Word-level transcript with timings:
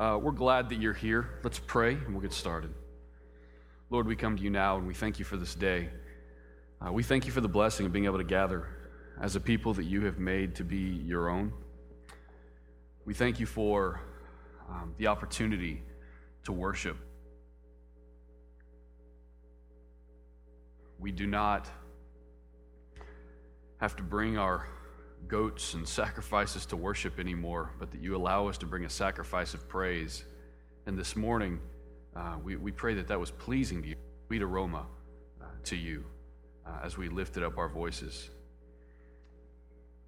Uh, 0.00 0.16
we're 0.16 0.32
glad 0.32 0.70
that 0.70 0.80
you're 0.80 0.94
here. 0.94 1.28
Let's 1.44 1.58
pray 1.58 1.92
and 1.92 2.12
we'll 2.12 2.22
get 2.22 2.32
started. 2.32 2.72
Lord, 3.90 4.06
we 4.06 4.16
come 4.16 4.34
to 4.34 4.42
you 4.42 4.48
now 4.48 4.78
and 4.78 4.86
we 4.86 4.94
thank 4.94 5.18
you 5.18 5.26
for 5.26 5.36
this 5.36 5.54
day. 5.54 5.90
Uh, 6.80 6.90
we 6.90 7.02
thank 7.02 7.26
you 7.26 7.32
for 7.32 7.42
the 7.42 7.50
blessing 7.50 7.84
of 7.84 7.92
being 7.92 8.06
able 8.06 8.16
to 8.16 8.24
gather 8.24 8.66
as 9.20 9.36
a 9.36 9.40
people 9.40 9.74
that 9.74 9.84
you 9.84 10.06
have 10.06 10.18
made 10.18 10.54
to 10.54 10.64
be 10.64 10.78
your 10.78 11.28
own. 11.28 11.52
We 13.04 13.12
thank 13.12 13.40
you 13.40 13.44
for 13.44 14.00
um, 14.70 14.94
the 14.96 15.08
opportunity 15.08 15.82
to 16.44 16.52
worship. 16.52 16.96
We 20.98 21.12
do 21.12 21.26
not 21.26 21.68
have 23.82 23.96
to 23.96 24.02
bring 24.02 24.38
our 24.38 24.66
goats 25.28 25.74
and 25.74 25.86
sacrifices 25.86 26.66
to 26.66 26.76
worship 26.76 27.18
anymore, 27.18 27.70
but 27.78 27.90
that 27.92 28.00
you 28.00 28.16
allow 28.16 28.48
us 28.48 28.58
to 28.58 28.66
bring 28.66 28.84
a 28.84 28.90
sacrifice 28.90 29.54
of 29.54 29.68
praise. 29.68 30.24
And 30.86 30.98
this 30.98 31.14
morning, 31.16 31.60
uh, 32.16 32.36
we, 32.42 32.56
we 32.56 32.72
pray 32.72 32.94
that 32.94 33.08
that 33.08 33.20
was 33.20 33.30
pleasing 33.30 33.82
to 33.82 33.88
you, 33.88 33.94
sweet 34.26 34.42
aroma 34.42 34.86
uh, 35.40 35.44
to 35.64 35.76
you 35.76 36.04
uh, 36.66 36.84
as 36.84 36.96
we 36.96 37.08
lifted 37.08 37.42
up 37.42 37.58
our 37.58 37.68
voices. 37.68 38.30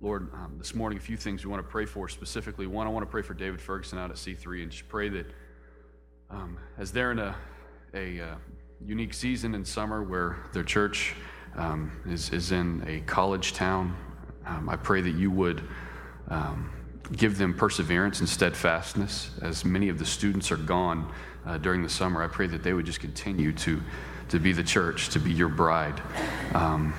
Lord, 0.01 0.33
um, 0.35 0.57
this 0.59 0.75
morning, 0.75 0.99
a 0.99 1.01
few 1.01 1.17
things 1.17 1.45
we 1.45 1.51
want 1.51 1.65
to 1.65 1.71
pray 1.71 1.87
for 1.87 2.09
specifically. 2.09 2.67
One, 2.67 2.89
I 2.89 2.91
want 2.91 3.07
to 3.07 3.11
pray 3.11 3.23
for 3.23 3.35
David 3.35 3.61
Ferguson 3.61 3.99
out 3.99 4.11
at 4.11 4.17
C3 4.17 4.63
and 4.63 4.71
just 4.73 4.89
pray 4.89 5.09
that 5.11 5.27
um, 6.29 6.59
as 6.77 6.91
they're 6.91 7.13
in 7.13 7.21
a, 7.21 7.37
a 7.95 8.21
uh, 8.21 8.35
unique 8.85 9.15
season 9.15 9.55
in 9.55 9.65
summer 9.65 10.03
where 10.03 10.39
their 10.53 10.65
church 10.65 11.15
um, 11.55 11.93
is, 12.07 12.31
is 12.31 12.51
in 12.51 12.83
a 12.89 13.01
college 13.01 13.53
town 13.53 13.95
um, 14.47 14.69
I 14.69 14.77
pray 14.77 15.01
that 15.01 15.15
you 15.15 15.31
would 15.31 15.63
um, 16.29 16.71
give 17.17 17.39
them 17.39 17.55
perseverance 17.55 18.21
and 18.21 18.29
steadfastness. 18.29 19.31
As 19.41 19.65
many 19.65 19.89
of 19.89 19.99
the 19.99 20.07
students 20.07 20.51
are 20.51 20.57
gone 20.57 21.11
uh, 21.47 21.59
during 21.59 21.83
the 21.83 21.89
summer, 21.89 22.23
I 22.23 22.29
pray 22.29 22.47
that 22.49 22.63
they 22.63 22.73
would 22.73 22.87
just 22.87 23.01
continue 23.01 23.53
to, 23.53 23.81
to 24.29 24.39
be 24.39 24.53
the 24.53 24.63
church, 24.63 25.11
to 25.11 25.19
be 25.19 25.33
your 25.33 25.49
bride, 25.49 26.01
um, 26.55 26.95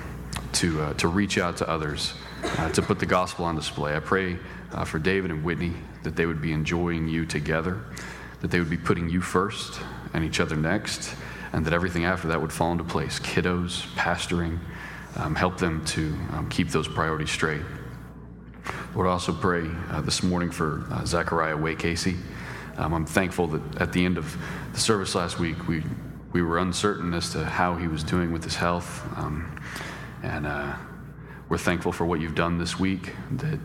to, 0.52 0.82
uh, 0.82 0.94
to 0.94 1.08
reach 1.08 1.38
out 1.38 1.56
to 1.58 1.68
others, 1.68 2.14
uh, 2.58 2.70
to 2.70 2.82
put 2.82 2.98
the 2.98 3.06
gospel 3.06 3.44
on 3.44 3.56
display. 3.56 3.96
I 3.96 4.00
pray 4.00 4.38
uh, 4.72 4.84
for 4.84 4.98
David 4.98 5.30
and 5.30 5.42
Whitney 5.44 5.72
that 6.02 6.16
they 6.16 6.26
would 6.26 6.42
be 6.42 6.52
enjoying 6.52 7.08
you 7.08 7.24
together, 7.24 7.80
that 8.40 8.50
they 8.50 8.58
would 8.58 8.70
be 8.70 8.76
putting 8.76 9.08
you 9.08 9.20
first 9.20 9.80
and 10.12 10.24
each 10.24 10.38
other 10.38 10.56
next, 10.56 11.14
and 11.52 11.64
that 11.64 11.72
everything 11.72 12.04
after 12.04 12.28
that 12.28 12.40
would 12.40 12.52
fall 12.52 12.72
into 12.72 12.84
place 12.84 13.18
kiddos, 13.18 13.86
pastoring 13.94 14.58
um, 15.16 15.34
help 15.34 15.58
them 15.58 15.84
to 15.86 16.14
um, 16.32 16.48
keep 16.50 16.70
those 16.70 16.88
priorities 16.88 17.30
straight. 17.30 17.62
Lord, 18.94 19.08
I 19.08 19.10
also 19.10 19.32
pray 19.32 19.68
uh, 19.90 20.00
this 20.00 20.22
morning 20.22 20.50
for 20.50 20.84
uh, 20.90 21.04
Zachariah 21.04 21.56
Way 21.56 21.74
Casey. 21.74 22.16
Um, 22.76 22.92
I'm 22.94 23.06
thankful 23.06 23.46
that 23.48 23.80
at 23.80 23.92
the 23.92 24.04
end 24.04 24.18
of 24.18 24.36
the 24.72 24.80
service 24.80 25.14
last 25.14 25.38
week, 25.38 25.68
we, 25.68 25.82
we 26.32 26.42
were 26.42 26.58
uncertain 26.58 27.14
as 27.14 27.30
to 27.32 27.44
how 27.44 27.76
he 27.76 27.88
was 27.88 28.02
doing 28.02 28.32
with 28.32 28.42
his 28.42 28.56
health. 28.56 29.04
Um, 29.16 29.60
and 30.22 30.46
uh, 30.46 30.74
we're 31.48 31.58
thankful 31.58 31.92
for 31.92 32.04
what 32.06 32.20
you've 32.20 32.34
done 32.34 32.58
this 32.58 32.78
week, 32.78 33.12
that 33.32 33.60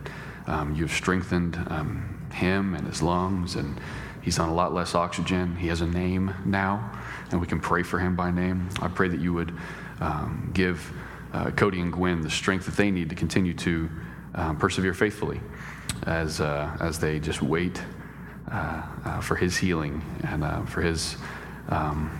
um, 0.46 0.74
you've 0.74 0.92
strengthened 0.92 1.56
um, 1.68 2.28
him 2.32 2.74
and 2.74 2.86
his 2.86 3.02
lungs, 3.02 3.56
and 3.56 3.80
he's 4.22 4.38
on 4.38 4.48
a 4.48 4.54
lot 4.54 4.74
less 4.74 4.94
oxygen. 4.94 5.56
He 5.56 5.68
has 5.68 5.80
a 5.80 5.86
name 5.86 6.34
now, 6.44 6.92
and 7.30 7.40
we 7.40 7.46
can 7.46 7.60
pray 7.60 7.82
for 7.82 7.98
him 7.98 8.14
by 8.14 8.30
name. 8.30 8.68
I 8.80 8.88
pray 8.88 9.08
that 9.08 9.20
you 9.20 9.32
would 9.32 9.56
give 10.52 10.92
uh, 11.32 11.50
Cody 11.50 11.80
and 11.80 11.92
Gwen 11.92 12.20
the 12.20 12.30
strength 12.30 12.66
that 12.66 12.76
they 12.76 12.90
need 12.90 13.08
to 13.10 13.14
continue 13.14 13.54
to 13.54 13.88
um, 14.34 14.56
persevere 14.56 14.94
faithfully 14.94 15.40
as, 16.06 16.40
uh, 16.40 16.76
as 16.80 16.98
they 16.98 17.18
just 17.18 17.42
wait 17.42 17.82
uh, 18.50 18.82
uh 19.04 19.20
for 19.20 19.36
his 19.36 19.56
healing 19.56 20.02
and 20.24 20.42
uh, 20.42 20.64
for 20.64 20.82
his, 20.82 21.16
um, 21.68 22.10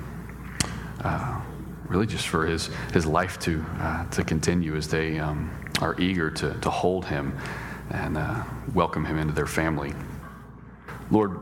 uh, 1.03 1.41
really 1.89 2.07
just 2.07 2.29
for 2.29 2.47
his, 2.47 2.71
his 2.93 3.07
life 3.07 3.39
to, 3.41 3.65
to 4.13 4.23
continue 4.23 4.77
as 4.77 4.87
they 4.89 5.19
um, 5.19 5.51
are 5.81 5.99
eager 6.01 6.31
to, 6.31 6.55
to 6.61 6.71
hold 6.71 7.05
him 7.05 7.37
and 7.91 8.17
welcome 8.75 9.05
him 9.05 9.19
into 9.19 9.33
their 9.33 9.47
family. 9.47 9.93
Lord, 11.11 11.41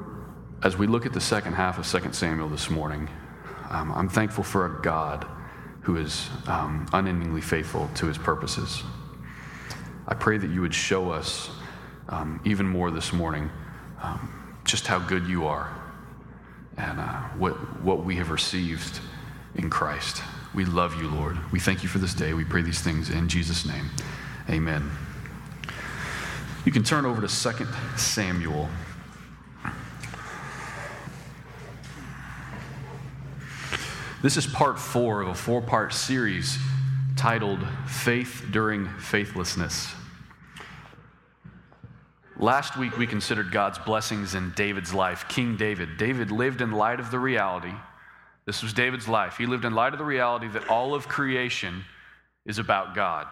as 0.63 0.79
we 0.79 0.87
look 0.87 1.05
at 1.05 1.13
the 1.13 1.21
second 1.21 1.53
half 1.53 1.79
of 1.79 1.87
2 1.87 2.13
Samuel 2.13 2.49
this 2.49 2.71
morning, 2.71 3.11
um, 3.69 3.93
I'm 3.93 4.09
thankful 4.09 4.43
for 4.43 4.65
a 4.65 4.83
God 4.83 5.27
who 5.89 5.97
is 5.97 6.29
um, 6.47 6.87
unendingly 6.93 7.41
faithful 7.41 7.89
to 7.95 8.05
his 8.05 8.19
purposes. 8.19 8.83
I 10.07 10.13
pray 10.13 10.37
that 10.37 10.51
you 10.51 10.61
would 10.61 10.75
show 10.75 11.11
us 11.11 11.49
um, 12.11 12.43
even 12.45 12.69
more 12.69 12.91
this 12.91 13.11
morning 13.11 13.49
um, 14.03 14.55
just 14.67 14.87
how 14.87 14.99
good 14.99 15.27
you 15.27 15.47
are 15.47 15.75
and 16.77 17.01
uh, 17.01 17.23
what, 17.39 17.55
what 17.83 18.05
we 18.05 18.17
have 18.17 18.31
received 18.31 19.01
in 19.55 19.71
Christ. 19.71 20.23
We 20.55 20.67
love 20.67 21.01
you, 21.01 21.09
Lord. 21.09 21.39
We 21.53 21.59
thank 21.59 21.83
you 21.83 21.89
for 21.89 21.97
this 21.97 22.13
day. 22.13 22.35
We 22.35 22.45
pray 22.45 22.61
these 22.61 22.83
things 22.83 23.09
in 23.09 23.27
Jesus' 23.27 23.65
name. 23.65 23.89
Amen. 24.51 24.91
You 26.67 26.73
can 26.73 26.83
turn 26.83 27.07
over 27.07 27.27
to 27.27 27.29
2 27.29 27.67
Samuel 27.97 28.69
This 34.21 34.37
is 34.37 34.49
part 34.49 34.81
four 34.81 35.21
of 35.21 35.29
a 35.29 35.35
four 35.35 35.63
part 35.63 35.95
series 35.95 36.59
titled 37.15 37.65
Faith 37.87 38.47
During 38.51 38.89
Faithlessness. 38.99 39.95
Last 42.37 42.77
week, 42.77 42.99
we 42.99 43.07
considered 43.07 43.53
God's 43.53 43.79
blessings 43.79 44.35
in 44.35 44.51
David's 44.57 44.93
life, 44.93 45.27
King 45.29 45.57
David. 45.57 45.99
David 45.99 46.33
lived 46.33 46.61
in 46.61 46.73
light 46.73 46.99
of 46.99 47.13
the 47.13 47.19
reality. 47.21 47.73
This 48.45 48.61
was 48.61 48.73
David's 48.73 49.07
life. 49.07 49.37
He 49.37 49.47
lived 49.47 49.65
in 49.65 49.73
light 49.73 49.93
of 49.93 50.01
the 50.01 50.05
reality 50.05 50.49
that 50.49 50.69
all 50.69 50.97
of 50.97 51.07
creation 51.07 51.85
is 52.45 52.59
about 52.59 52.97
God. 52.97 53.29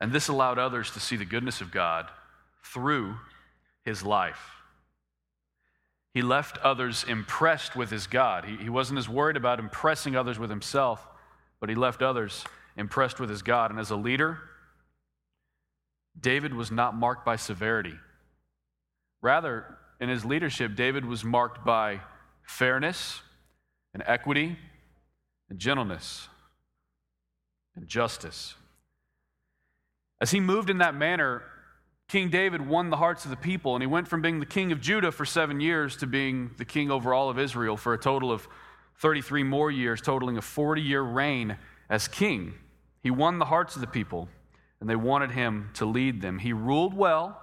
And 0.00 0.12
this 0.12 0.26
allowed 0.26 0.58
others 0.58 0.90
to 0.92 1.00
see 1.00 1.14
the 1.14 1.24
goodness 1.24 1.60
of 1.60 1.70
God 1.70 2.08
through 2.64 3.14
his 3.84 4.02
life. 4.02 4.63
He 6.14 6.22
left 6.22 6.58
others 6.58 7.04
impressed 7.06 7.74
with 7.74 7.90
his 7.90 8.06
God. 8.06 8.44
He, 8.44 8.56
he 8.56 8.70
wasn't 8.70 8.98
as 8.98 9.08
worried 9.08 9.36
about 9.36 9.58
impressing 9.58 10.14
others 10.14 10.38
with 10.38 10.48
himself, 10.48 11.04
but 11.58 11.68
he 11.68 11.74
left 11.74 12.02
others 12.02 12.44
impressed 12.76 13.18
with 13.18 13.28
his 13.28 13.42
God. 13.42 13.72
And 13.72 13.80
as 13.80 13.90
a 13.90 13.96
leader, 13.96 14.38
David 16.18 16.54
was 16.54 16.70
not 16.70 16.94
marked 16.94 17.24
by 17.24 17.34
severity. 17.34 17.94
Rather, 19.20 19.76
in 20.00 20.08
his 20.08 20.24
leadership, 20.24 20.76
David 20.76 21.04
was 21.04 21.24
marked 21.24 21.64
by 21.64 22.00
fairness 22.44 23.20
and 23.92 24.02
equity 24.06 24.56
and 25.50 25.58
gentleness 25.58 26.28
and 27.74 27.88
justice. 27.88 28.54
As 30.20 30.30
he 30.30 30.38
moved 30.38 30.70
in 30.70 30.78
that 30.78 30.94
manner, 30.94 31.42
King 32.08 32.28
David 32.28 32.66
won 32.66 32.90
the 32.90 32.96
hearts 32.96 33.24
of 33.24 33.30
the 33.30 33.36
people, 33.36 33.74
and 33.74 33.82
he 33.82 33.86
went 33.86 34.08
from 34.08 34.22
being 34.22 34.38
the 34.38 34.46
king 34.46 34.72
of 34.72 34.80
Judah 34.80 35.10
for 35.10 35.24
seven 35.24 35.60
years 35.60 35.96
to 35.96 36.06
being 36.06 36.50
the 36.58 36.64
king 36.64 36.90
over 36.90 37.14
all 37.14 37.30
of 37.30 37.38
Israel 37.38 37.76
for 37.76 37.94
a 37.94 37.98
total 37.98 38.30
of 38.30 38.46
33 38.98 39.42
more 39.42 39.70
years, 39.70 40.00
totaling 40.00 40.36
a 40.36 40.42
40 40.42 40.82
year 40.82 41.02
reign 41.02 41.56
as 41.88 42.06
king. 42.06 42.54
He 43.02 43.10
won 43.10 43.38
the 43.38 43.44
hearts 43.46 43.74
of 43.74 43.80
the 43.80 43.86
people, 43.86 44.28
and 44.80 44.88
they 44.88 44.96
wanted 44.96 45.30
him 45.30 45.70
to 45.74 45.86
lead 45.86 46.20
them. 46.20 46.38
He 46.38 46.52
ruled 46.52 46.94
well, 46.94 47.40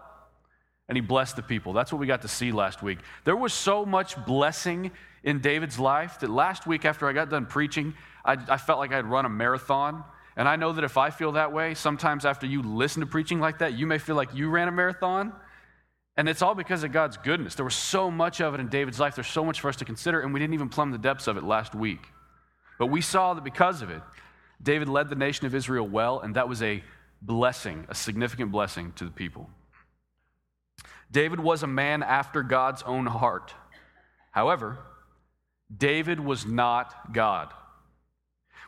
and 0.88 0.95
he 0.97 1.01
blessed 1.01 1.35
the 1.35 1.43
people. 1.43 1.73
That's 1.73 1.91
what 1.91 1.99
we 1.99 2.07
got 2.07 2.22
to 2.22 2.28
see 2.28 2.51
last 2.51 2.81
week. 2.81 2.99
There 3.23 3.35
was 3.35 3.53
so 3.53 3.85
much 3.85 4.16
blessing 4.25 4.91
in 5.23 5.39
David's 5.39 5.79
life 5.79 6.19
that 6.19 6.29
last 6.29 6.66
week, 6.66 6.85
after 6.85 7.07
I 7.07 7.13
got 7.13 7.29
done 7.29 7.45
preaching, 7.45 7.93
I, 8.25 8.38
I 8.47 8.57
felt 8.57 8.79
like 8.79 8.91
I'd 8.91 9.05
run 9.05 9.25
a 9.25 9.29
marathon. 9.29 10.03
And 10.36 10.47
I 10.47 10.56
know 10.56 10.72
that 10.72 10.84
if 10.84 10.97
I 10.97 11.09
feel 11.09 11.34
that 11.34 11.52
way, 11.52 11.74
sometimes 11.74 12.25
after 12.25 12.46
you 12.46 12.62
listen 12.62 13.02
to 13.02 13.06
preaching 13.06 13.40
like 13.40 13.59
that, 13.59 13.74
you 13.74 13.86
may 13.86 13.97
feel 13.97 14.16
like 14.16 14.34
you 14.34 14.50
ran 14.50 14.68
a 14.68 14.72
marathon. 14.72 15.34
And 16.18 16.30
it's 16.30 16.42
all 16.42 16.56
because 16.56 16.84
of 16.84 16.92
God's 16.92 17.18
goodness. 17.18 17.56
There 17.56 17.66
was 17.66 17.75
so 17.75 18.12
much 18.12 18.41
of 18.41 18.53
it 18.53 18.59
in 18.59 18.68
David's 18.68 19.00
life. 19.00 19.16
There's 19.16 19.28
so 19.28 19.46
much 19.46 19.59
for 19.59 19.70
us 19.70 19.78
to 19.78 19.85
consider, 19.85 20.22
and 20.22 20.34
we 20.34 20.40
didn't 20.40 20.53
even 20.53 20.70
plumb 20.70 20.91
the 20.91 20.97
depths 20.97 21.28
of 21.28 21.38
it 21.38 21.44
last 21.44 21.73
week. 21.73 22.05
But 22.79 22.88
we 22.88 23.02
saw 23.02 23.34
that 23.34 23.44
because 23.44 23.82
of 23.82 23.90
it, 23.90 24.02
David 24.61 24.90
led 24.90 25.09
the 25.09 25.16
nation 25.16 25.46
of 25.46 25.55
Israel 25.55 25.88
well, 25.88 26.20
and 26.20 26.35
that 26.35 26.47
was 26.47 26.61
a 26.61 26.84
blessing, 27.22 27.85
a 27.90 27.96
significant 27.96 28.52
blessing 28.52 28.94
to 28.97 29.05
the 29.05 29.11
people. 29.11 29.50
David 31.11 31.40
was 31.40 31.64
a 31.64 31.67
man 31.67 32.03
after 32.03 32.41
God's 32.41 32.84
own 32.84 33.05
heart. 33.05 33.53
However, 34.32 34.79
David 35.76 36.20
was 36.20 36.46
not 36.46 37.14
God. 37.14 37.53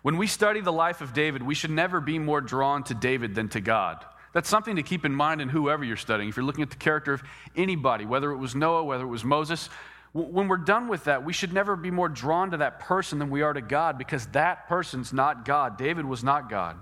When 0.04 0.18
we 0.18 0.28
study 0.28 0.62
the 0.62 0.72
life 0.72 1.02
of 1.02 1.14
David, 1.14 1.42
we 1.42 1.56
should 1.56 1.72
never 1.72 2.00
be 2.00 2.20
more 2.20 2.42
drawn 2.42 2.84
to 2.84 2.94
David 2.94 3.36
than 3.36 3.50
to 3.50 3.62
God. 3.62 4.06
That's 4.34 4.50
something 4.50 4.76
to 4.76 4.84
keep 4.84 5.06
in 5.06 5.14
mind 5.14 5.42
in 5.42 5.50
whoever 5.50 5.84
you're 5.84 5.96
studying. 5.96 6.30
If 6.30 6.36
you're 6.36 6.46
looking 6.46 6.64
at 6.64 6.70
the 6.70 6.76
character 6.76 7.14
of 7.14 7.24
anybody, 7.56 8.06
whether 8.06 8.32
it 8.32 8.38
was 8.38 8.54
Noah, 8.54 8.84
whether 8.84 9.04
it 9.04 9.08
was 9.08 9.24
Moses, 9.24 9.70
when 10.12 10.48
we're 10.48 10.58
done 10.58 10.90
with 10.90 11.06
that, 11.06 11.24
we 11.24 11.34
should 11.34 11.54
never 11.54 11.76
be 11.76 11.90
more 11.90 12.10
drawn 12.10 12.52
to 12.52 12.58
that 12.58 12.80
person 12.80 13.18
than 13.18 13.30
we 13.30 13.42
are 13.42 13.54
to 13.54 13.62
God 13.62 13.98
because 13.98 14.28
that 14.28 14.68
person's 14.68 15.14
not 15.14 15.46
God. 15.46 15.78
David 15.78 16.06
was 16.06 16.24
not 16.24 16.50
God. 16.50 16.78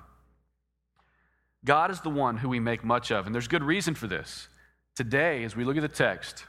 God 1.64 1.92
is 1.92 2.02
the 2.02 2.10
one 2.10 2.38
who 2.38 2.50
we 2.50 2.60
make 2.60 2.84
much 2.84 3.12
of, 3.12 3.26
and 3.26 3.36
there's 3.36 3.48
good 3.48 3.64
reason 3.64 3.94
for 3.94 4.08
this. 4.08 4.48
Today, 4.96 5.44
as 5.44 5.56
we 5.56 5.64
look 5.64 5.78
at 5.78 5.82
the 5.82 5.88
text, 5.88 6.46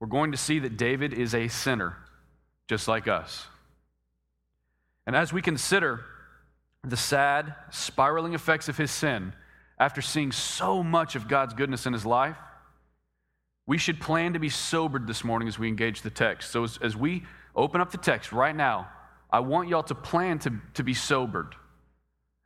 we're 0.00 0.08
going 0.08 0.32
to 0.32 0.36
see 0.38 0.58
that 0.58 0.76
David 0.76 1.14
is 1.14 1.34
a 1.34 1.48
sinner, 1.48 1.96
just 2.68 2.88
like 2.88 3.06
us. 3.06 3.46
And 5.06 5.16
as 5.16 5.32
we 5.32 5.42
consider 5.42 6.04
the 6.84 6.96
sad, 6.96 7.54
spiraling 7.70 8.34
effects 8.34 8.68
of 8.68 8.76
his 8.76 8.90
sin, 8.90 9.32
after 9.78 10.00
seeing 10.00 10.32
so 10.32 10.82
much 10.82 11.16
of 11.16 11.28
God's 11.28 11.54
goodness 11.54 11.86
in 11.86 11.92
his 11.92 12.06
life, 12.06 12.36
we 13.66 13.78
should 13.78 14.00
plan 14.00 14.32
to 14.32 14.38
be 14.38 14.48
sobered 14.48 15.06
this 15.06 15.24
morning 15.24 15.48
as 15.48 15.58
we 15.58 15.68
engage 15.68 16.02
the 16.02 16.10
text. 16.10 16.50
So, 16.50 16.64
as, 16.64 16.78
as 16.82 16.96
we 16.96 17.24
open 17.54 17.80
up 17.80 17.90
the 17.90 17.98
text 17.98 18.32
right 18.32 18.54
now, 18.54 18.88
I 19.30 19.40
want 19.40 19.68
y'all 19.68 19.82
to 19.84 19.94
plan 19.94 20.38
to, 20.40 20.52
to 20.74 20.84
be 20.84 20.94
sobered. 20.94 21.54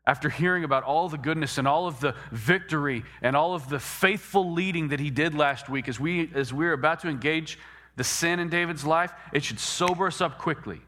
After 0.07 0.29
hearing 0.29 0.63
about 0.63 0.85
all 0.85 1.09
the 1.09 1.19
goodness 1.19 1.59
and 1.59 1.67
all 1.67 1.89
of 1.89 1.99
the 1.99 2.15
victory 2.31 3.03
and 3.23 3.35
all 3.35 3.55
of 3.55 3.69
the 3.69 3.81
faithful 3.81 4.53
leading 4.53 4.89
that 4.89 5.01
he 5.01 5.11
did 5.11 5.35
last 5.35 5.69
week, 5.69 5.89
as, 5.89 5.99
we, 5.99 6.31
as 6.33 6.53
we're 6.53 6.75
about 6.75 7.01
to 7.01 7.09
engage 7.09 7.59
the 7.97 8.05
sin 8.05 8.39
in 8.39 8.49
David's 8.49 8.85
life, 8.85 9.13
it 9.33 9.43
should 9.43 9.59
sober 9.59 10.07
us 10.07 10.21
up 10.21 10.39
quickly. 10.39 10.81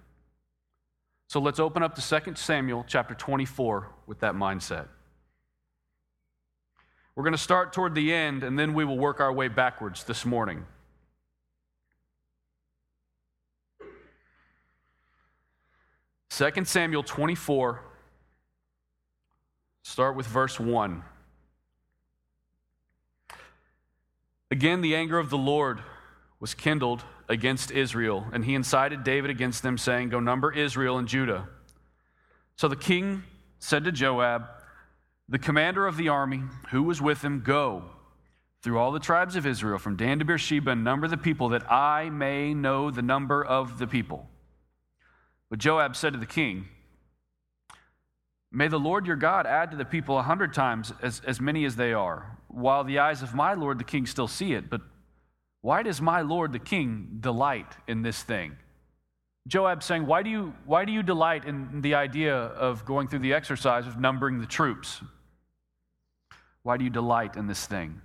So 1.29 1.41
let's 1.41 1.61
open 1.61 1.83
up 1.83 1.95
to 1.95 2.21
2 2.21 2.37
Samuel 2.37 2.87
chapter 2.89 3.15
24 3.15 3.91
with 4.07 4.21
that 4.21 4.35
mindset. 4.35 4.87
We're 7.15 7.23
going 7.23 7.33
to 7.33 7.39
start 7.39 7.75
toward 7.75 7.95
the 7.95 8.15
end, 8.15 8.43
and 8.43 8.59
then 8.59 8.73
we 8.73 8.87
will 8.87 8.97
work 8.97 9.21
our 9.21 9.31
way 9.33 9.49
backwards 9.49 10.05
this 10.05 10.25
morning. 10.25 10.65
Second 16.31 16.67
Samuel 16.67 17.03
24, 17.03 17.83
start 19.83 20.17
with 20.17 20.27
verse 20.27 20.59
1. 20.59 21.03
Again, 24.51 24.81
the 24.81 24.95
anger 24.95 25.19
of 25.19 25.29
the 25.29 25.37
Lord 25.37 25.83
was 26.41 26.55
kindled 26.55 27.05
against 27.29 27.71
Israel, 27.71 28.27
and 28.33 28.45
he 28.45 28.55
incited 28.55 29.05
David 29.05 29.31
against 29.31 29.63
them, 29.63 29.77
saying, 29.77 30.09
Go 30.09 30.21
number 30.21 30.53
Israel 30.53 30.99
and 30.99 31.07
Judah. 31.07 31.49
So 32.57 32.69
the 32.69 32.77
king 32.77 33.23
said 33.59 33.85
to 33.85 33.93
Joab, 33.93 34.47
the 35.29 35.39
commander 35.39 35.87
of 35.87 35.97
the 35.97 36.09
army, 36.09 36.43
who 36.71 36.83
was 36.83 37.03
with 37.03 37.23
him, 37.23 37.41
Go 37.41 37.85
through 38.63 38.79
all 38.79 38.93
the 38.93 38.99
tribes 38.99 39.37
of 39.37 39.47
Israel, 39.47 39.79
from 39.79 39.97
Dan 39.97 40.19
to 40.19 40.25
Beersheba, 40.25 40.71
and 40.73 40.83
number 40.83 41.07
the 41.07 41.17
people, 41.17 41.51
that 41.51 41.71
I 41.71 42.09
may 42.11 42.55
know 42.55 42.91
the 42.91 43.03
number 43.03 43.45
of 43.45 43.79
the 43.79 43.87
people. 43.87 44.29
But 45.51 45.59
Joab 45.59 45.97
said 45.97 46.15
to 46.15 46.19
the 46.19 46.27
king, 46.27 46.67
May 48.51 48.69
the 48.69 48.79
Lord 48.79 49.07
your 49.07 49.17
God 49.17 49.47
add 49.47 49.71
to 49.71 49.77
the 49.77 49.85
people 49.85 50.19
a 50.19 50.23
hundred 50.23 50.55
times 50.55 50.93
as, 51.03 51.21
as 51.27 51.41
many 51.41 51.67
as 51.67 51.77
they 51.77 51.93
are, 51.93 52.39
while 52.49 52.83
the 52.83 52.99
eyes 52.99 53.23
of 53.23 53.35
my 53.35 53.53
Lord 53.53 53.79
the 53.79 53.85
king 53.85 54.07
still 54.07 54.29
see 54.29 54.55
it. 54.55 54.71
But 54.71 54.81
why 55.61 55.83
does 55.83 56.01
my 56.01 56.21
Lord 56.21 56.53
the 56.53 56.59
king 56.59 57.19
delight 57.21 57.73
in 57.87 58.03
this 58.03 58.23
thing? 58.23 58.57
Joab 59.47 59.83
saying, 59.83 60.07
why 60.07 60.23
do, 60.23 60.31
you, 60.31 60.55
why 60.67 60.85
do 60.85 60.93
you 60.93 61.03
delight 61.03 61.45
in 61.47 61.81
the 61.81 61.95
idea 61.95 62.35
of 62.35 62.85
going 62.85 63.09
through 63.09 63.21
the 63.21 63.33
exercise 63.33 63.87
of 63.87 63.99
numbering 63.99 64.41
the 64.41 64.47
troops? 64.47 65.01
Why 66.63 66.77
do 66.77 66.85
you 66.85 66.91
delight 66.91 67.37
in 67.37 67.47
this 67.47 67.67
thing? 67.67 68.03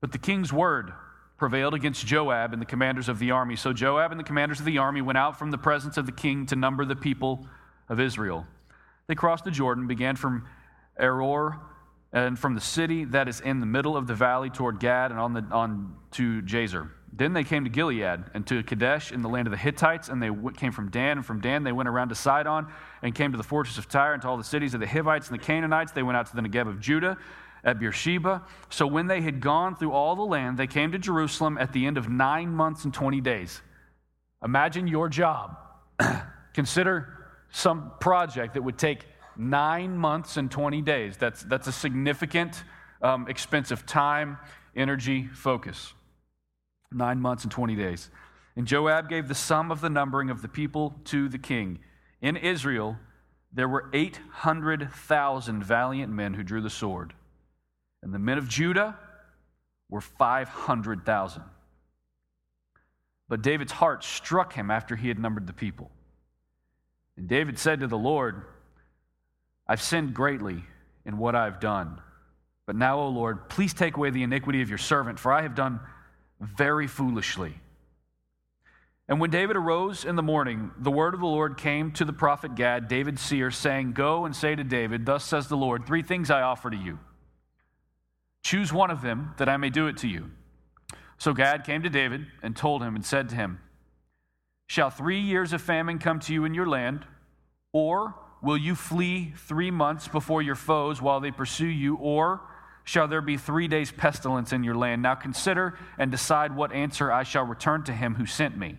But 0.00 0.12
the 0.12 0.18
king's 0.18 0.52
word 0.52 0.92
prevailed 1.38 1.72
against 1.72 2.06
Joab 2.06 2.52
and 2.52 2.60
the 2.60 2.66
commanders 2.66 3.08
of 3.08 3.18
the 3.18 3.30
army. 3.30 3.56
So 3.56 3.72
Joab 3.72 4.10
and 4.10 4.20
the 4.20 4.24
commanders 4.24 4.58
of 4.58 4.66
the 4.66 4.78
army 4.78 5.00
went 5.00 5.16
out 5.16 5.38
from 5.38 5.50
the 5.50 5.58
presence 5.58 5.96
of 5.96 6.04
the 6.04 6.12
king 6.12 6.46
to 6.46 6.56
number 6.56 6.84
the 6.84 6.96
people 6.96 7.46
of 7.88 7.98
Israel. 7.98 8.46
They 9.06 9.14
crossed 9.14 9.44
the 9.44 9.50
Jordan, 9.50 9.86
began 9.86 10.16
from 10.16 10.46
Aroer 11.00 11.58
and 12.12 12.38
from 12.38 12.54
the 12.54 12.60
city 12.60 13.04
that 13.04 13.28
is 13.28 13.40
in 13.40 13.60
the 13.60 13.66
middle 13.66 13.96
of 13.96 14.06
the 14.06 14.14
valley 14.14 14.50
toward 14.50 14.80
Gad 14.80 15.10
and 15.10 15.20
on, 15.20 15.34
the, 15.34 15.42
on 15.50 15.94
to 16.12 16.40
Jazer. 16.42 16.90
Then 17.12 17.32
they 17.32 17.44
came 17.44 17.64
to 17.64 17.70
Gilead 17.70 18.24
and 18.34 18.46
to 18.46 18.62
Kadesh 18.62 19.12
in 19.12 19.22
the 19.22 19.28
land 19.28 19.46
of 19.46 19.50
the 19.50 19.56
Hittites, 19.56 20.08
and 20.08 20.22
they 20.22 20.30
came 20.56 20.72
from 20.72 20.90
Dan. 20.90 21.18
And 21.18 21.26
from 21.26 21.40
Dan 21.40 21.64
they 21.64 21.72
went 21.72 21.88
around 21.88 22.10
to 22.10 22.14
Sidon 22.14 22.66
and 23.02 23.14
came 23.14 23.32
to 23.32 23.38
the 23.38 23.44
fortress 23.44 23.78
of 23.78 23.88
Tyre 23.88 24.12
and 24.12 24.22
to 24.22 24.28
all 24.28 24.36
the 24.36 24.44
cities 24.44 24.74
of 24.74 24.80
the 24.80 24.86
Hivites 24.86 25.28
and 25.28 25.38
the 25.38 25.44
Canaanites. 25.44 25.92
They 25.92 26.02
went 26.02 26.16
out 26.16 26.26
to 26.26 26.36
the 26.36 26.42
Negeb 26.42 26.68
of 26.68 26.80
Judah 26.80 27.18
at 27.64 27.80
Beersheba. 27.80 28.42
So 28.70 28.86
when 28.86 29.06
they 29.06 29.20
had 29.20 29.40
gone 29.40 29.74
through 29.74 29.92
all 29.92 30.16
the 30.16 30.22
land, 30.22 30.58
they 30.58 30.66
came 30.66 30.92
to 30.92 30.98
Jerusalem 30.98 31.58
at 31.58 31.72
the 31.72 31.86
end 31.86 31.98
of 31.98 32.08
nine 32.08 32.50
months 32.50 32.84
and 32.84 32.94
20 32.94 33.20
days. 33.20 33.60
Imagine 34.44 34.86
your 34.86 35.08
job. 35.08 35.56
Consider 36.54 37.14
some 37.50 37.92
project 38.00 38.54
that 38.54 38.62
would 38.62 38.78
take 38.78 39.06
nine 39.38 39.96
months 39.96 40.36
and 40.36 40.50
20 40.50 40.82
days. 40.82 41.16
That's, 41.16 41.42
that's 41.44 41.66
a 41.66 41.72
significant 41.72 42.64
um, 43.00 43.28
expense 43.28 43.70
of 43.70 43.86
time, 43.86 44.38
energy, 44.76 45.28
focus 45.28 45.94
nine 46.92 47.20
months 47.20 47.44
and 47.44 47.52
20 47.52 47.76
days. 47.76 48.10
And 48.56 48.66
Joab 48.66 49.08
gave 49.08 49.28
the 49.28 49.34
sum 49.34 49.70
of 49.70 49.80
the 49.80 49.90
numbering 49.90 50.30
of 50.30 50.42
the 50.42 50.48
people 50.48 50.94
to 51.06 51.28
the 51.28 51.38
king. 51.38 51.78
In 52.20 52.36
Israel, 52.36 52.96
there 53.52 53.68
were 53.68 53.88
800,000 53.92 55.64
valiant 55.64 56.12
men 56.12 56.34
who 56.34 56.42
drew 56.42 56.60
the 56.60 56.70
sword, 56.70 57.14
and 58.02 58.12
the 58.12 58.18
men 58.18 58.38
of 58.38 58.48
Judah 58.48 58.96
were 59.88 60.00
500,000. 60.00 61.42
But 63.28 63.42
David's 63.42 63.72
heart 63.72 64.04
struck 64.04 64.54
him 64.54 64.70
after 64.70 64.96
he 64.96 65.08
had 65.08 65.18
numbered 65.18 65.46
the 65.46 65.52
people. 65.52 65.90
And 67.16 67.28
David 67.28 67.58
said 67.58 67.80
to 67.80 67.86
the 67.86 67.98
Lord, 67.98 68.42
I've 69.68 69.82
sinned 69.82 70.14
greatly 70.14 70.64
in 71.04 71.18
what 71.18 71.34
I've 71.34 71.60
done. 71.60 72.00
But 72.66 72.76
now, 72.76 73.00
O 73.00 73.08
Lord, 73.08 73.48
please 73.48 73.74
take 73.74 73.96
away 73.96 74.10
the 74.10 74.22
iniquity 74.22 74.62
of 74.62 74.68
your 74.68 74.78
servant, 74.78 75.18
for 75.18 75.32
I 75.32 75.42
have 75.42 75.54
done 75.54 75.80
very 76.40 76.86
foolishly. 76.86 77.54
And 79.08 79.20
when 79.20 79.30
David 79.30 79.56
arose 79.56 80.04
in 80.04 80.16
the 80.16 80.22
morning, 80.22 80.70
the 80.78 80.90
word 80.90 81.14
of 81.14 81.20
the 81.20 81.26
Lord 81.26 81.56
came 81.56 81.92
to 81.92 82.04
the 82.04 82.12
prophet 82.12 82.54
Gad, 82.54 82.88
David's 82.88 83.22
seer, 83.22 83.50
saying, 83.50 83.92
Go 83.92 84.26
and 84.26 84.36
say 84.36 84.54
to 84.54 84.62
David, 84.62 85.06
Thus 85.06 85.24
says 85.24 85.48
the 85.48 85.56
Lord, 85.56 85.86
three 85.86 86.02
things 86.02 86.30
I 86.30 86.42
offer 86.42 86.68
to 86.68 86.76
you. 86.76 86.98
Choose 88.42 88.70
one 88.70 88.90
of 88.90 89.00
them, 89.00 89.34
that 89.38 89.48
I 89.48 89.56
may 89.56 89.70
do 89.70 89.86
it 89.86 89.96
to 89.98 90.08
you. 90.08 90.30
So 91.16 91.32
Gad 91.32 91.64
came 91.64 91.82
to 91.82 91.88
David 91.88 92.26
and 92.42 92.54
told 92.54 92.82
him 92.82 92.94
and 92.94 93.04
said 93.04 93.30
to 93.30 93.34
him, 93.34 93.60
Shall 94.66 94.90
three 94.90 95.20
years 95.20 95.54
of 95.54 95.62
famine 95.62 95.98
come 95.98 96.20
to 96.20 96.34
you 96.34 96.44
in 96.44 96.52
your 96.52 96.68
land, 96.68 97.06
or 97.72 98.14
will 98.42 98.56
you 98.56 98.74
flee 98.74 99.32
three 99.36 99.70
months 99.70 100.08
before 100.08 100.42
your 100.42 100.54
foes 100.54 101.02
while 101.02 101.20
they 101.20 101.30
pursue 101.30 101.66
you, 101.66 101.96
or 101.96 102.40
shall 102.84 103.08
there 103.08 103.20
be 103.20 103.36
three 103.36 103.68
days' 103.68 103.92
pestilence 103.92 104.52
in 104.52 104.64
your 104.64 104.74
land. 104.74 105.02
Now 105.02 105.14
consider 105.14 105.78
and 105.98 106.10
decide 106.10 106.56
what 106.56 106.72
answer 106.72 107.12
I 107.12 107.22
shall 107.22 107.44
return 107.44 107.84
to 107.84 107.92
him 107.92 108.14
who 108.14 108.24
sent 108.24 108.56
me. 108.56 108.78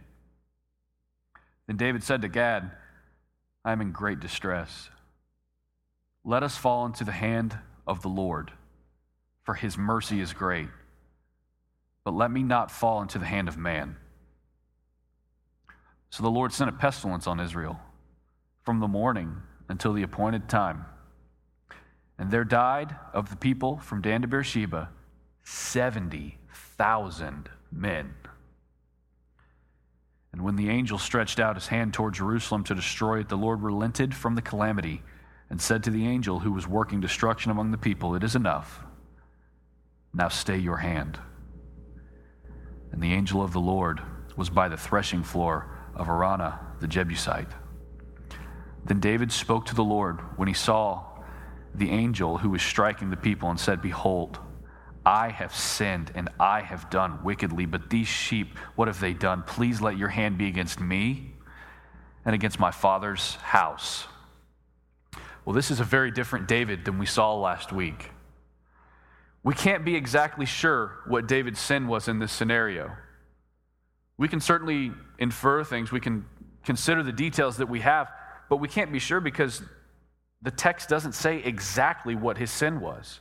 Then 1.68 1.78
David 1.78 2.04
said 2.04 2.24
to 2.24 2.28
Gad, 2.28 2.72
I 3.64 3.72
am 3.72 3.82
in 3.82 3.92
great 3.92 4.20
distress. 4.20 4.90
Let 6.24 6.42
us 6.42 6.58
fall 6.58 6.86
into 6.88 7.04
the 7.04 7.12
hand 7.12 7.58
of 7.86 8.02
the 8.02 8.08
Lord, 8.08 8.52
for 9.44 9.54
his 9.54 9.78
mercy 9.78 10.22
is 10.22 10.34
great. 10.34 10.70
But 12.04 12.16
let 12.16 12.32
me 12.32 12.42
not 12.42 12.72
fall 12.72 13.04
into 13.04 13.20
the 13.20 13.26
hand 13.26 13.48
of 13.48 13.58
man. 13.58 13.98
So 16.10 16.24
the 16.24 16.32
Lord 16.32 16.52
sent 16.52 16.70
a 16.70 16.74
pestilence 16.74 17.28
on 17.28 17.40
Israel 17.40 17.80
from 18.64 18.80
the 18.80 18.88
morning 18.88 19.44
until 19.70 19.94
the 19.94 20.04
appointed 20.04 20.50
time. 20.50 20.86
And 22.18 22.32
there 22.32 22.44
died 22.44 22.96
of 23.14 23.30
the 23.30 23.38
people 23.38 23.78
from 23.78 24.02
Dan 24.02 24.24
to 24.24 24.28
Beersheba 24.28 24.90
70,000 25.44 27.50
men. 27.72 28.14
And 30.32 30.44
when 30.44 30.58
the 30.58 30.70
angel 30.70 30.98
stretched 30.98 31.40
out 31.40 31.56
his 31.56 31.68
hand 31.68 31.94
toward 31.94 32.14
Jerusalem 32.14 32.64
to 32.66 32.76
destroy 32.76 33.20
it, 33.20 33.30
the 33.30 33.38
Lord 33.38 33.64
relented 33.64 34.14
from 34.14 34.36
the 34.36 34.42
calamity 34.42 35.02
and 35.50 35.62
said 35.62 35.84
to 35.84 35.90
the 35.90 36.06
angel 36.06 36.40
who 36.40 36.52
was 36.52 36.68
working 36.68 37.00
destruction 37.00 37.52
among 37.52 37.72
the 37.72 37.78
people, 37.78 38.16
It 38.16 38.24
is 38.24 38.36
enough. 38.36 38.84
Now 40.14 40.28
stay 40.28 40.58
your 40.58 40.78
hand. 40.78 41.20
And 42.92 43.02
the 43.02 43.14
angel 43.14 43.42
of 43.42 43.54
the 43.54 43.60
Lord 43.60 44.02
was 44.36 44.50
by 44.50 44.68
the 44.68 44.78
threshing 44.78 45.24
floor 45.24 45.70
of 45.96 46.08
Araunah 46.08 46.60
the 46.80 46.88
Jebusite. 46.88 47.52
Then 48.90 49.00
David 49.00 49.32
spoke 49.32 49.68
to 49.68 49.76
the 49.76 49.84
Lord 49.84 50.20
when 50.36 50.48
he 50.48 50.54
saw 50.56 51.04
the 51.76 51.92
angel 51.92 52.40
who 52.40 52.50
was 52.50 52.64
striking 52.64 53.12
the 53.12 53.18
people 53.18 53.52
and 53.52 53.60
said, 53.60 53.84
Behold, 53.84 54.40
I 55.06 55.30
have 55.30 55.54
sinned 55.54 56.12
and 56.16 56.28
I 56.40 56.62
have 56.62 56.90
done 56.90 57.24
wickedly, 57.24 57.68
but 57.68 57.92
these 57.92 58.08
sheep, 58.08 58.58
what 58.76 58.88
have 58.88 59.00
they 59.00 59.14
done? 59.14 59.44
Please 59.44 59.80
let 59.80 59.96
your 59.96 60.08
hand 60.08 60.40
be 60.40 60.48
against 60.48 60.82
me 60.82 61.34
and 62.26 62.34
against 62.34 62.60
my 62.60 62.72
father's 62.72 63.36
house. 63.36 64.08
Well, 65.46 65.54
this 65.54 65.70
is 65.70 65.80
a 65.80 65.84
very 65.84 66.10
different 66.10 66.48
David 66.48 66.84
than 66.84 66.98
we 66.98 67.06
saw 67.06 67.36
last 67.36 67.72
week. 67.72 68.10
We 69.44 69.54
can't 69.54 69.86
be 69.86 69.96
exactly 69.96 70.48
sure 70.48 70.98
what 71.06 71.28
David's 71.28 71.60
sin 71.60 71.88
was 71.88 72.08
in 72.08 72.18
this 72.18 72.32
scenario. 72.32 72.98
We 74.18 74.28
can 74.28 74.40
certainly 74.40 74.94
infer 75.20 75.64
things, 75.64 75.92
we 75.92 76.00
can 76.00 76.26
consider 76.64 77.04
the 77.04 77.12
details 77.12 77.58
that 77.58 77.70
we 77.70 77.82
have, 77.82 78.10
but 78.50 78.58
we 78.58 78.68
can't 78.68 78.92
be 78.92 79.00
sure 79.00 79.22
because 79.22 79.62
the 80.42 80.52
text 80.52 80.90
doesn't 80.90 81.14
say 81.14 81.38
exactly 81.38 82.16
what 82.16 82.38
his 82.38 82.52
sin 82.52 82.82
was. 82.82 83.20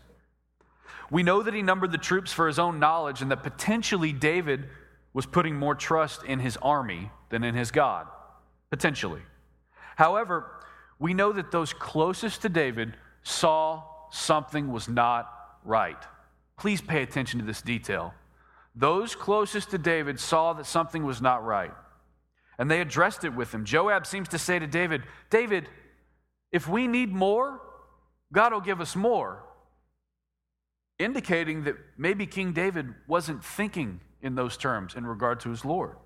We 1.11 1.23
know 1.23 1.43
that 1.43 1.55
he 1.55 1.63
numbered 1.63 1.93
the 1.93 1.99
troops 1.99 2.33
for 2.33 2.47
his 2.47 2.59
own 2.59 2.79
knowledge 2.79 3.23
and 3.23 3.31
that 3.31 3.43
potentially 3.43 4.13
David 4.13 4.69
was 5.13 5.27
putting 5.27 5.57
more 5.57 5.75
trust 5.75 6.23
in 6.25 6.39
his 6.39 6.57
army 6.59 7.11
than 7.31 7.45
in 7.45 7.55
his 7.55 7.71
God, 7.71 8.07
potentially. 8.71 9.23
However, 9.97 10.51
we 10.99 11.15
know 11.15 11.33
that 11.33 11.51
those 11.51 11.73
closest 11.73 12.43
to 12.43 12.49
David 12.49 12.95
saw 13.23 13.83
something 14.11 14.71
was 14.71 14.89
not 14.89 15.33
right. 15.65 15.99
Please 16.57 16.81
pay 16.81 17.03
attention 17.03 17.41
to 17.41 17.47
this 17.47 17.63
detail. 17.63 18.15
Those 18.75 19.15
closest 19.15 19.71
to 19.71 19.79
David 19.79 20.21
saw 20.21 20.53
that 20.55 20.67
something 20.67 21.05
was 21.05 21.21
not 21.21 21.45
right, 21.45 21.73
and 22.59 22.71
they 22.71 22.81
addressed 22.81 23.25
it 23.25 23.35
with 23.35 23.55
him. 23.55 23.65
Joab 23.65 24.07
seems 24.07 24.29
to 24.29 24.39
say 24.39 24.59
to 24.59 24.67
David, 24.67 25.03
David, 25.31 25.69
if 26.51 26.69
we 26.69 26.89
need 26.89 27.13
more, 27.13 27.61
God 28.33 28.53
will 28.53 28.61
give 28.61 28.81
us 28.81 28.97
more. 28.97 29.45
Indicating 30.99 31.65
that 31.65 31.77
maybe 31.97 32.27
King 32.27 32.53
David 32.53 32.93
wasn't 33.07 33.45
thinking 33.45 34.01
in 34.21 34.35
those 34.35 34.57
terms 34.57 34.95
in 34.95 35.07
regard 35.07 35.41
to 35.41 35.51
his 35.51 35.65
Lord. 35.65 35.97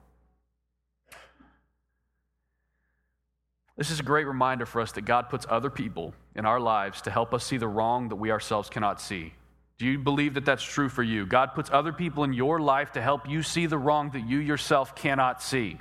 This 3.77 3.91
is 3.91 4.01
a 4.01 4.03
great 4.03 4.27
reminder 4.27 4.67
for 4.67 4.83
us 4.83 4.93
that 4.93 5.07
God 5.07 5.31
puts 5.31 5.47
other 5.49 5.71
people 5.71 6.13
in 6.35 6.45
our 6.45 6.61
lives 6.61 7.01
to 7.03 7.11
help 7.11 7.33
us 7.33 7.45
see 7.45 7.57
the 7.57 7.69
wrong 7.69 8.11
that 8.11 8.17
we 8.17 8.31
ourselves 8.31 8.69
cannot 8.69 9.01
see. 9.01 9.33
Do 9.79 9.87
you 9.87 9.99
believe 9.99 10.35
that 10.35 10.45
that's 10.45 10.63
true 10.63 10.91
for 10.91 11.03
you? 11.03 11.25
God 11.25 11.55
puts 11.55 11.71
other 11.73 11.93
people 11.93 12.23
in 12.23 12.35
your 12.35 12.61
life 12.61 12.93
to 12.93 13.03
help 13.03 13.29
you 13.29 13.43
see 13.43 13.65
the 13.65 13.79
wrong 13.79 14.11
that 14.11 14.29
you 14.29 14.39
yourself 14.39 14.95
cannot 14.95 15.43
see. 15.43 15.79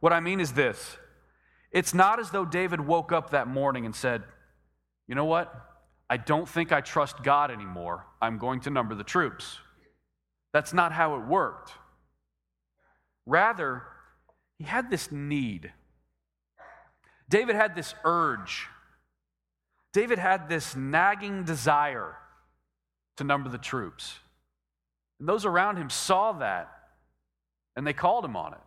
What 0.00 0.12
I 0.12 0.20
mean 0.20 0.40
is 0.40 0.52
this 0.52 0.96
it's 1.70 1.92
not 1.92 2.18
as 2.18 2.30
though 2.30 2.44
David 2.44 2.80
woke 2.80 3.12
up 3.12 3.30
that 3.30 3.48
morning 3.48 3.84
and 3.84 3.94
said, 3.94 4.24
You 5.06 5.14
know 5.14 5.24
what? 5.24 5.52
I 6.10 6.16
don't 6.16 6.48
think 6.48 6.72
I 6.72 6.80
trust 6.80 7.22
God 7.22 7.50
anymore. 7.50 8.06
I'm 8.22 8.38
going 8.38 8.60
to 8.60 8.70
number 8.70 8.94
the 8.94 9.04
troops. 9.04 9.58
That's 10.52 10.72
not 10.72 10.92
how 10.92 11.16
it 11.16 11.26
worked. 11.26 11.72
Rather, 13.26 13.82
he 14.56 14.64
had 14.64 14.90
this 14.90 15.12
need. 15.12 15.72
David 17.28 17.56
had 17.56 17.76
this 17.76 17.94
urge. 18.04 18.66
David 19.92 20.18
had 20.18 20.48
this 20.48 20.74
nagging 20.74 21.44
desire 21.44 22.16
to 23.18 23.24
number 23.24 23.50
the 23.50 23.58
troops. 23.58 24.14
And 25.20 25.28
those 25.28 25.44
around 25.44 25.76
him 25.76 25.90
saw 25.90 26.32
that 26.32 26.72
and 27.76 27.86
they 27.86 27.92
called 27.92 28.24
him 28.24 28.36
on 28.36 28.54
it. 28.54 28.60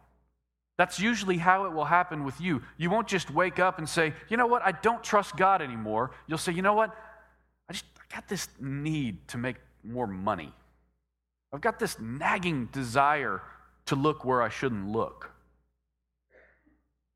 That's 0.82 1.00
usually 1.00 1.38
how 1.38 1.66
it 1.66 1.74
will 1.74 1.86
happen 1.86 2.24
with 2.24 2.42
you. 2.42 2.64
You 2.76 2.90
won't 2.90 3.08
just 3.08 3.30
wake 3.30 3.60
up 3.60 3.78
and 3.78 3.88
say, 3.88 4.16
you 4.30 4.36
know 4.36 4.48
what, 4.48 4.64
I 4.66 4.72
don't 4.72 5.04
trust 5.04 5.38
God 5.38 5.62
anymore. 5.62 6.10
You'll 6.26 6.40
say, 6.40 6.54
you 6.54 6.64
know 6.64 6.74
what, 6.74 6.90
I 7.70 7.74
just 7.74 7.86
I 8.00 8.16
got 8.16 8.28
this 8.28 8.48
need 8.60 9.28
to 9.28 9.38
make 9.38 9.58
more 9.84 10.08
money. 10.08 10.52
I've 11.54 11.62
got 11.62 11.78
this 11.78 12.00
nagging 12.00 12.70
desire 12.72 13.44
to 13.86 13.96
look 13.96 14.26
where 14.26 14.42
I 14.42 14.50
shouldn't 14.50 14.88
look. 14.88 15.30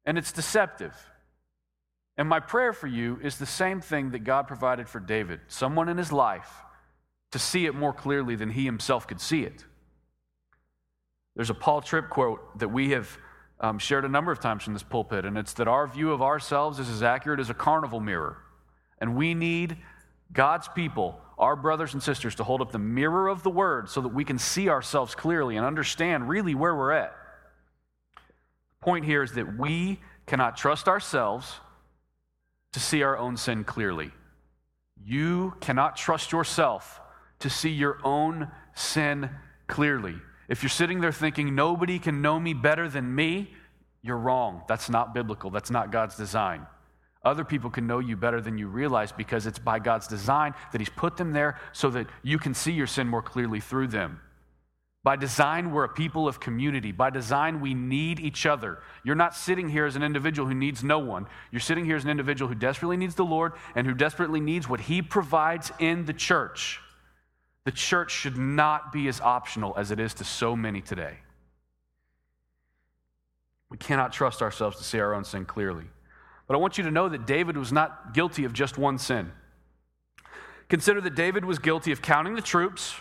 And 0.06 0.20
it's 0.20 0.32
deceptive. 0.32 0.96
And 2.20 2.30
my 2.30 2.42
prayer 2.42 2.72
for 2.72 2.86
you 2.86 3.20
is 3.24 3.40
the 3.40 3.48
same 3.48 3.82
thing 3.82 4.12
that 4.12 4.20
God 4.20 4.48
provided 4.48 4.88
for 4.88 5.00
David 5.00 5.40
someone 5.48 5.90
in 5.90 5.98
his 5.98 6.12
life 6.12 6.52
to 7.32 7.40
see 7.40 7.66
it 7.66 7.74
more 7.74 7.94
clearly 7.94 8.36
than 8.36 8.52
he 8.52 8.64
himself 8.64 9.08
could 9.08 9.20
see 9.20 9.42
it. 9.42 9.66
There's 11.36 11.50
a 11.50 11.56
Paul 11.56 11.82
Tripp 11.82 12.12
quote 12.12 12.60
that 12.60 12.70
we 12.70 12.92
have 12.92 13.18
um, 13.60 13.80
shared 13.80 14.06
a 14.06 14.10
number 14.10 14.32
of 14.32 14.40
times 14.40 14.64
from 14.64 14.74
this 14.74 14.84
pulpit, 14.84 15.26
and 15.26 15.38
it's 15.38 15.54
that 15.54 15.68
our 15.68 15.88
view 15.88 16.12
of 16.12 16.22
ourselves 16.22 16.80
is 16.80 16.90
as 16.90 17.04
accurate 17.04 17.40
as 17.40 17.50
a 17.50 17.54
carnival 17.54 18.00
mirror. 18.00 18.38
And 19.00 19.16
we 19.16 19.34
need 19.34 19.78
God's 20.34 20.68
people 20.70 21.20
our 21.38 21.56
brothers 21.56 21.94
and 21.94 22.02
sisters 22.02 22.36
to 22.36 22.44
hold 22.44 22.62
up 22.62 22.72
the 22.72 22.80
mirror 22.80 23.28
of 23.28 23.44
the 23.44 23.50
word 23.50 23.90
so 23.90 24.02
that 24.02 24.10
we 24.10 24.24
can 24.24 24.40
see 24.40 24.70
ourselves 24.70 25.16
clearly 25.16 25.58
and 25.58 25.66
understand 25.66 26.30
really 26.30 26.56
where 26.56 26.76
we're 26.76 26.94
at. 26.94 27.14
The 28.16 28.86
point 28.86 29.06
here 29.06 29.22
is 29.22 29.34
that 29.34 29.58
we 29.58 30.00
cannot 30.26 30.56
trust 30.56 30.88
ourselves 30.88 31.60
to 32.74 32.80
see 32.80 33.04
our 33.04 33.18
own 33.18 33.38
sin 33.38 33.64
clearly. 33.64 34.12
You 35.04 35.56
cannot 35.60 35.98
trust 35.98 36.32
yourself 36.32 37.02
to 37.40 37.50
see 37.50 37.70
your 37.70 38.00
own 38.04 38.50
sin 38.74 39.30
clearly. 39.68 40.16
If 40.48 40.62
you're 40.62 40.70
sitting 40.70 41.02
there 41.02 41.12
thinking, 41.12 41.56
nobody 41.56 42.00
can 42.00 42.22
know 42.22 42.40
me 42.40 42.54
better 42.54 42.88
than 42.88 43.14
me, 43.14 43.54
you're 44.02 44.18
wrong. 44.18 44.62
That's 44.68 44.90
not 44.90 45.14
biblical. 45.14 45.50
That's 45.50 45.72
not 45.72 45.92
God's 45.92 46.16
design. 46.16 46.68
Other 47.24 47.44
people 47.44 47.72
can 47.72 47.88
know 47.88 47.98
you 47.98 48.16
better 48.16 48.40
than 48.40 48.60
you 48.60 48.68
realize 48.68 49.12
because 49.12 49.48
it's 49.48 49.58
by 49.58 49.80
God's 49.80 50.08
design 50.08 50.54
that 50.72 50.80
He's 50.80 50.90
put 50.90 51.18
them 51.18 51.34
there 51.34 51.60
so 51.74 51.90
that 51.90 52.08
you 52.22 52.38
can 52.38 52.54
see 52.54 52.72
your 52.72 52.86
sin 52.86 53.08
more 53.08 53.24
clearly 53.24 53.60
through 53.60 53.88
them. 53.88 54.22
By 55.04 55.16
design, 55.16 55.72
we're 55.72 55.84
a 55.84 55.90
people 55.90 56.28
of 56.28 56.40
community. 56.40 56.92
By 56.92 57.10
design, 57.10 57.62
we 57.62 57.74
need 57.74 58.20
each 58.20 58.46
other. 58.46 58.80
You're 59.04 59.16
not 59.16 59.36
sitting 59.36 59.70
here 59.70 59.86
as 59.86 59.96
an 59.96 60.04
individual 60.04 60.48
who 60.48 60.56
needs 60.56 60.84
no 60.84 61.00
one. 61.00 61.28
You're 61.52 61.60
sitting 61.60 61.86
here 61.86 61.96
as 61.96 62.04
an 62.04 62.10
individual 62.10 62.50
who 62.50 62.56
desperately 62.56 62.98
needs 62.98 63.16
the 63.16 63.26
Lord 63.26 63.54
and 63.76 63.86
who 63.86 63.94
desperately 63.94 64.40
needs 64.40 64.70
what 64.70 64.80
He 64.82 65.02
provides 65.02 65.72
in 65.80 66.06
the 66.06 66.14
church. 66.14 66.80
The 67.66 67.72
church 67.72 68.12
should 68.12 68.38
not 68.38 68.94
be 68.94 69.08
as 69.08 69.20
optional 69.20 69.74
as 69.76 69.92
it 69.92 70.00
is 70.00 70.14
to 70.16 70.24
so 70.24 70.56
many 70.56 70.82
today. 70.82 71.18
We 73.70 73.78
cannot 73.78 74.14
trust 74.14 74.42
ourselves 74.42 74.78
to 74.78 74.84
see 74.84 75.00
our 75.00 75.14
own 75.14 75.26
sin 75.26 75.46
clearly. 75.46 75.86
But 76.48 76.54
I 76.54 76.58
want 76.58 76.78
you 76.78 76.84
to 76.84 76.92
know 76.92 77.10
that 77.10 77.26
David 77.26 77.58
was 77.58 77.74
not 77.74 78.14
guilty 78.14 78.46
of 78.46 78.54
just 78.54 78.78
one 78.78 79.00
sin. 79.00 79.32
Consider 80.70 81.02
that 81.02 81.16
David 81.16 81.44
was 81.44 81.58
guilty 81.58 81.92
of 81.92 82.02
counting 82.02 82.36
the 82.36 82.42
troops, 82.42 82.96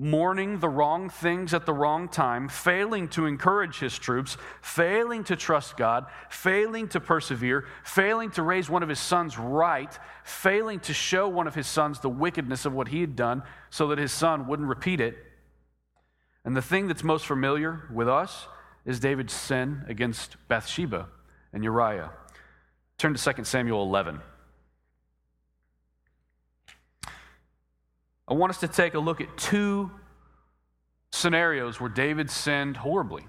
mourning 0.00 0.58
the 0.60 0.68
wrong 0.68 1.10
things 1.10 1.52
at 1.52 1.66
the 1.66 1.74
wrong 1.74 2.08
time, 2.08 2.48
failing 2.48 3.06
to 3.06 3.26
encourage 3.26 3.78
his 3.80 3.98
troops, 3.98 4.38
failing 4.62 5.22
to 5.22 5.36
trust 5.36 5.76
God, 5.76 6.06
failing 6.30 6.88
to 6.88 7.00
persevere, 7.00 7.66
failing 7.84 8.30
to 8.30 8.42
raise 8.42 8.70
one 8.70 8.82
of 8.82 8.88
his 8.88 8.98
sons 8.98 9.36
right, 9.38 9.96
failing 10.24 10.80
to 10.80 10.94
show 10.94 11.28
one 11.28 11.46
of 11.46 11.54
his 11.54 11.66
sons 11.66 12.00
the 12.00 12.08
wickedness 12.08 12.64
of 12.64 12.72
what 12.72 12.88
he 12.88 13.02
had 13.02 13.14
done 13.14 13.42
so 13.68 13.88
that 13.88 13.98
his 13.98 14.10
son 14.10 14.46
wouldn't 14.46 14.70
repeat 14.70 15.02
it. 15.02 15.18
And 16.46 16.56
the 16.56 16.62
thing 16.62 16.88
that's 16.88 17.04
most 17.04 17.26
familiar 17.26 17.82
with 17.92 18.08
us 18.08 18.48
is 18.86 19.00
David's 19.00 19.34
sin 19.34 19.84
against 19.86 20.36
Bathsheba 20.48 21.08
and 21.52 21.62
Uriah. 21.62 22.10
Turn 22.96 23.12
to 23.12 23.34
2 23.34 23.44
Samuel 23.44 23.82
11. 23.82 24.20
I 28.30 28.34
want 28.34 28.50
us 28.50 28.60
to 28.60 28.68
take 28.68 28.94
a 28.94 29.00
look 29.00 29.20
at 29.20 29.36
two 29.36 29.90
scenarios 31.10 31.80
where 31.80 31.90
David 31.90 32.30
sinned 32.30 32.76
horribly 32.76 33.24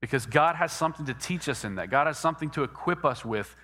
because 0.00 0.26
God 0.26 0.54
has 0.54 0.72
something 0.72 1.06
to 1.06 1.14
teach 1.14 1.48
us 1.48 1.64
in 1.64 1.74
that. 1.74 1.90
God 1.90 2.06
has 2.06 2.18
something 2.18 2.48
to 2.50 2.62
equip 2.62 3.04
us 3.04 3.24
with 3.24 3.54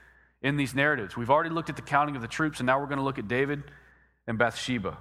in 0.43 0.57
these 0.57 0.75
narratives. 0.75 1.17
We've 1.17 1.31
already 1.31 1.51
looked 1.51 1.71
at 1.71 1.77
the 1.77 1.83
counting 1.83 2.17
of 2.17 2.23
the 2.23 2.29
troops, 2.29 2.59
and 2.59 2.67
now 2.67 2.81
we're 2.81 2.87
going 2.87 2.99
to 2.99 3.05
look 3.05 3.19
at 3.19 3.29
David 3.29 3.63
and 4.27 4.37
Bathsheba. 4.37 4.99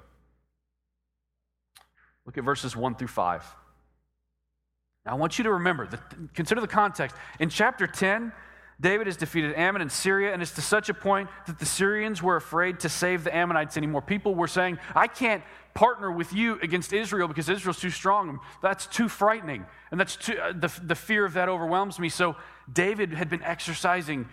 Look 2.25 2.37
at 2.37 2.43
verses 2.43 2.75
1 2.75 2.95
through 2.95 3.07
5. 3.07 3.43
Now, 5.05 5.11
I 5.13 5.15
want 5.15 5.37
you 5.37 5.43
to 5.45 5.53
remember, 5.53 5.87
that, 5.87 6.01
consider 6.33 6.61
the 6.61 6.67
context. 6.67 7.15
In 7.39 7.49
chapter 7.49 7.87
10, 7.87 8.31
David 8.79 9.07
has 9.07 9.17
defeated 9.17 9.55
Ammon 9.55 9.81
and 9.81 9.91
Syria, 9.91 10.33
and 10.33 10.41
it's 10.41 10.51
to 10.51 10.61
such 10.61 10.87
a 10.89 10.93
point 10.93 11.29
that 11.47 11.57
the 11.57 11.65
Syrians 11.65 12.21
were 12.21 12.35
afraid 12.35 12.79
to 12.81 12.89
save 12.89 13.23
the 13.23 13.35
Ammonites 13.35 13.75
anymore. 13.75 14.03
People 14.03 14.35
were 14.35 14.47
saying, 14.47 14.77
I 14.95 15.07
can't 15.07 15.43
partner 15.73 16.11
with 16.11 16.31
you 16.31 16.59
against 16.61 16.93
Israel 16.93 17.27
because 17.27 17.49
Israel's 17.49 17.79
too 17.79 17.89
strong. 17.89 18.39
That's 18.61 18.85
too 18.85 19.09
frightening. 19.09 19.65
And 19.89 19.99
that's 19.99 20.15
too, 20.15 20.37
uh, 20.37 20.53
the, 20.53 20.71
the 20.83 20.95
fear 20.95 21.25
of 21.25 21.33
that 21.33 21.49
overwhelms 21.49 21.99
me. 21.99 22.09
So 22.09 22.35
David 22.71 23.13
had 23.13 23.29
been 23.29 23.43
exercising 23.43 24.29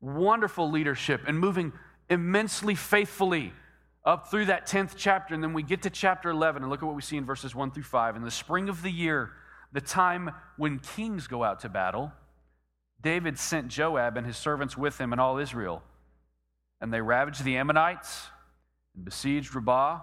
wonderful 0.00 0.70
leadership 0.70 1.22
and 1.26 1.38
moving 1.38 1.72
immensely 2.08 2.76
faithfully 2.76 3.52
up 4.04 4.30
through 4.30 4.46
that 4.46 4.66
10th 4.66 4.94
chapter. 4.96 5.34
And 5.34 5.42
then 5.42 5.52
we 5.52 5.62
get 5.62 5.82
to 5.82 5.90
chapter 5.90 6.30
11 6.30 6.62
and 6.62 6.70
look 6.70 6.82
at 6.82 6.86
what 6.86 6.96
we 6.96 7.02
see 7.02 7.16
in 7.16 7.24
verses 7.24 7.54
1 7.54 7.72
through 7.72 7.82
5. 7.82 8.16
In 8.16 8.22
the 8.22 8.30
spring 8.30 8.68
of 8.68 8.82
the 8.82 8.90
year, 8.90 9.30
the 9.72 9.80
time 9.80 10.30
when 10.56 10.78
kings 10.78 11.26
go 11.26 11.44
out 11.44 11.60
to 11.60 11.68
battle, 11.68 12.12
David 13.02 13.38
sent 13.38 13.68
Joab 13.68 14.16
and 14.16 14.26
his 14.26 14.36
servants 14.36 14.76
with 14.76 14.98
him 14.98 15.12
and 15.12 15.20
all 15.20 15.38
Israel. 15.38 15.82
And 16.80 16.92
they 16.92 17.00
ravaged 17.00 17.44
the 17.44 17.56
Ammonites 17.56 18.26
and 18.94 19.04
besieged 19.04 19.54
Rabbah. 19.54 20.00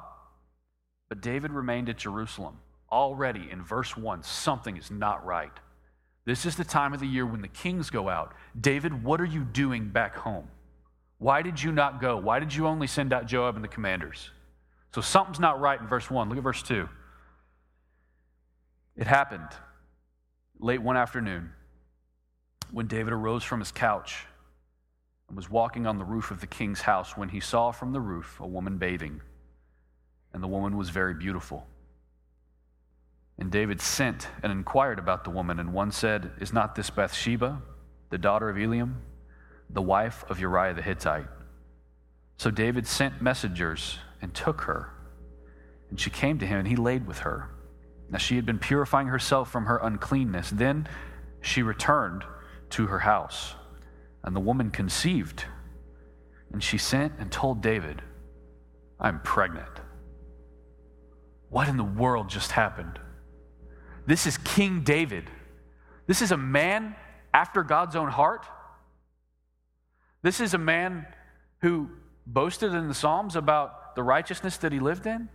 But 1.10 1.22
David 1.22 1.52
remained 1.52 1.90
at 1.90 1.98
Jerusalem. 1.98 2.58
Already 2.92 3.50
in 3.52 3.64
verse 3.64 3.98
1, 3.98 4.24
something 4.24 4.78
is 4.78 4.90
not 4.90 5.26
right. 5.26 5.52
This 6.26 6.46
is 6.46 6.56
the 6.56 6.64
time 6.64 6.94
of 6.94 7.00
the 7.00 7.08
year 7.08 7.26
when 7.26 7.42
the 7.42 7.48
kings 7.48 7.90
go 7.90 8.10
out. 8.10 8.34
David, 8.60 9.04
what 9.04 9.22
are 9.22 9.26
you 9.26 9.44
doing 9.44 9.90
back 9.90 10.16
home? 10.16 10.48
Why 11.20 11.42
did 11.42 11.62
you 11.62 11.72
not 11.72 12.02
go? 12.02 12.18
Why 12.18 12.40
did 12.40 12.54
you 12.54 12.68
only 12.68 12.88
send 12.88 13.14
out 13.14 13.26
Joab 13.26 13.56
and 13.56 13.64
the 13.64 13.70
commanders? 13.70 14.30
So 14.94 15.02
something's 15.02 15.40
not 15.40 15.60
right 15.60 15.80
in 15.80 15.88
verse 15.88 16.10
1. 16.10 16.30
Look 16.30 16.38
at 16.38 16.44
verse 16.44 16.64
2. 16.64 16.88
It 18.96 19.08
happened 19.08 19.48
late 20.60 20.82
one 20.82 20.98
afternoon 20.98 21.52
when 22.72 22.88
David 22.88 23.14
arose 23.14 23.44
from 23.44 23.60
his 23.60 23.72
couch 23.72 24.26
and 25.28 25.36
was 25.36 25.50
walking 25.50 25.86
on 25.86 25.98
the 25.98 26.06
roof 26.06 26.32
of 26.32 26.42
the 26.42 26.48
king's 26.48 26.82
house 26.82 27.18
when 27.18 27.30
he 27.30 27.40
saw 27.40 27.72
from 27.72 27.92
the 27.92 28.00
roof 28.00 28.40
a 28.40 28.48
woman 28.48 28.78
bathing, 28.78 29.22
and 30.34 30.42
the 30.42 30.48
woman 30.48 30.78
was 30.78 30.90
very 30.90 31.14
beautiful. 31.14 31.68
And 33.40 33.52
David 33.52 33.82
sent 33.82 34.28
and 34.42 34.52
inquired 34.52 35.00
about 35.00 35.24
the 35.24 35.30
woman, 35.30 35.60
and 35.60 35.74
one 35.74 35.92
said, 35.92 36.32
Is 36.40 36.54
not 36.54 36.76
this 36.76 36.90
Bathsheba, 36.90 37.62
the 38.10 38.18
daughter 38.18 38.50
of 38.50 38.58
Eliam, 38.58 38.96
the 39.70 39.82
wife 39.82 40.24
of 40.30 40.40
Uriah 40.40 40.74
the 40.74 40.82
Hittite? 40.82 41.28
So 42.38 42.50
David 42.50 42.88
sent 42.88 43.22
messengers 43.22 44.00
and 44.22 44.34
took 44.34 44.62
her. 44.62 44.92
And 45.90 46.00
she 46.00 46.10
came 46.10 46.40
to 46.40 46.48
him, 46.48 46.60
and 46.60 46.68
he 46.68 46.76
laid 46.76 47.06
with 47.06 47.20
her. 47.20 47.50
Now 48.10 48.18
she 48.18 48.36
had 48.36 48.46
been 48.46 48.60
purifying 48.60 49.08
herself 49.08 49.52
from 49.52 49.66
her 49.66 49.78
uncleanness. 49.78 50.50
Then 50.50 50.88
she 51.42 51.62
returned 51.62 52.24
to 52.72 52.88
her 52.88 53.00
house, 53.00 53.56
and 54.24 54.36
the 54.36 54.40
woman 54.40 54.72
conceived. 54.72 55.46
And 56.52 56.64
she 56.64 56.78
sent 56.78 57.14
and 57.20 57.32
told 57.32 57.62
David, 57.62 58.02
I'm 59.00 59.20
pregnant. 59.22 59.70
What 61.50 61.68
in 61.68 61.78
the 61.78 61.84
world 61.84 62.30
just 62.30 62.52
happened? 62.52 63.00
This 64.06 64.26
is 64.26 64.38
King 64.38 64.82
David. 64.82 65.30
This 66.08 66.22
is 66.22 66.32
a 66.32 66.38
man 66.38 66.96
after 67.34 67.64
God's 67.64 67.96
own 67.96 68.10
heart. 68.10 68.46
This 70.22 70.40
is 70.40 70.54
a 70.54 70.58
man 70.58 71.06
who 71.62 71.90
boasted 72.26 72.74
in 72.74 72.88
the 72.88 72.94
Psalms 72.94 73.36
about 73.36 73.96
the 73.96 74.04
righteousness 74.04 74.58
that 74.58 74.72
he 74.72 74.80
lived 74.80 75.06
in. 75.06 75.30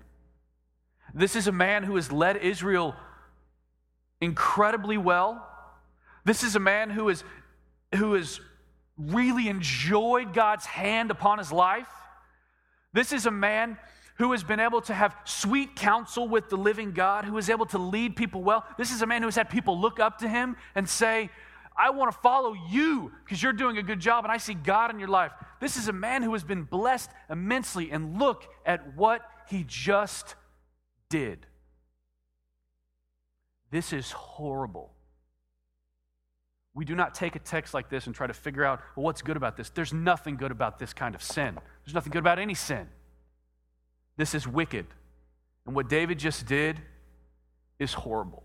This 1.15 1.37
is 1.37 1.47
a 1.47 1.53
man 1.53 1.83
who 1.83 1.97
has 1.97 2.11
led 2.11 2.37
Israel 2.39 2.95
incredibly 4.21 4.97
well. 4.97 5.49
This 6.25 6.43
is 6.43 6.57
a 6.57 6.61
man 6.61 6.91
who, 6.91 7.09
is, 7.09 7.25
who 7.95 8.15
has 8.15 8.41
really 8.97 9.49
enjoyed 9.49 10.35
God's 10.35 10.67
hand 10.67 11.11
upon 11.11 11.39
his 11.39 11.51
life. 11.53 11.89
This 12.93 13.13
is 13.13 13.27
a 13.27 13.31
man 13.31 13.79
who 14.19 14.33
has 14.33 14.45
been 14.45 14.61
able 14.61 14.81
to 14.83 14.95
have 14.95 15.17
sweet 15.25 15.75
counsel 15.75 16.29
with 16.29 16.49
the 16.49 16.57
living 16.57 16.93
God, 16.93 17.25
who 17.25 17.37
is 17.39 17.51
able 17.51 17.67
to 17.67 17.79
lead 17.79 18.15
people 18.15 18.43
well. 18.43 18.65
This 18.79 18.93
is 18.93 19.03
a 19.03 19.07
man 19.07 19.23
who 19.23 19.27
has 19.27 19.35
had 19.35 19.51
people 19.51 19.81
look 19.81 19.99
up 19.99 20.19
to 20.19 20.29
him 20.29 20.57
and 20.75 20.89
say, 20.89 21.31
I 21.77 21.91
want 21.91 22.13
to 22.13 22.19
follow 22.19 22.55
you 22.71 23.11
because 23.25 23.43
you're 23.43 23.55
doing 23.55 23.79
a 23.79 23.83
good 23.83 23.99
job 23.99 24.25
and 24.25 24.33
I 24.33 24.37
see 24.37 24.55
God 24.55 24.91
in 24.91 24.99
your 24.99 25.09
life. 25.09 25.33
This 25.61 25.77
is 25.77 25.89
a 25.89 25.93
man 25.93 26.23
who 26.23 26.33
has 26.35 26.45
been 26.45 26.65
blessed 26.65 27.11
immensely, 27.31 27.91
and 27.91 28.19
look 28.19 28.45
at 28.67 28.95
what 28.97 29.23
he 29.49 29.65
just 29.67 30.35
did. 31.09 31.47
This 33.71 33.93
is 33.93 34.11
horrible. 34.11 34.93
We 36.75 36.85
do 36.85 36.95
not 36.95 37.15
take 37.15 37.37
a 37.37 37.39
text 37.39 37.75
like 37.75 37.91
this 37.91 38.07
and 38.07 38.15
try 38.15 38.27
to 38.27 38.33
figure 38.33 38.65
out, 38.65 38.81
well, 38.97 39.05
what's 39.05 39.21
good 39.21 39.37
about 39.37 39.57
this? 39.57 39.69
There's 39.71 39.93
nothing 39.93 40.37
good 40.37 40.51
about 40.51 40.79
this 40.79 40.95
kind 40.95 41.15
of 41.15 41.23
sin. 41.23 41.59
There's 41.85 41.95
nothing 41.95 42.13
good 42.13 42.21
about 42.21 42.39
any 42.39 42.55
sin. 42.55 42.89
This 44.17 44.35
is 44.35 44.49
wicked. 44.49 44.87
And 45.67 45.75
what 45.75 45.89
David 45.89 46.19
just 46.19 46.47
did 46.47 46.81
is 47.79 47.93
horrible. 47.93 48.43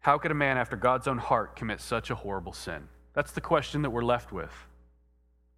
How 0.00 0.18
could 0.18 0.30
a 0.30 0.34
man 0.34 0.56
after 0.56 0.76
God's 0.76 1.06
own 1.06 1.18
heart 1.18 1.56
commit 1.56 1.80
such 1.80 2.10
a 2.10 2.14
horrible 2.14 2.52
sin? 2.52 2.88
That's 3.14 3.32
the 3.32 3.40
question 3.40 3.82
that 3.82 3.90
we're 3.90 4.04
left 4.04 4.32
with. 4.32 4.52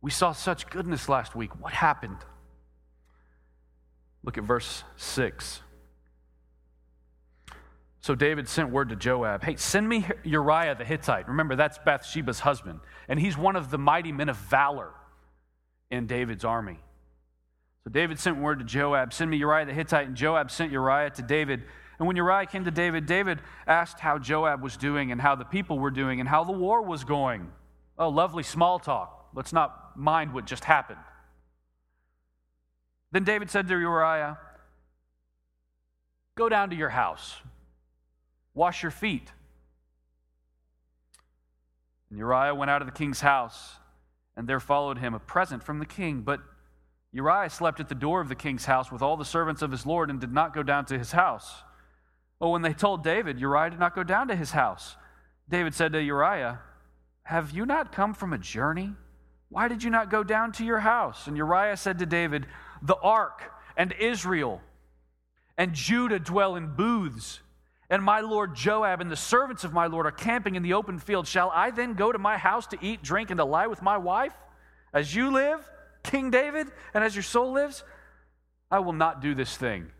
We 0.01 0.11
saw 0.11 0.33
such 0.33 0.69
goodness 0.69 1.09
last 1.09 1.37
week. 1.37 1.61
What 1.61 1.73
happened? 1.73 2.19
Look 4.25 4.37
at 4.37 4.45
verse 4.45 4.83
6. 4.97 5.61
So 8.03 8.17
David 8.17 8.49
sent 8.49 8.71
word 8.71 8.89
to 8.89 8.97
Joab 8.97 9.45
Hey, 9.45 9.57
send 9.57 9.89
me 9.89 10.05
Uriah 10.25 10.75
the 10.75 10.85
Hittite. 10.85 11.29
Remember, 11.29 11.55
that's 11.55 11.79
Bathsheba's 11.79 12.41
husband. 12.41 12.81
And 13.09 13.19
he's 13.19 13.39
one 13.39 13.57
of 13.57 13.71
the 13.71 13.79
mighty 13.79 14.11
men 14.11 14.29
of 14.29 14.37
valor 14.37 14.91
in 15.91 16.07
David's 16.09 16.45
army. 16.45 16.81
So 17.85 17.91
David 17.91 18.19
sent 18.19 18.39
word 18.39 18.59
to 18.59 18.65
Joab 18.65 19.13
Send 19.13 19.31
me 19.31 19.37
Uriah 19.37 19.67
the 19.67 19.73
Hittite. 19.73 20.09
And 20.09 20.17
Joab 20.17 20.51
sent 20.51 20.73
Uriah 20.73 21.11
to 21.11 21.23
David. 21.23 21.63
And 21.99 22.09
when 22.09 22.17
Uriah 22.17 22.47
came 22.47 22.65
to 22.65 22.73
David, 22.73 23.07
David 23.07 23.41
asked 23.69 24.01
how 24.01 24.19
Joab 24.19 24.63
was 24.63 24.77
doing 24.77 25.13
and 25.13 25.21
how 25.21 25.37
the 25.37 25.45
people 25.45 25.79
were 25.79 25.91
doing 25.93 26.19
and 26.19 26.29
how 26.29 26.43
the 26.43 26.53
war 26.53 26.83
was 26.83 27.05
going. 27.05 27.53
Oh, 27.97 28.09
lovely 28.09 28.43
small 28.43 28.81
talk. 28.81 29.29
Let's 29.33 29.53
not 29.53 29.97
mind 29.97 30.35
what 30.35 30.45
just 30.45 30.65
happened. 30.65 30.99
Then 33.13 33.23
David 33.23 33.49
said 33.49 33.69
to 33.69 33.79
Uriah, 33.79 34.39
Go 36.35 36.49
down 36.49 36.71
to 36.71 36.77
your 36.77 36.89
house, 36.89 37.37
wash 38.55 38.83
your 38.83 38.91
feet. 38.91 39.31
And 42.11 42.19
Uriah 42.19 42.55
went 42.55 42.71
out 42.71 42.83
of 42.83 42.87
the 42.87 42.93
king's 42.93 43.21
house, 43.21 43.77
and 44.37 44.49
there 44.49 44.61
followed 44.61 44.99
him 44.99 45.15
a 45.15 45.19
present 45.19 45.63
from 45.63 45.79
the 45.79 45.87
king. 45.87 46.23
But 46.23 46.41
Uriah 47.13 47.51
slept 47.51 47.81
at 47.81 47.89
the 47.89 47.95
door 47.95 48.21
of 48.21 48.29
the 48.29 48.35
king's 48.35 48.65
house 48.65 48.91
with 48.91 49.03
all 49.03 49.17
the 49.17 49.25
servants 49.25 49.63
of 49.63 49.71
his 49.71 49.87
lord 49.87 50.11
and 50.11 50.21
did 50.21 50.33
not 50.33 50.55
go 50.55 50.63
down 50.63 50.85
to 50.87 50.99
his 50.99 51.13
house. 51.13 51.63
Well, 52.39 52.53
when 52.53 52.63
they 52.63 52.73
told 52.73 53.05
David, 53.05 53.39
Uriah 53.39 53.71
did 53.71 53.79
not 53.79 53.95
go 53.95 54.03
down 54.03 54.29
to 54.29 54.37
his 54.37 54.51
house. 54.51 54.97
David 55.49 55.75
said 55.75 55.93
to 55.93 56.03
Uriah, 56.03 56.61
Have 57.25 57.51
you 57.51 57.67
not 57.67 57.93
come 57.93 58.15
from 58.15 58.33
a 58.33 58.39
journey? 58.39 58.95
Why 59.49 59.69
did 59.69 59.83
you 59.83 59.91
not 59.91 60.11
go 60.11 60.25
down 60.25 60.53
to 60.53 60.65
your 60.65 60.81
house? 60.81 61.27
And 61.27 61.37
Uriah 61.37 61.77
said 61.77 61.99
to 61.99 62.07
David, 62.07 62.47
The 62.81 62.97
ark 62.97 63.43
and 63.77 63.93
Israel 63.93 64.63
and 65.59 65.75
Judah 65.75 66.19
dwell 66.19 66.57
in 66.57 66.75
booths, 66.75 67.41
and 67.91 68.03
my 68.03 68.21
lord 68.21 68.55
Joab 68.55 69.01
and 69.01 69.11
the 69.11 69.17
servants 69.17 69.65
of 69.65 69.73
my 69.73 69.87
lord 69.87 70.07
are 70.07 70.13
camping 70.13 70.55
in 70.55 70.63
the 70.63 70.75
open 70.75 70.99
field. 70.99 71.27
Shall 71.27 71.51
I 71.55 71.71
then 71.71 71.95
go 71.95 72.13
to 72.13 72.19
my 72.19 72.39
house 72.39 72.67
to 72.69 72.79
eat, 72.81 73.03
drink, 73.03 73.31
and 73.31 73.39
to 73.39 73.45
lie 73.45 73.67
with 73.67 73.83
my 73.83 73.99
wife? 73.99 74.35
As 74.93 75.15
you 75.15 75.31
live, 75.31 75.69
King 76.03 76.31
David, 76.31 76.69
and 76.95 77.05
as 77.05 77.15
your 77.15 77.23
soul 77.23 77.53
lives, 77.53 77.85
I 78.71 78.79
will 78.81 78.93
not 78.93 79.21
do 79.21 79.35
this 79.35 79.57
thing. 79.57 79.91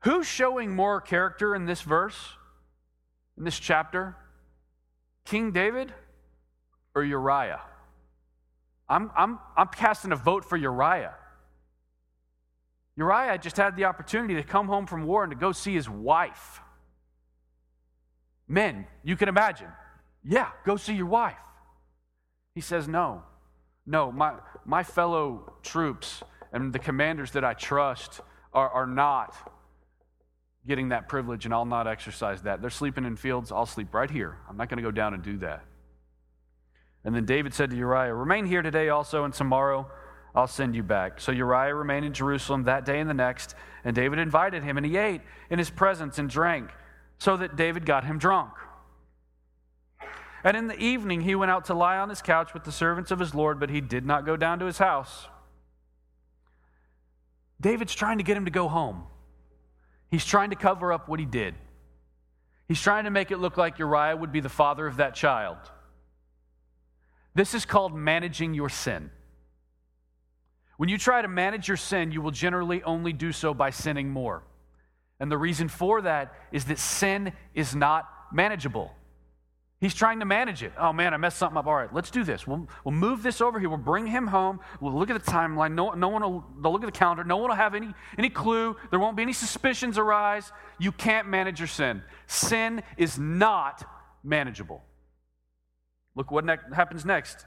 Who's 0.00 0.26
showing 0.26 0.74
more 0.74 1.00
character 1.00 1.54
in 1.54 1.66
this 1.66 1.82
verse, 1.82 2.16
in 3.36 3.44
this 3.44 3.58
chapter? 3.58 4.16
King 5.24 5.52
David 5.52 5.92
or 6.94 7.04
Uriah? 7.04 7.60
I'm, 8.88 9.10
I'm, 9.16 9.38
I'm 9.56 9.68
casting 9.68 10.12
a 10.12 10.16
vote 10.16 10.44
for 10.44 10.56
Uriah. 10.56 11.14
Uriah 12.98 13.38
just 13.38 13.56
had 13.56 13.76
the 13.76 13.84
opportunity 13.84 14.34
to 14.34 14.42
come 14.42 14.66
home 14.66 14.84
from 14.84 15.06
war 15.06 15.22
and 15.22 15.30
to 15.30 15.38
go 15.38 15.52
see 15.52 15.72
his 15.72 15.88
wife. 15.88 16.60
Men, 18.48 18.88
you 19.04 19.14
can 19.14 19.28
imagine. 19.28 19.68
Yeah, 20.24 20.48
go 20.66 20.76
see 20.76 20.94
your 20.94 21.06
wife. 21.06 21.36
He 22.56 22.60
says, 22.60 22.88
No, 22.88 23.22
no, 23.86 24.10
my, 24.10 24.34
my 24.64 24.82
fellow 24.82 25.52
troops 25.62 26.24
and 26.52 26.72
the 26.72 26.80
commanders 26.80 27.30
that 27.32 27.44
I 27.44 27.54
trust 27.54 28.20
are, 28.52 28.68
are 28.68 28.86
not 28.86 29.36
getting 30.66 30.88
that 30.88 31.08
privilege 31.08 31.44
and 31.44 31.54
I'll 31.54 31.64
not 31.64 31.86
exercise 31.86 32.42
that. 32.42 32.60
They're 32.60 32.68
sleeping 32.68 33.04
in 33.04 33.14
fields, 33.14 33.52
I'll 33.52 33.64
sleep 33.64 33.94
right 33.94 34.10
here. 34.10 34.38
I'm 34.48 34.56
not 34.56 34.68
going 34.68 34.78
to 34.78 34.82
go 34.82 34.90
down 34.90 35.14
and 35.14 35.22
do 35.22 35.38
that. 35.38 35.62
And 37.04 37.14
then 37.14 37.26
David 37.26 37.54
said 37.54 37.70
to 37.70 37.76
Uriah, 37.76 38.12
Remain 38.12 38.44
here 38.44 38.62
today 38.62 38.88
also, 38.88 39.22
and 39.22 39.32
tomorrow 39.32 39.88
I'll 40.34 40.46
send 40.46 40.74
you 40.76 40.82
back. 40.82 41.20
So 41.20 41.32
Uriah 41.32 41.74
remained 41.74 42.04
in 42.04 42.12
Jerusalem 42.12 42.64
that 42.64 42.84
day 42.84 43.00
and 43.00 43.08
the 43.08 43.14
next, 43.14 43.54
and 43.84 43.94
David 43.94 44.18
invited 44.18 44.62
him, 44.62 44.76
and 44.76 44.86
he 44.86 44.96
ate 44.96 45.22
in 45.50 45.58
his 45.58 45.70
presence 45.70 46.18
and 46.18 46.28
drank, 46.28 46.70
so 47.18 47.36
that 47.36 47.56
David 47.56 47.86
got 47.86 48.04
him 48.04 48.18
drunk. 48.18 48.52
And 50.44 50.56
in 50.56 50.68
the 50.68 50.78
evening 50.78 51.22
he 51.22 51.34
went 51.34 51.50
out 51.50 51.64
to 51.66 51.74
lie 51.74 51.98
on 51.98 52.08
his 52.08 52.22
couch 52.22 52.54
with 52.54 52.64
the 52.64 52.72
servants 52.72 53.10
of 53.10 53.18
his 53.18 53.34
Lord, 53.34 53.58
but 53.58 53.70
he 53.70 53.80
did 53.80 54.06
not 54.06 54.24
go 54.24 54.36
down 54.36 54.58
to 54.60 54.66
his 54.66 54.78
house. 54.78 55.26
David's 57.60 57.94
trying 57.94 58.18
to 58.18 58.24
get 58.24 58.36
him 58.36 58.44
to 58.44 58.50
go 58.50 58.68
home. 58.68 59.02
He's 60.10 60.24
trying 60.24 60.50
to 60.50 60.56
cover 60.56 60.92
up 60.92 61.08
what 61.08 61.18
he 61.18 61.26
did. 61.26 61.54
He's 62.68 62.80
trying 62.80 63.04
to 63.04 63.10
make 63.10 63.30
it 63.30 63.38
look 63.38 63.56
like 63.56 63.78
Uriah 63.78 64.16
would 64.16 64.30
be 64.30 64.40
the 64.40 64.48
father 64.48 64.86
of 64.86 64.98
that 64.98 65.14
child. 65.14 65.56
This 67.34 67.54
is 67.54 67.64
called 67.64 67.94
managing 67.94 68.54
your 68.54 68.68
sin. 68.68 69.10
When 70.78 70.88
you 70.88 70.96
try 70.96 71.20
to 71.20 71.28
manage 71.28 71.66
your 71.66 71.76
sin, 71.76 72.12
you 72.12 72.22
will 72.22 72.30
generally 72.30 72.82
only 72.84 73.12
do 73.12 73.32
so 73.32 73.52
by 73.52 73.70
sinning 73.70 74.10
more. 74.10 74.44
And 75.18 75.30
the 75.30 75.36
reason 75.36 75.68
for 75.68 76.00
that 76.02 76.32
is 76.52 76.66
that 76.66 76.78
sin 76.78 77.32
is 77.52 77.74
not 77.74 78.08
manageable. 78.32 78.92
He's 79.80 79.94
trying 79.94 80.20
to 80.20 80.24
manage 80.24 80.62
it. 80.62 80.72
Oh 80.78 80.92
man, 80.92 81.14
I 81.14 81.16
messed 81.16 81.36
something 81.36 81.56
up. 81.56 81.66
All 81.66 81.74
right, 81.74 81.92
let's 81.92 82.12
do 82.12 82.22
this. 82.22 82.46
We'll, 82.46 82.68
we'll 82.84 82.94
move 82.94 83.24
this 83.24 83.40
over 83.40 83.58
here. 83.58 83.68
We'll 83.68 83.78
bring 83.78 84.06
him 84.06 84.28
home. 84.28 84.60
We'll 84.80 84.92
look 84.92 85.10
at 85.10 85.24
the 85.24 85.30
timeline. 85.30 85.74
No, 85.74 85.90
no 85.90 86.08
one 86.08 86.22
will 86.22 86.44
they'll 86.62 86.72
look 86.72 86.84
at 86.84 86.92
the 86.92 86.98
calendar. 86.98 87.24
No 87.24 87.38
one 87.38 87.50
will 87.50 87.56
have 87.56 87.74
any, 87.74 87.92
any 88.16 88.30
clue. 88.30 88.76
There 88.90 89.00
won't 89.00 89.16
be 89.16 89.24
any 89.24 89.32
suspicions 89.32 89.98
arise. 89.98 90.52
You 90.78 90.92
can't 90.92 91.26
manage 91.26 91.58
your 91.58 91.68
sin. 91.68 92.02
Sin 92.28 92.82
is 92.96 93.18
not 93.18 93.84
manageable. 94.22 94.84
Look 96.14 96.30
what 96.30 96.44
ne- 96.44 96.56
happens 96.72 97.04
next. 97.04 97.44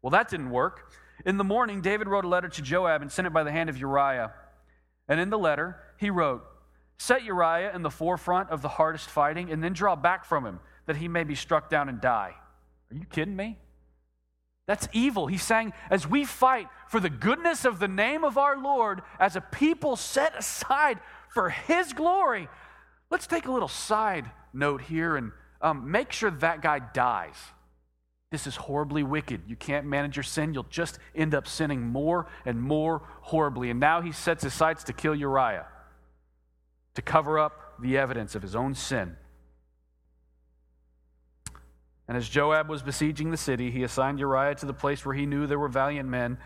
Well, 0.00 0.10
that 0.10 0.30
didn't 0.30 0.50
work. 0.50 0.90
In 1.24 1.36
the 1.36 1.44
morning, 1.44 1.80
David 1.80 2.08
wrote 2.08 2.24
a 2.24 2.28
letter 2.28 2.48
to 2.48 2.62
Joab 2.62 3.02
and 3.02 3.10
sent 3.10 3.26
it 3.26 3.32
by 3.32 3.42
the 3.42 3.52
hand 3.52 3.68
of 3.68 3.76
Uriah. 3.76 4.32
And 5.08 5.20
in 5.20 5.30
the 5.30 5.38
letter, 5.38 5.76
he 5.98 6.10
wrote, 6.10 6.44
Set 6.98 7.24
Uriah 7.24 7.74
in 7.74 7.82
the 7.82 7.90
forefront 7.90 8.50
of 8.50 8.62
the 8.62 8.68
hardest 8.68 9.08
fighting, 9.08 9.50
and 9.50 9.64
then 9.64 9.72
draw 9.72 9.96
back 9.96 10.24
from 10.24 10.44
him 10.44 10.60
that 10.86 10.96
he 10.96 11.08
may 11.08 11.24
be 11.24 11.34
struck 11.34 11.70
down 11.70 11.88
and 11.88 12.00
die. 12.00 12.34
Are 12.90 12.96
you 12.96 13.04
kidding 13.06 13.36
me? 13.36 13.58
That's 14.66 14.88
evil. 14.92 15.26
He's 15.26 15.42
saying, 15.42 15.72
as 15.90 16.06
we 16.06 16.24
fight 16.24 16.68
for 16.88 17.00
the 17.00 17.10
goodness 17.10 17.64
of 17.64 17.78
the 17.78 17.88
name 17.88 18.22
of 18.22 18.38
our 18.38 18.60
Lord, 18.60 19.02
as 19.18 19.34
a 19.34 19.40
people 19.40 19.96
set 19.96 20.38
aside 20.38 21.00
for 21.28 21.50
His 21.50 21.92
glory, 21.92 22.48
let's 23.10 23.26
take 23.26 23.46
a 23.46 23.52
little 23.52 23.68
side 23.68 24.30
note 24.52 24.82
here 24.82 25.16
and 25.16 25.32
um, 25.60 25.90
make 25.90 26.12
sure 26.12 26.30
that 26.30 26.62
guy 26.62 26.78
dies. 26.78 27.36
This 28.30 28.46
is 28.46 28.54
horribly 28.54 29.02
wicked. 29.02 29.42
You 29.48 29.56
can't 29.56 29.86
manage 29.86 30.16
your 30.16 30.22
sin. 30.22 30.54
You'll 30.54 30.62
just 30.70 31.00
end 31.16 31.34
up 31.34 31.48
sinning 31.48 31.82
more 31.82 32.28
and 32.44 32.62
more 32.62 33.02
horribly. 33.22 33.70
And 33.70 33.80
now 33.80 34.02
he 34.02 34.12
sets 34.12 34.44
his 34.44 34.54
sights 34.54 34.84
to 34.84 34.92
kill 34.92 35.16
Uriah, 35.16 35.66
to 36.94 37.02
cover 37.02 37.40
up 37.40 37.80
the 37.80 37.98
evidence 37.98 38.36
of 38.36 38.42
his 38.42 38.54
own 38.54 38.74
sin. 38.74 39.16
And 42.06 42.16
as 42.16 42.28
Joab 42.28 42.68
was 42.68 42.82
besieging 42.82 43.32
the 43.32 43.36
city, 43.36 43.70
he 43.70 43.82
assigned 43.82 44.20
Uriah 44.20 44.54
to 44.56 44.66
the 44.66 44.72
place 44.72 45.04
where 45.04 45.14
he 45.14 45.26
knew 45.26 45.46
there 45.46 45.58
were 45.58 45.68
valiant 45.68 46.08
men. 46.08 46.38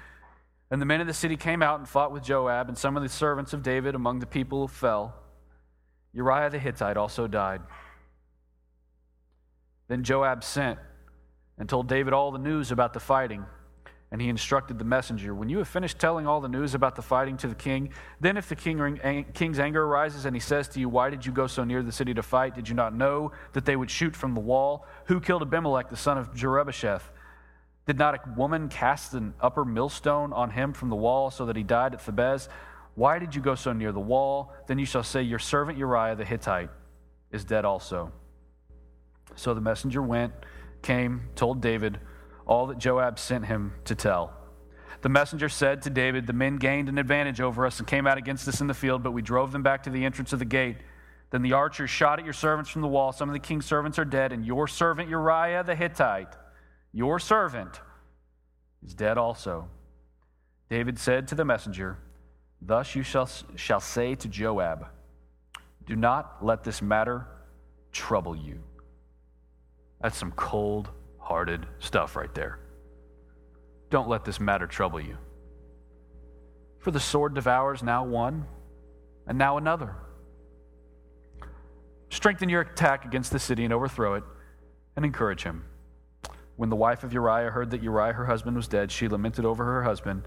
And 0.70 0.80
the 0.80 0.86
men 0.86 1.02
of 1.02 1.06
the 1.06 1.14
city 1.14 1.36
came 1.36 1.62
out 1.62 1.80
and 1.80 1.88
fought 1.88 2.12
with 2.12 2.22
Joab, 2.22 2.68
and 2.68 2.78
some 2.78 2.96
of 2.96 3.02
the 3.02 3.08
servants 3.10 3.52
of 3.52 3.62
David 3.62 3.94
among 3.94 4.20
the 4.20 4.26
people 4.26 4.68
fell. 4.68 5.14
Uriah 6.14 6.48
the 6.48 6.58
Hittite 6.58 6.96
also 6.96 7.26
died. 7.26 7.60
Then 9.88 10.02
Joab 10.02 10.42
sent 10.42 10.78
and 11.58 11.68
told 11.68 11.88
David 11.88 12.12
all 12.12 12.30
the 12.30 12.38
news 12.38 12.70
about 12.70 12.92
the 12.92 13.00
fighting. 13.00 13.44
And 14.10 14.20
he 14.22 14.28
instructed 14.28 14.78
the 14.78 14.84
messenger 14.84 15.34
When 15.34 15.48
you 15.48 15.58
have 15.58 15.66
finished 15.66 15.98
telling 15.98 16.26
all 16.26 16.40
the 16.40 16.48
news 16.48 16.74
about 16.74 16.94
the 16.94 17.02
fighting 17.02 17.36
to 17.38 17.48
the 17.48 17.54
king, 17.54 17.90
then 18.20 18.36
if 18.36 18.48
the 18.48 18.54
king, 18.54 19.26
king's 19.34 19.58
anger 19.58 19.82
arises 19.82 20.24
and 20.24 20.36
he 20.36 20.40
says 20.40 20.68
to 20.68 20.80
you, 20.80 20.88
Why 20.88 21.10
did 21.10 21.26
you 21.26 21.32
go 21.32 21.48
so 21.48 21.64
near 21.64 21.82
the 21.82 21.90
city 21.90 22.14
to 22.14 22.22
fight? 22.22 22.54
Did 22.54 22.68
you 22.68 22.76
not 22.76 22.94
know 22.94 23.32
that 23.54 23.64
they 23.64 23.74
would 23.74 23.90
shoot 23.90 24.14
from 24.14 24.34
the 24.34 24.40
wall? 24.40 24.86
Who 25.06 25.20
killed 25.20 25.42
Abimelech, 25.42 25.90
the 25.90 25.96
son 25.96 26.16
of 26.16 26.32
Jerubbesheth? 26.32 27.02
Did 27.86 27.98
not 27.98 28.14
a 28.14 28.20
woman 28.36 28.68
cast 28.68 29.14
an 29.14 29.34
upper 29.40 29.64
millstone 29.64 30.32
on 30.32 30.50
him 30.50 30.72
from 30.72 30.90
the 30.90 30.96
wall 30.96 31.30
so 31.30 31.46
that 31.46 31.56
he 31.56 31.62
died 31.62 31.94
at 31.94 32.00
Thebez? 32.00 32.48
Why 32.94 33.18
did 33.18 33.34
you 33.34 33.42
go 33.42 33.54
so 33.54 33.72
near 33.72 33.90
the 33.90 34.00
wall? 34.00 34.52
Then 34.68 34.78
you 34.78 34.86
shall 34.86 35.02
say, 35.02 35.22
Your 35.22 35.40
servant 35.40 35.76
Uriah 35.76 36.14
the 36.14 36.24
Hittite 36.24 36.70
is 37.32 37.44
dead 37.44 37.64
also. 37.64 38.12
So 39.34 39.54
the 39.54 39.60
messenger 39.60 40.00
went, 40.00 40.32
came, 40.84 41.22
told 41.34 41.60
David, 41.60 41.98
all 42.46 42.68
that 42.68 42.78
Joab 42.78 43.18
sent 43.18 43.46
him 43.46 43.72
to 43.86 43.96
tell. 43.96 44.32
The 45.00 45.08
messenger 45.08 45.48
said 45.48 45.82
to 45.82 45.90
David, 45.90 46.26
The 46.26 46.32
men 46.32 46.56
gained 46.56 46.88
an 46.88 46.98
advantage 46.98 47.40
over 47.40 47.66
us 47.66 47.78
and 47.78 47.88
came 47.88 48.06
out 48.06 48.18
against 48.18 48.46
us 48.46 48.60
in 48.60 48.68
the 48.68 48.74
field, 48.74 49.02
but 49.02 49.10
we 49.10 49.22
drove 49.22 49.50
them 49.50 49.62
back 49.62 49.82
to 49.82 49.90
the 49.90 50.04
entrance 50.04 50.32
of 50.32 50.38
the 50.38 50.44
gate. 50.44 50.76
Then 51.30 51.42
the 51.42 51.52
archers 51.52 51.90
shot 51.90 52.18
at 52.20 52.24
your 52.24 52.34
servants 52.34 52.70
from 52.70 52.82
the 52.82 52.88
wall. 52.88 53.12
Some 53.12 53.28
of 53.28 53.32
the 53.32 53.40
king's 53.40 53.66
servants 53.66 53.98
are 53.98 54.04
dead, 54.04 54.32
and 54.32 54.46
your 54.46 54.68
servant 54.68 55.08
Uriah 55.08 55.64
the 55.64 55.74
Hittite, 55.74 56.34
your 56.92 57.18
servant, 57.18 57.80
is 58.86 58.94
dead 58.94 59.18
also. 59.18 59.68
David 60.70 60.98
said 60.98 61.28
to 61.28 61.34
the 61.34 61.44
messenger, 61.44 61.98
Thus 62.62 62.94
you 62.94 63.02
shall, 63.02 63.28
shall 63.56 63.80
say 63.80 64.14
to 64.14 64.28
Joab, 64.28 64.86
Do 65.86 65.96
not 65.96 66.44
let 66.44 66.64
this 66.64 66.80
matter 66.80 67.26
trouble 67.92 68.36
you. 68.36 68.62
That's 70.04 70.18
some 70.18 70.32
cold 70.32 70.90
hearted 71.18 71.64
stuff 71.78 72.14
right 72.14 72.32
there. 72.34 72.58
Don't 73.88 74.06
let 74.06 74.22
this 74.22 74.38
matter 74.38 74.66
trouble 74.66 75.00
you. 75.00 75.16
For 76.80 76.90
the 76.90 77.00
sword 77.00 77.32
devours 77.32 77.82
now 77.82 78.04
one 78.04 78.44
and 79.26 79.38
now 79.38 79.56
another. 79.56 79.96
Strengthen 82.10 82.50
your 82.50 82.60
attack 82.60 83.06
against 83.06 83.32
the 83.32 83.38
city 83.38 83.64
and 83.64 83.72
overthrow 83.72 84.16
it, 84.16 84.24
and 84.94 85.06
encourage 85.06 85.42
him. 85.42 85.64
When 86.56 86.68
the 86.68 86.76
wife 86.76 87.02
of 87.02 87.14
Uriah 87.14 87.48
heard 87.48 87.70
that 87.70 87.82
Uriah, 87.82 88.12
her 88.12 88.26
husband, 88.26 88.58
was 88.58 88.68
dead, 88.68 88.92
she 88.92 89.08
lamented 89.08 89.46
over 89.46 89.64
her 89.64 89.84
husband. 89.84 90.24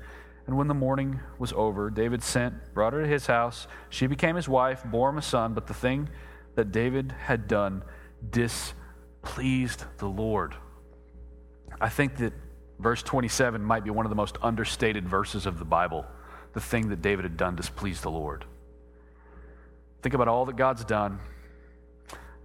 And 0.48 0.58
when 0.58 0.68
the 0.68 0.74
mourning 0.74 1.20
was 1.38 1.54
over, 1.54 1.92
David 1.92 2.24
sent, 2.24 2.74
brought 2.74 2.94
her 2.94 3.04
to 3.04 3.08
his 3.08 3.28
house. 3.28 3.68
She 3.92 4.08
became 4.08 4.38
his 4.38 4.50
wife, 4.50 4.84
bore 4.86 5.10
him 5.10 5.20
a 5.20 5.22
son, 5.22 5.54
but 5.54 5.68
the 5.68 5.76
thing 5.76 6.10
that 6.56 6.72
David 6.72 7.12
had 7.12 7.48
done 7.48 7.84
displeased 8.32 8.74
the 9.36 10.08
Lord. 10.08 10.56
I 11.80 11.90
think 11.90 12.18
that 12.18 12.34
verse 12.80 13.04
27 13.04 13.62
might 13.62 13.84
be 13.84 13.90
one 13.90 14.06
of 14.06 14.10
the 14.10 14.16
most 14.16 14.38
understated 14.42 15.08
verses 15.08 15.46
of 15.46 15.60
the 15.60 15.66
Bible. 15.66 16.06
The 16.54 16.62
thing 16.62 16.90
that 16.90 17.02
David 17.02 17.26
had 17.26 17.38
done 17.38 17.56
displeased 17.56 18.04
the 18.04 18.12
Lord. 18.12 18.46
Think 20.02 20.16
about 20.16 20.28
all 20.28 20.46
that 20.46 20.56
God's 20.56 20.84
done. 20.86 21.20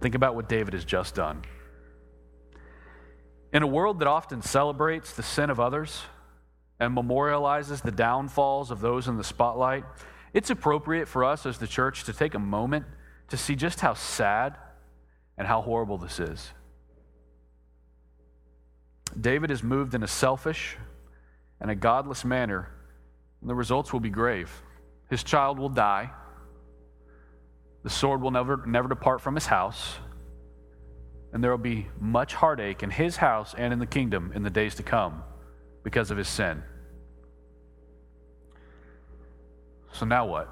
Think 0.01 0.15
about 0.15 0.35
what 0.35 0.49
David 0.49 0.73
has 0.73 0.85
just 0.85 1.15
done. 1.15 1.43
In 3.51 3.63
a 3.63 3.67
world 3.67 3.99
that 3.99 4.07
often 4.07 4.41
celebrates 4.41 5.13
the 5.13 5.23
sin 5.23 5.49
of 5.49 5.59
others 5.59 6.01
and 6.79 6.95
memorializes 6.95 7.81
the 7.81 7.91
downfalls 7.91 8.71
of 8.71 8.81
those 8.81 9.07
in 9.07 9.17
the 9.17 9.23
spotlight, 9.23 9.83
it's 10.33 10.49
appropriate 10.49 11.07
for 11.07 11.23
us 11.23 11.45
as 11.45 11.57
the 11.57 11.67
church 11.67 12.03
to 12.05 12.13
take 12.13 12.33
a 12.33 12.39
moment 12.39 12.85
to 13.29 13.37
see 13.37 13.55
just 13.55 13.79
how 13.79 13.93
sad 13.93 14.57
and 15.37 15.47
how 15.47 15.61
horrible 15.61 15.97
this 15.97 16.19
is. 16.19 16.51
David 19.19 19.51
is 19.51 19.63
moved 19.63 19.93
in 19.93 20.03
a 20.03 20.07
selfish 20.07 20.77
and 21.61 21.69
a 21.69 21.75
godless 21.75 22.25
manner, 22.25 22.69
and 23.41 23.49
the 23.49 23.55
results 23.55 23.93
will 23.93 23.99
be 23.99 24.09
grave. 24.09 24.51
His 25.09 25.23
child 25.23 25.59
will 25.59 25.69
die. 25.69 26.11
The 27.83 27.89
sword 27.89 28.21
will 28.21 28.31
never, 28.31 28.63
never 28.65 28.87
depart 28.87 29.21
from 29.21 29.35
his 29.35 29.45
house. 29.45 29.97
And 31.31 31.43
there 31.43 31.51
will 31.51 31.57
be 31.57 31.87
much 31.99 32.33
heartache 32.33 32.83
in 32.83 32.89
his 32.89 33.17
house 33.17 33.53
and 33.57 33.73
in 33.73 33.79
the 33.79 33.85
kingdom 33.85 34.31
in 34.33 34.43
the 34.43 34.49
days 34.49 34.75
to 34.75 34.83
come 34.83 35.23
because 35.83 36.11
of 36.11 36.17
his 36.17 36.27
sin. 36.27 36.63
So, 39.91 40.05
now 40.05 40.25
what? 40.25 40.49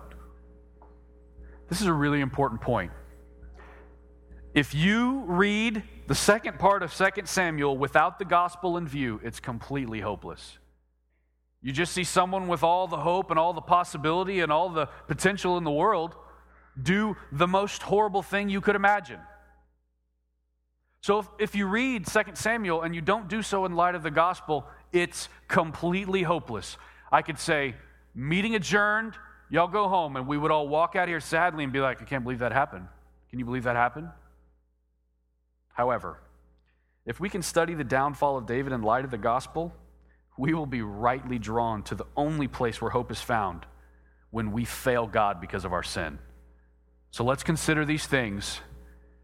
This 1.70 1.82
is 1.82 1.88
a 1.88 1.94
really 1.94 2.20
important 2.20 2.62
point. 2.62 2.92
If 4.54 4.76
you 4.76 5.24
read 5.26 5.84
the 6.12 6.16
second 6.16 6.60
part 6.60 6.84
of 6.84 6.94
2 6.94 7.22
Samuel 7.24 7.78
without 7.78 8.20
the 8.20 8.26
gospel 8.26 8.76
in 8.76 8.86
view, 8.86 9.22
it's 9.24 9.40
completely 9.40 10.02
hopeless. 10.02 10.58
You 11.62 11.72
just 11.72 11.94
see 11.94 12.04
someone 12.04 12.50
with 12.50 12.64
all 12.64 12.86
the 12.86 12.98
hope 12.98 13.30
and 13.30 13.40
all 13.40 13.54
the 13.54 13.62
possibility 13.62 14.42
and 14.42 14.52
all 14.52 14.68
the 14.68 14.88
potential 15.08 15.58
in 15.58 15.64
the 15.64 15.72
world 15.72 16.14
do 16.84 17.16
the 17.32 17.48
most 17.48 17.82
horrible 17.82 18.22
thing 18.22 18.50
you 18.50 18.60
could 18.60 18.76
imagine. 18.76 19.22
So 21.00 21.20
if, 21.20 21.28
if 21.40 21.56
you 21.56 21.66
read 21.66 22.06
2 22.06 22.20
Samuel 22.34 22.82
and 22.82 22.94
you 22.94 23.00
don't 23.00 23.30
do 23.30 23.42
so 23.42 23.64
in 23.64 23.78
light 23.78 23.96
of 23.96 24.04
the 24.04 24.12
gospel, 24.12 24.68
it's 24.92 25.30
completely 25.48 26.24
hopeless. 26.24 26.76
I 27.10 27.22
could 27.22 27.40
say, 27.40 27.74
meeting 28.14 28.56
adjourned, 28.56 29.14
y'all 29.50 29.70
go 29.70 29.88
home, 29.88 30.18
and 30.18 30.28
we 30.28 30.38
would 30.38 30.52
all 30.52 30.68
walk 30.68 30.98
out 30.98 31.08
here 31.08 31.22
sadly 31.22 31.64
and 31.64 31.72
be 31.72 31.80
like, 31.80 32.02
I 32.02 32.04
can't 32.04 32.26
believe 32.26 32.40
that 32.40 32.52
happened. 32.52 32.90
Can 33.30 33.40
you 33.40 33.46
believe 33.46 33.64
that 33.64 33.78
happened? 33.78 34.10
However, 35.74 36.22
if 37.06 37.20
we 37.20 37.30
can 37.30 37.42
study 37.42 37.74
the 37.74 37.84
downfall 37.84 38.38
of 38.38 38.46
David 38.46 38.74
in 38.74 38.82
light 38.82 39.06
of 39.06 39.12
the 39.12 39.18
gospel, 39.18 39.74
we 40.38 40.54
will 40.54 40.66
be 40.66 40.82
rightly 40.82 41.40
drawn 41.40 41.84
to 41.84 41.96
the 41.96 42.06
only 42.16 42.48
place 42.48 42.82
where 42.82 42.92
hope 42.92 43.12
is 43.12 43.22
found 43.22 43.66
when 44.30 44.52
we 44.52 44.66
fail 44.66 45.08
God 45.08 45.42
because 45.42 45.66
of 45.66 45.74
our 45.74 45.84
sin. 45.84 46.20
So 47.12 47.24
let's 47.24 47.44
consider 47.44 47.86
these 47.86 48.06
things 48.06 48.62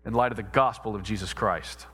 in 0.05 0.13
light 0.13 0.31
of 0.31 0.37
the 0.37 0.43
gospel 0.43 0.95
of 0.95 1.03
Jesus 1.03 1.33
Christ. 1.33 1.85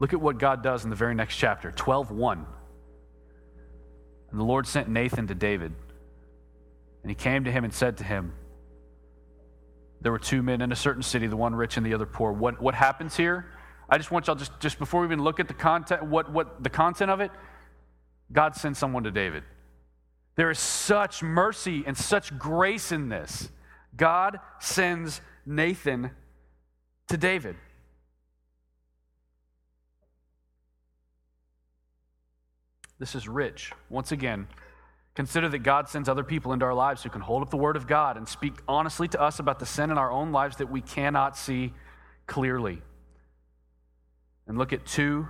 Look 0.00 0.12
at 0.12 0.20
what 0.20 0.38
God 0.38 0.62
does 0.62 0.84
in 0.84 0.90
the 0.90 0.96
very 0.96 1.14
next 1.14 1.36
chapter, 1.36 1.72
12:1. 1.72 2.46
And 4.30 4.38
the 4.38 4.44
Lord 4.44 4.66
sent 4.66 4.88
Nathan 4.88 5.26
to 5.28 5.34
David. 5.34 5.74
And 7.02 7.10
he 7.10 7.14
came 7.14 7.44
to 7.44 7.52
him 7.52 7.64
and 7.64 7.72
said 7.72 7.96
to 7.98 8.04
him, 8.04 8.34
there 10.00 10.12
were 10.12 10.18
two 10.18 10.42
men 10.42 10.60
in 10.60 10.72
a 10.72 10.76
certain 10.76 11.02
city, 11.02 11.26
the 11.26 11.36
one 11.36 11.54
rich 11.54 11.76
and 11.76 11.84
the 11.84 11.94
other 11.94 12.06
poor. 12.06 12.32
What, 12.32 12.60
what 12.60 12.74
happens 12.74 13.16
here? 13.16 13.46
I 13.88 13.98
just 13.98 14.10
want 14.10 14.26
y'all 14.26 14.36
just, 14.36 14.52
just 14.60 14.78
before 14.78 15.00
we 15.00 15.06
even 15.06 15.22
look 15.22 15.40
at 15.40 15.48
the 15.48 15.54
content, 15.54 16.04
what, 16.04 16.30
what 16.32 16.62
the 16.62 16.70
content 16.70 17.10
of 17.10 17.20
it, 17.20 17.30
God 18.30 18.54
sends 18.54 18.78
someone 18.78 19.04
to 19.04 19.10
David. 19.10 19.42
There 20.36 20.50
is 20.50 20.58
such 20.58 21.22
mercy 21.22 21.82
and 21.86 21.96
such 21.96 22.36
grace 22.38 22.92
in 22.92 23.08
this. 23.08 23.50
God 23.96 24.38
sends 24.60 25.20
Nathan 25.44 26.10
to 27.08 27.16
David. 27.16 27.56
This 32.98 33.14
is 33.14 33.28
rich. 33.28 33.72
Once 33.88 34.12
again, 34.12 34.48
Consider 35.18 35.48
that 35.48 35.64
God 35.64 35.88
sends 35.88 36.08
other 36.08 36.22
people 36.22 36.52
into 36.52 36.64
our 36.64 36.74
lives 36.74 37.02
who 37.02 37.10
can 37.10 37.20
hold 37.20 37.42
up 37.42 37.50
the 37.50 37.56
Word 37.56 37.74
of 37.74 37.88
God 37.88 38.16
and 38.16 38.28
speak 38.28 38.54
honestly 38.68 39.08
to 39.08 39.20
us 39.20 39.40
about 39.40 39.58
the 39.58 39.66
sin 39.66 39.90
in 39.90 39.98
our 39.98 40.12
own 40.12 40.30
lives 40.30 40.58
that 40.58 40.70
we 40.70 40.80
cannot 40.80 41.36
see 41.36 41.72
clearly. 42.28 42.82
And 44.46 44.56
look 44.56 44.72
at 44.72 44.86
2 44.86 45.26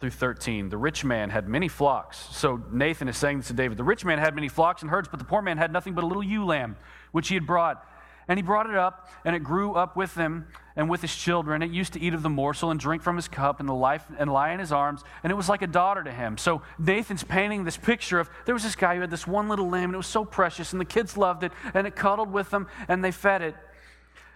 through 0.00 0.08
13. 0.08 0.70
The 0.70 0.78
rich 0.78 1.04
man 1.04 1.28
had 1.28 1.46
many 1.50 1.68
flocks. 1.68 2.16
So 2.32 2.62
Nathan 2.72 3.08
is 3.08 3.18
saying 3.18 3.40
this 3.40 3.48
to 3.48 3.52
David 3.52 3.76
The 3.76 3.84
rich 3.84 4.06
man 4.06 4.18
had 4.18 4.34
many 4.34 4.48
flocks 4.48 4.80
and 4.80 4.90
herds, 4.90 5.06
but 5.10 5.18
the 5.18 5.26
poor 5.26 5.42
man 5.42 5.58
had 5.58 5.70
nothing 5.70 5.92
but 5.92 6.02
a 6.02 6.06
little 6.06 6.24
ewe 6.24 6.46
lamb, 6.46 6.78
which 7.12 7.28
he 7.28 7.34
had 7.34 7.46
brought. 7.46 7.86
And 8.30 8.38
he 8.38 8.44
brought 8.44 8.70
it 8.70 8.76
up, 8.76 9.08
and 9.24 9.34
it 9.34 9.40
grew 9.40 9.74
up 9.74 9.96
with 9.96 10.14
them 10.14 10.46
and 10.76 10.88
with 10.88 11.02
his 11.02 11.12
children. 11.12 11.62
It 11.62 11.72
used 11.72 11.94
to 11.94 12.00
eat 12.00 12.14
of 12.14 12.22
the 12.22 12.30
morsel 12.30 12.70
and 12.70 12.78
drink 12.78 13.02
from 13.02 13.16
his 13.16 13.26
cup 13.26 13.58
and, 13.58 13.68
the 13.68 13.74
life, 13.74 14.06
and 14.20 14.32
lie 14.32 14.52
in 14.52 14.60
his 14.60 14.70
arms, 14.70 15.02
and 15.24 15.32
it 15.32 15.34
was 15.34 15.48
like 15.48 15.62
a 15.62 15.66
daughter 15.66 16.04
to 16.04 16.12
him. 16.12 16.38
So 16.38 16.62
Nathan's 16.78 17.24
painting 17.24 17.64
this 17.64 17.76
picture 17.76 18.20
of 18.20 18.30
there 18.46 18.54
was 18.54 18.62
this 18.62 18.76
guy 18.76 18.94
who 18.94 19.00
had 19.00 19.10
this 19.10 19.26
one 19.26 19.48
little 19.48 19.68
lamb, 19.68 19.86
and 19.86 19.94
it 19.94 19.96
was 19.96 20.06
so 20.06 20.24
precious, 20.24 20.70
and 20.70 20.80
the 20.80 20.84
kids 20.84 21.16
loved 21.16 21.42
it, 21.42 21.50
and 21.74 21.88
it 21.88 21.96
cuddled 21.96 22.32
with 22.32 22.50
them, 22.50 22.68
and 22.86 23.02
they 23.02 23.10
fed 23.10 23.42
it. 23.42 23.56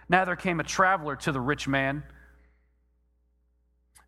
Now 0.09 0.25
there 0.25 0.35
came 0.35 0.59
a 0.59 0.65
traveler 0.65 1.15
to 1.15 1.31
the 1.31 1.39
rich 1.39 1.65
man, 1.65 2.03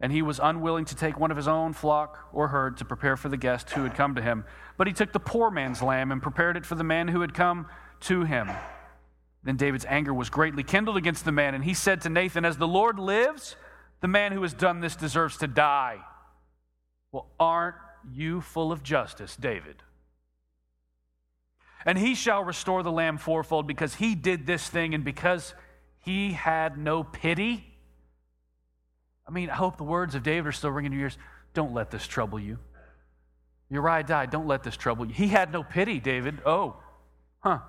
and 0.02 0.12
he 0.12 0.22
was 0.22 0.38
unwilling 0.44 0.84
to 0.84 0.98
take 0.98 1.18
one 1.18 1.32
of 1.32 1.38
his 1.38 1.48
own 1.48 1.72
flock 1.72 2.28
or 2.34 2.50
herd 2.50 2.76
to 2.80 2.84
prepare 2.84 3.16
for 3.16 3.30
the 3.30 3.38
guest 3.38 3.70
who 3.70 3.84
had 3.84 3.96
come 3.96 4.16
to 4.16 4.22
him. 4.22 4.44
But 4.76 4.88
he 4.88 4.94
took 4.94 5.14
the 5.14 5.22
poor 5.22 5.50
man's 5.50 5.82
lamb 5.82 6.12
and 6.12 6.22
prepared 6.22 6.58
it 6.58 6.66
for 6.66 6.76
the 6.76 6.84
man 6.84 7.08
who 7.08 7.22
had 7.22 7.34
come 7.34 7.68
to 8.02 8.26
him. 8.26 8.52
Then 9.44 9.56
David's 9.56 9.86
anger 9.86 10.14
was 10.14 10.30
greatly 10.30 10.64
kindled 10.64 10.98
against 10.98 11.26
the 11.26 11.32
man, 11.32 11.56
and 11.56 11.64
he 11.64 11.74
said 11.74 12.02
to 12.02 12.10
Nathan, 12.10 12.44
As 12.46 12.58
the 12.58 12.68
Lord 12.68 13.00
lives, 13.00 13.56
the 14.02 14.08
man 14.08 14.32
who 14.32 14.42
has 14.42 14.54
done 14.54 14.82
this 14.82 14.96
deserves 14.96 15.38
to 15.38 15.48
die. 15.48 16.00
Well, 17.12 17.28
aren't 17.40 17.76
you 18.12 18.42
full 18.42 18.72
of 18.72 18.84
justice, 18.84 19.36
David? 19.36 19.84
And 21.86 21.98
he 21.98 22.16
shall 22.16 22.44
restore 22.44 22.84
the 22.84 22.92
lamb 22.92 23.18
fourfold 23.18 23.66
because 23.66 23.96
he 23.96 24.16
did 24.16 24.46
this 24.46 24.68
thing 24.68 24.94
and 24.94 25.06
because 25.06 25.54
he 26.04 26.34
had 26.34 26.78
no 26.78 27.04
pity. 27.04 27.66
I 29.28 29.32
mean, 29.32 29.50
I 29.50 29.56
hope 29.56 29.78
the 29.78 29.84
words 29.84 30.16
of 30.16 30.24
David 30.24 30.48
are 30.48 30.52
still 30.52 30.72
ringing 30.72 30.92
in 30.92 31.00
your 31.00 31.08
ears. 31.08 31.18
Don't 31.54 31.74
let 31.74 31.90
this 31.92 32.06
trouble 32.06 32.40
you. 32.40 32.60
Uriah 33.70 34.04
died. 34.04 34.32
Don't 34.32 34.48
let 34.48 34.64
this 34.64 34.78
trouble 34.78 35.06
you. 35.06 35.14
He 35.14 35.28
had 35.28 35.52
no 35.52 35.64
pity, 35.64 36.00
David. 36.00 36.42
Oh, 36.46 36.78
huh. 37.40 37.60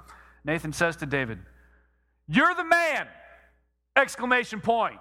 Nathan 0.44 0.72
says 0.72 0.96
to 0.96 1.07
David, 1.07 1.38
you're 2.28 2.54
the 2.54 2.64
man! 2.64 3.06
Exclamation 3.96 4.60
point. 4.60 4.98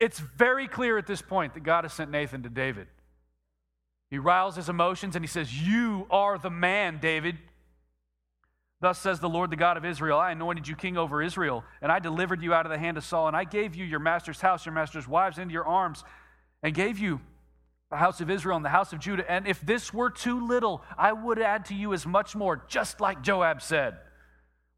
It's 0.00 0.18
very 0.18 0.68
clear 0.68 0.98
at 0.98 1.06
this 1.06 1.22
point 1.22 1.54
that 1.54 1.62
God 1.62 1.84
has 1.84 1.92
sent 1.92 2.10
Nathan 2.10 2.42
to 2.42 2.50
David. 2.50 2.88
He 4.10 4.18
riles 4.18 4.56
his 4.56 4.68
emotions 4.68 5.16
and 5.16 5.24
he 5.24 5.28
says, 5.28 5.52
You 5.66 6.06
are 6.10 6.36
the 6.38 6.50
man, 6.50 6.98
David. 7.00 7.38
Thus 8.80 8.98
says 8.98 9.18
the 9.18 9.30
Lord, 9.30 9.50
the 9.50 9.56
God 9.56 9.78
of 9.78 9.84
Israel 9.84 10.18
I 10.18 10.32
anointed 10.32 10.68
you 10.68 10.76
king 10.76 10.98
over 10.98 11.22
Israel, 11.22 11.64
and 11.80 11.90
I 11.90 12.00
delivered 12.00 12.42
you 12.42 12.52
out 12.52 12.66
of 12.66 12.70
the 12.70 12.78
hand 12.78 12.98
of 12.98 13.04
Saul, 13.04 13.28
and 13.28 13.36
I 13.36 13.44
gave 13.44 13.74
you 13.74 13.84
your 13.84 14.00
master's 14.00 14.42
house, 14.42 14.66
your 14.66 14.74
master's 14.74 15.08
wives 15.08 15.38
into 15.38 15.54
your 15.54 15.64
arms, 15.64 16.04
and 16.62 16.74
gave 16.74 16.98
you 16.98 17.20
the 17.90 17.96
house 17.96 18.20
of 18.20 18.28
Israel 18.28 18.56
and 18.56 18.64
the 18.64 18.70
house 18.70 18.92
of 18.92 18.98
Judah. 18.98 19.24
And 19.30 19.46
if 19.46 19.60
this 19.62 19.94
were 19.94 20.10
too 20.10 20.46
little, 20.46 20.82
I 20.98 21.12
would 21.12 21.38
add 21.38 21.64
to 21.66 21.74
you 21.74 21.94
as 21.94 22.04
much 22.04 22.36
more, 22.36 22.62
just 22.68 23.00
like 23.00 23.22
Joab 23.22 23.62
said. 23.62 23.96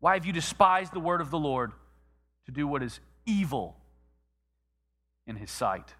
Why 0.01 0.15
have 0.15 0.27
you 0.27 0.33
despised 0.33 0.93
the 0.93 1.01
word 1.01 1.21
of 1.21 1.31
the 1.31 1.39
Lord 1.39 1.73
to 2.47 2.53
do 2.53 2.67
what 2.67 2.83
is 2.83 3.01
evil 3.25 3.77
in 5.27 5.37
his 5.37 5.51
sight? 5.51 5.95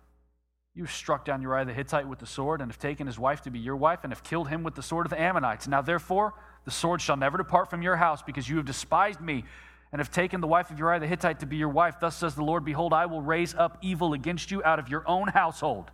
You 0.75 0.85
have 0.85 0.93
struck 0.93 1.25
down 1.25 1.41
Uriah 1.41 1.65
the 1.65 1.73
Hittite 1.73 2.07
with 2.07 2.19
the 2.19 2.27
sword, 2.27 2.61
and 2.61 2.71
have 2.71 2.79
taken 2.79 3.07
his 3.07 3.19
wife 3.19 3.41
to 3.43 3.51
be 3.51 3.59
your 3.59 3.77
wife, 3.77 4.01
and 4.03 4.13
have 4.13 4.23
killed 4.23 4.49
him 4.49 4.63
with 4.63 4.75
the 4.75 4.83
sword 4.83 5.07
of 5.07 5.11
the 5.11 5.21
Ammonites. 5.21 5.67
Now, 5.67 5.81
therefore, 5.81 6.35
the 6.67 6.71
sword 6.71 7.01
shall 7.01 7.17
never 7.17 7.39
depart 7.39 7.71
from 7.71 7.81
your 7.81 7.97
house, 7.97 8.23
because 8.23 8.47
you 8.47 8.59
have 8.59 8.67
despised 8.67 9.21
me, 9.21 9.45
and 9.91 10.01
have 10.01 10.11
taken 10.11 10.43
the 10.43 10.47
wife 10.47 10.71
of 10.71 10.79
Uriah 10.79 11.01
the 11.01 11.07
Hittite 11.07 11.41
to 11.41 11.47
be 11.47 11.57
your 11.57 11.71
wife. 11.71 11.99
Thus 11.99 12.15
says 12.15 12.35
the 12.35 12.45
Lord 12.45 12.63
Behold, 12.63 12.93
I 12.93 13.07
will 13.07 13.23
raise 13.23 13.55
up 13.55 13.79
evil 13.81 14.13
against 14.13 14.51
you 14.51 14.63
out 14.65 14.79
of 14.79 14.91
your 14.91 15.03
own 15.09 15.29
household. 15.29 15.91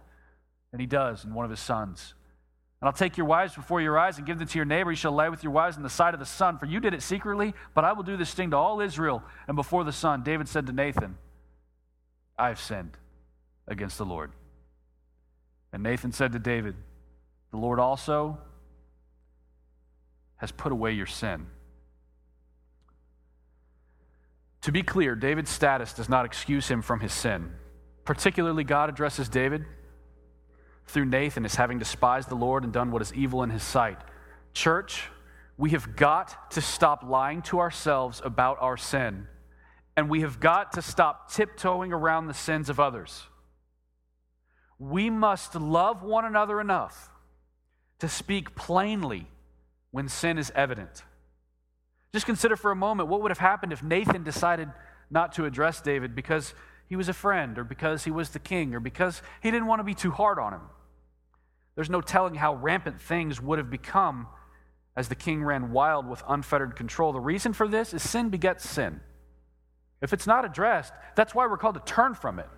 And 0.72 0.80
he 0.80 0.86
does 0.86 1.24
in 1.24 1.32
one 1.32 1.44
of 1.44 1.50
his 1.50 1.60
sons. 1.60 2.14
And 2.82 2.88
I'll 2.88 2.92
take 2.92 3.16
your 3.16 3.26
wives 3.26 3.54
before 3.54 3.80
your 3.80 3.96
eyes 3.96 4.18
and 4.18 4.26
give 4.26 4.40
them 4.40 4.48
to 4.48 4.58
your 4.58 4.64
neighbor. 4.64 4.90
You 4.90 4.96
shall 4.96 5.12
lie 5.12 5.28
with 5.28 5.44
your 5.44 5.52
wives 5.52 5.76
in 5.76 5.84
the 5.84 5.88
sight 5.88 6.14
of 6.14 6.20
the 6.20 6.26
sun, 6.26 6.58
for 6.58 6.66
you 6.66 6.80
did 6.80 6.94
it 6.94 7.02
secretly, 7.02 7.54
but 7.74 7.84
I 7.84 7.92
will 7.92 8.02
do 8.02 8.16
this 8.16 8.34
thing 8.34 8.50
to 8.50 8.56
all 8.56 8.80
Israel 8.80 9.22
and 9.46 9.54
before 9.54 9.84
the 9.84 9.92
sun. 9.92 10.24
David 10.24 10.48
said 10.48 10.66
to 10.66 10.72
Nathan, 10.72 11.16
I 12.36 12.48
have 12.48 12.58
sinned 12.58 12.98
against 13.68 13.98
the 13.98 14.04
Lord. 14.04 14.32
And 15.72 15.84
Nathan 15.84 16.10
said 16.10 16.32
to 16.32 16.40
David, 16.40 16.74
The 17.52 17.56
Lord 17.56 17.78
also 17.78 18.38
has 20.38 20.50
put 20.50 20.72
away 20.72 20.90
your 20.90 21.06
sin. 21.06 21.46
To 24.62 24.72
be 24.72 24.82
clear, 24.82 25.14
David's 25.14 25.50
status 25.50 25.92
does 25.92 26.08
not 26.08 26.24
excuse 26.24 26.66
him 26.66 26.82
from 26.82 26.98
his 26.98 27.12
sin. 27.12 27.52
Particularly, 28.04 28.64
God 28.64 28.88
addresses 28.88 29.28
David 29.28 29.66
through 30.86 31.06
Nathan 31.06 31.44
as 31.44 31.54
having 31.54 31.78
despised 31.78 32.28
the 32.28 32.34
Lord 32.34 32.64
and 32.64 32.72
done 32.72 32.90
what 32.90 33.02
is 33.02 33.12
evil 33.14 33.42
in 33.42 33.50
his 33.50 33.62
sight. 33.62 33.98
Church, 34.52 35.08
we 35.56 35.70
have 35.70 35.96
got 35.96 36.50
to 36.52 36.60
stop 36.60 37.04
lying 37.04 37.42
to 37.42 37.60
ourselves 37.60 38.20
about 38.24 38.58
our 38.60 38.76
sin, 38.76 39.26
and 39.96 40.08
we 40.10 40.20
have 40.22 40.40
got 40.40 40.72
to 40.72 40.82
stop 40.82 41.32
tiptoeing 41.32 41.92
around 41.92 42.26
the 42.26 42.34
sins 42.34 42.68
of 42.68 42.80
others. 42.80 43.24
We 44.78 45.10
must 45.10 45.54
love 45.54 46.02
one 46.02 46.24
another 46.24 46.60
enough 46.60 47.10
to 48.00 48.08
speak 48.08 48.56
plainly 48.56 49.28
when 49.92 50.08
sin 50.08 50.38
is 50.38 50.50
evident. 50.54 51.04
Just 52.12 52.26
consider 52.26 52.56
for 52.56 52.70
a 52.70 52.76
moment 52.76 53.08
what 53.08 53.22
would 53.22 53.30
have 53.30 53.38
happened 53.38 53.72
if 53.72 53.82
Nathan 53.82 54.24
decided 54.24 54.68
not 55.10 55.32
to 55.34 55.44
address 55.44 55.80
David 55.80 56.14
because 56.16 56.52
he 56.92 56.96
was 56.96 57.08
a 57.08 57.14
friend 57.14 57.58
or 57.58 57.64
because 57.64 58.04
he 58.04 58.10
was 58.10 58.28
the 58.28 58.38
king 58.38 58.74
or 58.74 58.78
because 58.78 59.22
he 59.42 59.50
didn't 59.50 59.66
want 59.66 59.80
to 59.80 59.82
be 59.84 59.94
too 59.94 60.10
hard 60.10 60.38
on 60.38 60.52
him. 60.52 60.60
There's 61.74 61.88
no 61.88 62.02
telling 62.02 62.34
how 62.34 62.56
rampant 62.56 63.00
things 63.00 63.40
would 63.40 63.58
have 63.58 63.70
become 63.70 64.26
as 64.94 65.08
the 65.08 65.14
king 65.14 65.42
ran 65.42 65.72
wild 65.72 66.06
with 66.06 66.22
unfettered 66.28 66.76
control. 66.76 67.14
The 67.14 67.18
reason 67.18 67.54
for 67.54 67.66
this 67.66 67.94
is 67.94 68.06
sin 68.06 68.28
begets 68.28 68.68
sin. 68.68 69.00
If 70.02 70.12
it's 70.12 70.26
not 70.26 70.44
addressed, 70.44 70.92
that's 71.16 71.34
why 71.34 71.46
we're 71.46 71.56
called 71.56 71.76
to 71.76 71.92
turn 71.94 72.12
from 72.12 72.38
it. 72.38 72.48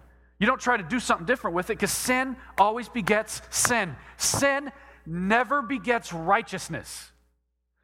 You 0.40 0.48
don't 0.48 0.60
try 0.60 0.78
to 0.78 0.82
do 0.82 0.98
something 0.98 1.26
different 1.26 1.54
with 1.54 1.70
it 1.70 1.74
because 1.74 1.92
sin 1.92 2.34
always 2.58 2.88
begets 2.88 3.40
sin. 3.50 3.94
Sin 4.16 4.72
never 5.06 5.62
begets 5.62 6.12
righteousness. 6.12 7.12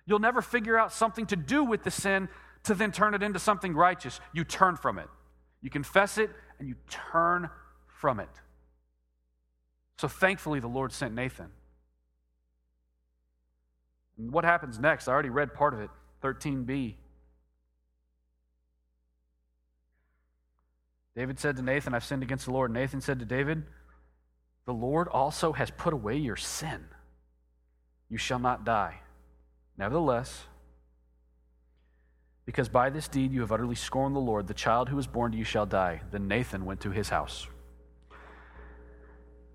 You'll 0.05 0.19
never 0.19 0.43
figure 0.43 0.77
out 0.77 0.93
something 0.93 1.27
to 1.27 1.37
do 1.37 1.63
with 1.63 1.85
the 1.85 1.93
sin 1.93 2.29
to 2.65 2.75
then 2.75 2.91
turn 2.91 3.15
it 3.15 3.23
into 3.23 3.39
something 3.39 3.73
righteous. 3.73 4.19
You 4.33 4.43
turn 4.43 4.75
from 4.75 4.99
it. 4.99 5.07
You 5.63 5.71
confess 5.71 6.19
it 6.19 6.31
and 6.59 6.69
you 6.69 6.77
turn 6.89 7.51
from 7.87 8.21
it. 8.21 8.31
So 9.99 10.09
thankfully, 10.09 10.61
the 10.61 10.69
Lord 10.69 10.93
sent 10.93 11.15
Nathan. 11.15 11.51
And 14.17 14.33
what 14.33 14.45
happens 14.45 14.79
next? 14.79 15.09
I 15.09 15.13
already 15.13 15.31
read 15.31 15.55
part 15.55 15.75
of 15.75 15.81
it, 15.81 15.91
13b. 16.23 16.95
David 21.17 21.39
said 21.39 21.57
to 21.57 21.63
Nathan, 21.63 21.93
I've 21.93 22.05
sinned 22.05 22.23
against 22.23 22.47
the 22.47 22.53
Lord. 22.53 22.71
Nathan 22.71 23.01
said 23.01 23.19
to 23.19 23.25
David, 23.25 23.65
The 24.65 24.73
Lord 24.73 25.09
also 25.09 25.53
has 25.53 25.71
put 25.71 25.93
away 25.93 26.17
your 26.17 26.37
sin. 26.37 26.87
You 28.09 28.17
shall 28.17 28.39
not 28.39 28.65
die. 28.65 29.01
Nevertheless, 29.77 30.45
because 32.51 32.69
by 32.69 32.91
this 32.91 33.07
deed 33.07 33.31
you 33.31 33.43
have 33.43 33.53
utterly 33.53 33.77
scorned 33.77 34.17
the 34.17 34.21
Lord. 34.21 34.49
The 34.49 34.55
child 34.55 34.89
who 34.89 34.97
was 34.97 35.07
born 35.07 35.31
to 35.31 35.39
you 35.39 35.45
shall 35.45 35.67
die. 35.67 36.01
Then 36.11 36.27
Nathan 36.27 36.65
went 36.65 36.81
to 36.81 36.91
his 36.91 37.09
house. 37.09 37.47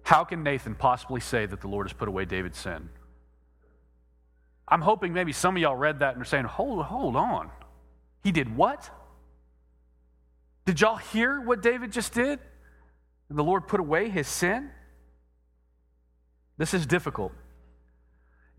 How 0.04 0.24
can 0.24 0.44
Nathan 0.44 0.76
possibly 0.76 1.20
say 1.20 1.46
that 1.46 1.60
the 1.60 1.68
Lord 1.68 1.88
has 1.88 1.92
put 1.92 2.08
away 2.08 2.24
David's 2.24 2.58
sin? 2.58 2.88
I'm 4.66 4.80
hoping 4.80 5.12
maybe 5.12 5.34
some 5.34 5.58
of 5.58 5.62
y'all 5.62 5.76
read 5.76 6.00
that 6.00 6.14
and 6.14 6.22
are 6.22 6.26
saying, 6.26 6.46
hold, 6.46 6.86
hold 6.86 7.18
on. 7.18 7.50
He 8.24 8.32
did 8.32 8.56
what? 8.56 8.90
Did 10.64 10.80
y'all 10.80 10.96
hear 10.96 11.42
what 11.42 11.62
David 11.62 11.92
just 11.92 12.14
did? 12.14 12.40
And 13.28 13.38
the 13.38 13.44
Lord 13.44 13.68
put 13.68 13.82
away 13.82 14.08
his 14.08 14.30
sin? 14.30 14.70
This 16.58 16.74
is 16.74 16.86
difficult. 16.86 17.34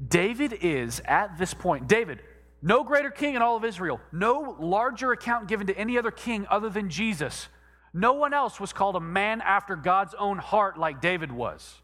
David 0.06 0.58
is 0.60 1.00
at 1.06 1.38
this 1.38 1.54
point, 1.54 1.88
David, 1.88 2.20
no 2.62 2.84
greater 2.84 3.10
king 3.10 3.34
in 3.34 3.42
all 3.42 3.56
of 3.56 3.64
Israel, 3.64 4.00
no 4.12 4.56
larger 4.58 5.12
account 5.12 5.48
given 5.48 5.66
to 5.66 5.76
any 5.76 5.98
other 5.98 6.10
king 6.10 6.46
other 6.50 6.68
than 6.68 6.88
Jesus. 6.88 7.48
No 7.92 8.12
one 8.12 8.34
else 8.34 8.60
was 8.60 8.72
called 8.72 8.96
a 8.96 9.00
man 9.00 9.40
after 9.40 9.76
God's 9.76 10.14
own 10.18 10.38
heart 10.38 10.78
like 10.78 11.00
David 11.00 11.32
was. 11.32 11.80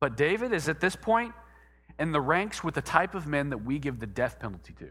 But 0.00 0.16
David 0.16 0.52
is 0.52 0.68
at 0.68 0.80
this 0.80 0.96
point 0.96 1.34
in 1.98 2.12
the 2.12 2.20
ranks 2.20 2.64
with 2.64 2.74
the 2.74 2.82
type 2.82 3.14
of 3.14 3.26
men 3.26 3.50
that 3.50 3.58
we 3.58 3.78
give 3.78 4.00
the 4.00 4.06
death 4.06 4.40
penalty 4.40 4.72
to. 4.78 4.88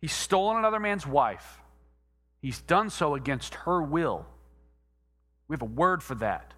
He's 0.00 0.12
stolen 0.12 0.56
another 0.56 0.80
man's 0.80 1.06
wife. 1.06 1.60
He's 2.40 2.60
done 2.60 2.90
so 2.90 3.14
against 3.14 3.54
her 3.54 3.80
will. 3.80 4.26
We 5.46 5.54
have 5.54 5.62
a 5.62 5.66
word 5.66 6.02
for 6.02 6.16
that. 6.16 6.54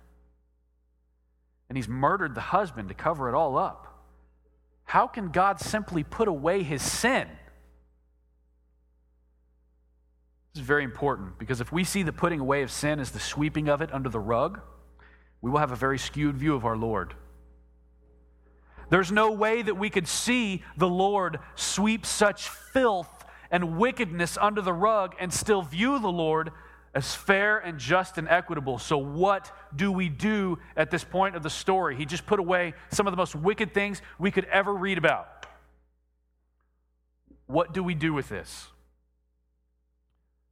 And 1.68 1.76
he's 1.76 1.88
murdered 1.88 2.34
the 2.34 2.40
husband 2.40 2.88
to 2.88 2.94
cover 2.94 3.28
it 3.28 3.34
all 3.34 3.58
up. 3.58 3.93
How 4.84 5.06
can 5.06 5.30
God 5.30 5.60
simply 5.60 6.04
put 6.04 6.28
away 6.28 6.62
his 6.62 6.82
sin? 6.82 7.28
This 10.52 10.60
is 10.60 10.66
very 10.66 10.84
important 10.84 11.38
because 11.38 11.60
if 11.60 11.72
we 11.72 11.82
see 11.82 12.02
the 12.02 12.12
putting 12.12 12.38
away 12.38 12.62
of 12.62 12.70
sin 12.70 13.00
as 13.00 13.10
the 13.10 13.18
sweeping 13.18 13.68
of 13.68 13.82
it 13.82 13.92
under 13.92 14.08
the 14.08 14.20
rug, 14.20 14.60
we 15.40 15.50
will 15.50 15.58
have 15.58 15.72
a 15.72 15.76
very 15.76 15.98
skewed 15.98 16.36
view 16.36 16.54
of 16.54 16.64
our 16.64 16.76
Lord. 16.76 17.14
There's 18.90 19.10
no 19.10 19.32
way 19.32 19.62
that 19.62 19.76
we 19.76 19.90
could 19.90 20.06
see 20.06 20.62
the 20.76 20.88
Lord 20.88 21.38
sweep 21.56 22.06
such 22.06 22.48
filth 22.48 23.24
and 23.50 23.76
wickedness 23.76 24.38
under 24.40 24.60
the 24.60 24.72
rug 24.72 25.14
and 25.18 25.32
still 25.32 25.62
view 25.62 25.98
the 25.98 26.12
Lord 26.12 26.50
as 26.94 27.14
fair 27.14 27.58
and 27.58 27.78
just 27.78 28.18
and 28.18 28.28
equitable. 28.28 28.78
So, 28.78 28.96
what 28.98 29.50
do 29.74 29.90
we 29.90 30.08
do 30.08 30.58
at 30.76 30.90
this 30.90 31.02
point 31.02 31.34
of 31.34 31.42
the 31.42 31.50
story? 31.50 31.96
He 31.96 32.06
just 32.06 32.24
put 32.24 32.38
away 32.38 32.74
some 32.90 33.06
of 33.06 33.12
the 33.12 33.16
most 33.16 33.34
wicked 33.34 33.74
things 33.74 34.00
we 34.18 34.30
could 34.30 34.44
ever 34.46 34.72
read 34.72 34.98
about. 34.98 35.46
What 37.46 37.74
do 37.74 37.82
we 37.82 37.94
do 37.94 38.12
with 38.12 38.28
this? 38.28 38.68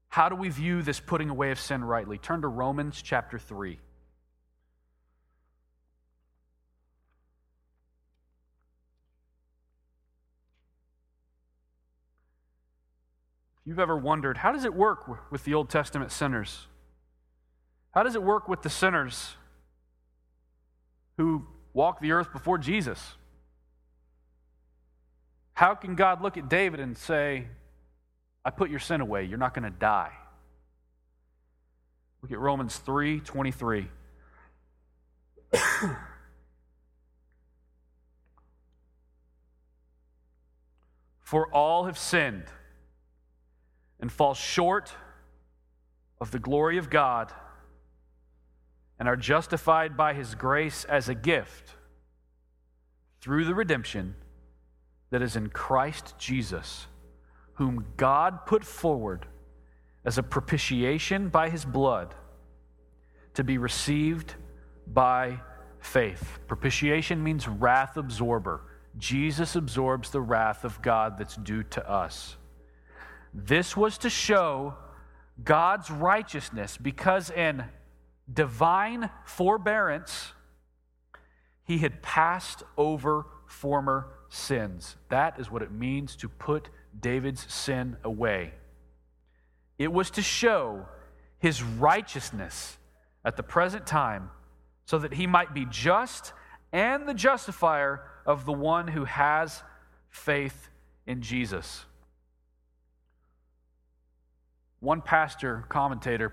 How 0.08 0.28
do 0.28 0.36
we 0.36 0.50
view 0.50 0.82
this 0.82 1.00
putting 1.00 1.30
away 1.30 1.52
of 1.52 1.60
sin 1.60 1.82
rightly? 1.82 2.18
Turn 2.18 2.42
to 2.42 2.48
Romans 2.48 3.00
chapter 3.00 3.38
3. 3.38 3.78
If 13.62 13.68
you've 13.68 13.78
ever 13.78 13.96
wondered, 13.96 14.38
how 14.38 14.50
does 14.50 14.64
it 14.64 14.74
work 14.74 15.30
with 15.30 15.44
the 15.44 15.54
Old 15.54 15.70
Testament 15.70 16.10
sinners? 16.10 16.66
How 17.92 18.02
does 18.02 18.16
it 18.16 18.22
work 18.22 18.48
with 18.48 18.62
the 18.62 18.70
sinners 18.70 19.36
who 21.16 21.46
walked 21.72 22.02
the 22.02 22.10
earth 22.10 22.32
before 22.32 22.58
Jesus? 22.58 23.14
How 25.54 25.76
can 25.76 25.94
God 25.94 26.20
look 26.22 26.36
at 26.36 26.48
David 26.48 26.80
and 26.80 26.98
say, 26.98 27.46
I 28.44 28.50
put 28.50 28.68
your 28.68 28.80
sin 28.80 29.00
away, 29.00 29.26
you're 29.26 29.38
not 29.38 29.54
going 29.54 29.62
to 29.62 29.70
die? 29.70 30.10
Look 32.20 32.32
at 32.32 32.40
Romans 32.40 32.76
3 32.78 33.20
23. 33.20 33.86
For 41.20 41.46
all 41.52 41.84
have 41.84 41.96
sinned 41.96 42.46
and 44.02 44.12
fall 44.12 44.34
short 44.34 44.92
of 46.20 46.32
the 46.32 46.38
glory 46.38 46.76
of 46.76 46.90
God 46.90 47.32
and 48.98 49.08
are 49.08 49.16
justified 49.16 49.96
by 49.96 50.12
his 50.12 50.34
grace 50.34 50.84
as 50.84 51.08
a 51.08 51.14
gift 51.14 51.76
through 53.20 53.44
the 53.44 53.54
redemption 53.54 54.16
that 55.10 55.22
is 55.22 55.36
in 55.36 55.48
Christ 55.48 56.14
Jesus, 56.18 56.86
whom 57.54 57.86
God 57.96 58.44
put 58.44 58.64
forward 58.64 59.26
as 60.04 60.18
a 60.18 60.22
propitiation 60.22 61.28
by 61.28 61.48
his 61.48 61.64
blood 61.64 62.14
to 63.34 63.44
be 63.44 63.56
received 63.56 64.34
by 64.86 65.40
faith. 65.78 66.40
Propitiation 66.48 67.22
means 67.22 67.46
wrath 67.46 67.96
absorber. 67.96 68.62
Jesus 68.98 69.54
absorbs 69.54 70.10
the 70.10 70.20
wrath 70.20 70.64
of 70.64 70.82
God 70.82 71.16
that's 71.16 71.36
due 71.36 71.62
to 71.62 71.88
us. 71.88 72.36
This 73.32 73.76
was 73.76 73.98
to 73.98 74.10
show 74.10 74.74
God's 75.42 75.90
righteousness 75.90 76.76
because 76.76 77.30
in 77.30 77.64
divine 78.32 79.10
forbearance, 79.24 80.32
he 81.64 81.78
had 81.78 82.02
passed 82.02 82.62
over 82.76 83.26
former 83.46 84.08
sins. 84.28 84.96
That 85.08 85.38
is 85.38 85.50
what 85.50 85.62
it 85.62 85.70
means 85.70 86.16
to 86.16 86.28
put 86.28 86.68
David's 86.98 87.50
sin 87.52 87.96
away. 88.04 88.52
It 89.78 89.92
was 89.92 90.10
to 90.12 90.22
show 90.22 90.86
his 91.38 91.62
righteousness 91.62 92.76
at 93.24 93.36
the 93.36 93.42
present 93.42 93.86
time 93.86 94.30
so 94.84 94.98
that 94.98 95.14
he 95.14 95.26
might 95.26 95.54
be 95.54 95.66
just 95.70 96.32
and 96.72 97.08
the 97.08 97.14
justifier 97.14 98.02
of 98.26 98.44
the 98.44 98.52
one 98.52 98.88
who 98.88 99.04
has 99.04 99.62
faith 100.10 100.68
in 101.06 101.20
Jesus. 101.22 101.84
One 104.82 105.00
pastor, 105.00 105.64
commentator, 105.68 106.32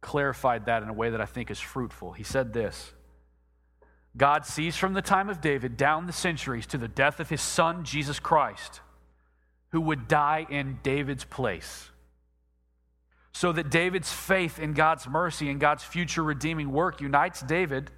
clarified 0.00 0.66
that 0.66 0.82
in 0.82 0.88
a 0.88 0.92
way 0.92 1.10
that 1.10 1.20
I 1.20 1.26
think 1.26 1.48
is 1.48 1.60
fruitful. 1.60 2.10
He 2.10 2.24
said 2.24 2.52
this 2.52 2.92
God 4.16 4.44
sees 4.44 4.76
from 4.76 4.94
the 4.94 5.00
time 5.00 5.30
of 5.30 5.40
David 5.40 5.76
down 5.76 6.08
the 6.08 6.12
centuries 6.12 6.66
to 6.66 6.76
the 6.76 6.88
death 6.88 7.20
of 7.20 7.28
his 7.28 7.40
son, 7.40 7.84
Jesus 7.84 8.18
Christ, 8.18 8.80
who 9.70 9.80
would 9.80 10.08
die 10.08 10.44
in 10.50 10.80
David's 10.82 11.22
place. 11.22 11.88
So 13.32 13.52
that 13.52 13.70
David's 13.70 14.12
faith 14.12 14.58
in 14.58 14.74
God's 14.74 15.06
mercy 15.06 15.48
and 15.48 15.60
God's 15.60 15.84
future 15.84 16.24
redeeming 16.24 16.72
work 16.72 17.00
unites 17.00 17.42
David 17.42 17.92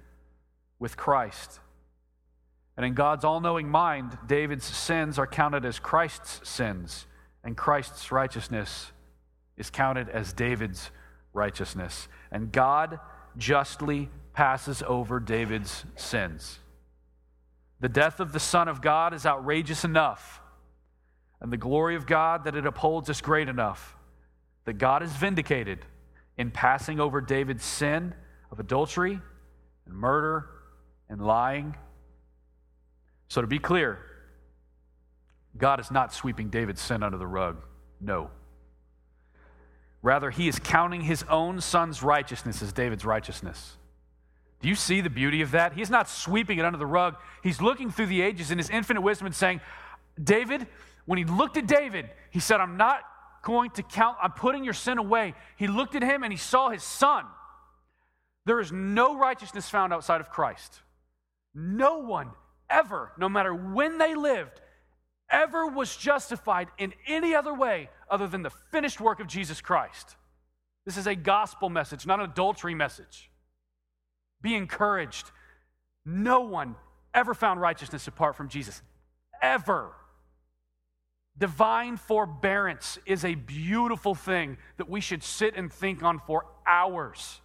with 0.77 0.95
Christ. 0.95 1.59
And 2.77 2.85
in 2.85 2.93
God's 2.93 3.25
all 3.25 3.41
knowing 3.41 3.67
mind, 3.67 4.15
David's 4.27 4.65
sins 4.65 5.17
are 5.17 5.25
counted 5.25 5.65
as 5.65 5.79
Christ's 5.79 6.47
sins, 6.47 7.07
and 7.43 7.57
Christ's 7.57 8.11
righteousness 8.11 8.91
is 9.57 9.69
counted 9.69 10.09
as 10.09 10.33
David's 10.33 10.91
righteousness. 11.33 12.07
And 12.31 12.51
God 12.51 12.99
justly 13.37 14.09
passes 14.33 14.83
over 14.87 15.19
David's 15.19 15.85
sins. 15.95 16.59
The 17.79 17.89
death 17.89 18.19
of 18.19 18.31
the 18.31 18.39
Son 18.39 18.67
of 18.67 18.81
God 18.81 19.13
is 19.13 19.25
outrageous 19.25 19.83
enough, 19.83 20.41
and 21.41 21.51
the 21.51 21.57
glory 21.57 21.95
of 21.95 22.07
God 22.07 22.45
that 22.45 22.55
it 22.55 22.65
upholds 22.65 23.09
is 23.09 23.21
great 23.21 23.49
enough 23.49 23.95
that 24.65 24.73
God 24.73 25.03
is 25.03 25.11
vindicated 25.11 25.85
in 26.37 26.51
passing 26.51 26.99
over 26.99 27.21
David's 27.21 27.63
sin 27.63 28.13
of 28.51 28.59
adultery 28.59 29.19
and 29.85 29.95
murder 29.95 30.49
and 31.07 31.21
lying. 31.21 31.75
So, 33.27 33.41
to 33.41 33.47
be 33.47 33.59
clear, 33.59 33.99
God 35.57 35.79
is 35.79 35.91
not 35.91 36.13
sweeping 36.13 36.49
David's 36.49 36.81
sin 36.81 37.03
under 37.03 37.17
the 37.17 37.27
rug. 37.27 37.63
No. 38.01 38.29
Rather, 40.05 40.29
he 40.29 40.47
is 40.47 40.59
counting 40.59 41.01
his 41.01 41.23
own 41.31 41.59
son's 41.59 42.03
righteousness 42.03 42.61
as 42.61 42.71
David's 42.71 43.03
righteousness. 43.03 43.75
Do 44.61 44.69
you 44.69 44.75
see 44.75 45.01
the 45.01 45.09
beauty 45.09 45.41
of 45.41 45.49
that? 45.51 45.73
He's 45.73 45.89
not 45.89 46.07
sweeping 46.07 46.59
it 46.59 46.63
under 46.63 46.77
the 46.77 46.85
rug. 46.85 47.15
He's 47.41 47.59
looking 47.59 47.89
through 47.89 48.05
the 48.05 48.21
ages 48.21 48.51
in 48.51 48.59
his 48.59 48.69
infinite 48.69 49.01
wisdom 49.01 49.25
and 49.25 49.35
saying, 49.35 49.61
David, 50.23 50.67
when 51.05 51.17
he 51.17 51.25
looked 51.25 51.57
at 51.57 51.65
David, 51.65 52.07
he 52.29 52.39
said, 52.39 52.59
I'm 52.59 52.77
not 52.77 52.99
going 53.41 53.71
to 53.71 53.81
count, 53.81 54.17
I'm 54.21 54.33
putting 54.33 54.63
your 54.63 54.75
sin 54.75 54.99
away. 54.99 55.33
He 55.57 55.65
looked 55.65 55.95
at 55.95 56.03
him 56.03 56.21
and 56.21 56.31
he 56.31 56.37
saw 56.37 56.69
his 56.69 56.83
son. 56.83 57.25
There 58.45 58.59
is 58.59 58.71
no 58.71 59.17
righteousness 59.17 59.67
found 59.71 59.91
outside 59.91 60.21
of 60.21 60.29
Christ. 60.29 60.83
No 61.55 61.97
one 61.97 62.29
ever, 62.69 63.11
no 63.17 63.27
matter 63.27 63.55
when 63.55 63.97
they 63.97 64.13
lived, 64.13 64.61
ever 65.29 65.67
was 65.67 65.95
justified 65.95 66.67
in 66.77 66.93
any 67.07 67.33
other 67.35 67.53
way 67.53 67.89
other 68.09 68.27
than 68.27 68.43
the 68.43 68.49
finished 68.71 69.01
work 69.01 69.19
of 69.19 69.27
Jesus 69.27 69.61
Christ. 69.61 70.15
This 70.85 70.97
is 70.97 71.07
a 71.07 71.15
gospel 71.15 71.69
message, 71.69 72.05
not 72.05 72.19
an 72.19 72.29
adultery 72.29 72.75
message. 72.75 73.29
Be 74.41 74.55
encouraged. 74.55 75.31
No 76.05 76.41
one 76.41 76.75
ever 77.13 77.33
found 77.33 77.59
righteousness 77.59 78.07
apart 78.07 78.35
from 78.35 78.49
Jesus. 78.49 78.81
Ever. 79.41 79.91
Divine 81.37 81.97
forbearance 81.97 82.99
is 83.05 83.25
a 83.25 83.35
beautiful 83.35 84.15
thing 84.15 84.57
that 84.77 84.89
we 84.89 85.01
should 85.01 85.23
sit 85.23 85.55
and 85.55 85.73
think 85.73 86.03
on 86.03 86.19
for 86.19 86.45
hours. 86.67 87.41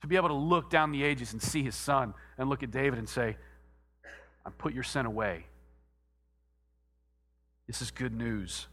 To 0.00 0.08
be 0.08 0.16
able 0.16 0.28
to 0.28 0.34
look 0.34 0.70
down 0.70 0.90
the 0.90 1.04
ages 1.04 1.32
and 1.32 1.42
see 1.42 1.62
his 1.62 1.74
son 1.74 2.14
and 2.36 2.48
look 2.48 2.62
at 2.62 2.70
David 2.70 2.98
and 2.98 3.08
say, 3.08 3.36
I 4.44 4.50
put 4.50 4.74
your 4.74 4.82
sin 4.82 5.06
away. 5.06 5.46
This 7.66 7.80
is 7.80 7.90
good 7.90 8.12
news. 8.12 8.66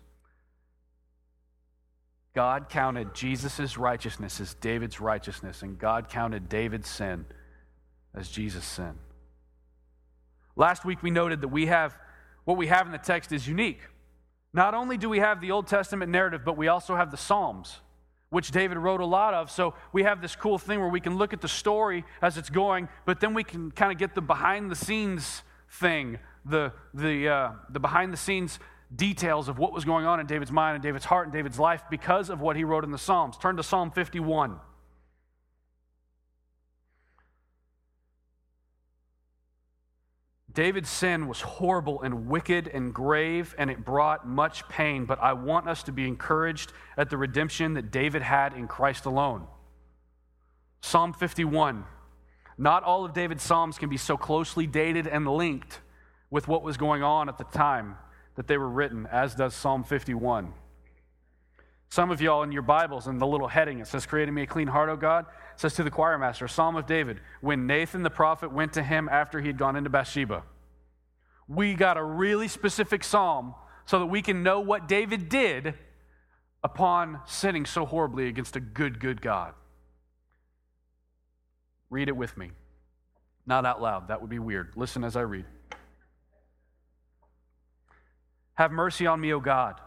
God 2.34 2.70
counted 2.70 3.14
Jesus' 3.14 3.78
righteousness 3.78 4.40
as 4.40 4.54
David's 4.56 5.00
righteousness, 5.02 5.62
and 5.62 5.78
God 5.78 6.10
counted 6.10 6.48
David's 6.50 6.90
sin 6.90 7.26
as 8.16 8.30
Jesus' 8.30 8.66
sin. 8.66 8.94
Last 10.56 10.86
week 10.86 11.04
we 11.04 11.12
noted 11.12 11.42
that 11.42 11.50
we 11.50 11.68
have 11.68 11.98
what 12.44 12.58
we 12.58 12.68
have 12.68 12.86
in 12.86 12.92
the 12.92 12.98
text 12.98 13.32
is 13.32 13.48
unique. 13.48 13.80
Not 14.54 14.74
only 14.74 14.98
do 14.98 15.10
we 15.10 15.20
have 15.20 15.42
the 15.42 15.52
Old 15.52 15.68
Testament 15.68 16.12
narrative, 16.12 16.42
but 16.44 16.58
we 16.58 16.68
also 16.68 16.96
have 16.96 17.12
the 17.12 17.18
Psalms, 17.18 17.80
which 18.30 18.52
David 18.52 18.78
wrote 18.78 19.00
a 19.00 19.06
lot 19.06 19.34
of. 19.34 19.52
So 19.52 19.76
we 19.94 20.04
have 20.04 20.22
this 20.22 20.36
cool 20.36 20.58
thing 20.58 20.80
where 20.80 20.90
we 20.90 21.00
can 21.00 21.18
look 21.18 21.34
at 21.34 21.42
the 21.42 21.48
story 21.48 22.04
as 22.22 22.38
it's 22.38 22.50
going, 22.50 22.90
but 23.06 23.20
then 23.20 23.34
we 23.34 23.44
can 23.44 23.72
kind 23.72 23.92
of 23.92 23.98
get 23.98 24.16
the 24.16 24.22
behind 24.22 24.72
the 24.72 24.76
scenes 24.76 25.44
thing, 25.70 26.20
the, 26.44 26.74
the, 26.94 27.30
uh, 27.30 27.52
the 27.70 27.80
behind 27.80 28.12
the 28.12 28.18
scenes 28.18 28.60
details 28.96 29.48
of 29.48 29.58
what 29.58 29.74
was 29.74 29.86
going 29.86 30.06
on 30.06 30.20
in 30.20 30.26
David's 30.26 30.52
mind 30.52 30.76
and 30.76 30.84
David's 30.84 31.06
heart 31.06 31.28
and 31.28 31.34
David's 31.34 31.60
life 31.60 31.84
because 31.90 32.30
of 32.30 32.42
what 32.42 32.56
he 32.56 32.64
wrote 32.64 32.84
in 32.84 32.92
the 32.92 32.98
Psalms. 32.98 33.38
Turn 33.38 33.58
to 33.58 33.64
Psalm 33.64 33.92
51. 33.92 34.60
David's 40.54 40.90
sin 40.90 41.28
was 41.28 41.40
horrible 41.40 42.02
and 42.02 42.28
wicked 42.28 42.68
and 42.68 42.94
grave, 42.94 43.56
and 43.58 43.70
it 43.70 43.86
brought 43.86 44.28
much 44.28 44.68
pain. 44.68 45.06
But 45.06 45.20
I 45.22 45.32
want 45.32 45.70
us 45.70 45.84
to 45.84 45.94
be 45.94 46.06
encouraged 46.06 46.74
at 46.98 47.10
the 47.10 47.18
redemption 47.18 47.76
that 47.76 47.92
David 47.92 48.22
had 48.22 48.54
in 48.54 48.68
Christ 48.68 49.06
alone. 49.06 49.48
Psalm 50.82 51.14
51 51.14 51.86
Not 52.58 52.84
all 52.84 53.06
of 53.06 53.14
David's 53.14 53.44
Psalms 53.44 53.78
can 53.78 53.88
be 53.88 53.96
so 53.96 54.18
closely 54.18 54.68
dated 54.68 55.08
and 55.08 55.26
linked 55.26 55.80
with 56.30 56.50
what 56.50 56.64
was 56.64 56.76
going 56.76 57.02
on 57.02 57.30
at 57.30 57.38
the 57.38 57.46
time 57.46 57.96
that 58.36 58.48
they 58.48 58.58
were 58.58 58.70
written, 58.70 59.08
as 59.08 59.36
does 59.36 59.54
Psalm 59.54 59.84
51. 59.84 60.54
Some 61.90 62.10
of 62.10 62.22
y'all 62.22 62.44
in 62.44 62.54
your 62.54 62.62
Bibles, 62.62 63.08
in 63.08 63.18
the 63.18 63.28
little 63.28 63.50
heading, 63.50 63.80
it 63.80 63.88
says, 63.88 64.06
Creating 64.06 64.34
me 64.34 64.44
a 64.44 64.48
clean 64.48 64.68
heart, 64.68 64.90
O 64.90 64.96
God, 64.96 65.26
it 65.54 65.60
says 65.60 65.74
to 65.74 65.84
the 65.84 65.92
choir 65.92 66.18
master, 66.18 66.48
Psalm 66.48 66.78
of 66.78 66.86
David, 66.86 67.20
when 67.42 67.68
Nathan 67.68 68.04
the 68.04 68.10
prophet 68.10 68.52
went 68.54 68.74
to 68.74 68.84
him 68.84 69.10
after 69.10 69.42
he 69.42 69.48
had 69.48 69.58
gone 69.58 69.76
into 69.76 69.90
Bathsheba. 69.90 70.44
We 71.50 71.74
got 71.74 71.98
a 71.98 72.04
really 72.04 72.48
specific 72.48 73.04
psalm 73.04 73.56
so 73.86 74.00
that 74.00 74.06
we 74.06 74.22
can 74.22 74.42
know 74.42 74.62
what 74.62 74.88
David 74.88 75.28
did 75.28 75.74
upon 76.64 77.20
sinning 77.26 77.66
so 77.66 77.86
horribly 77.86 78.30
against 78.30 78.56
a 78.56 78.62
good, 78.62 79.02
good 79.02 79.22
God. 79.22 79.54
Read 81.90 82.08
it 82.08 82.16
with 82.16 82.38
me. 82.38 82.52
Not 83.46 83.66
out 83.66 83.82
loud, 83.82 84.08
that 84.08 84.22
would 84.22 84.30
be 84.30 84.40
weird. 84.40 84.72
Listen 84.78 85.04
as 85.04 85.18
I 85.18 85.22
read. 85.22 85.46
Have 88.56 88.72
mercy 88.72 89.08
on 89.08 89.20
me, 89.20 89.34
O 89.34 89.40
God. 89.40 89.80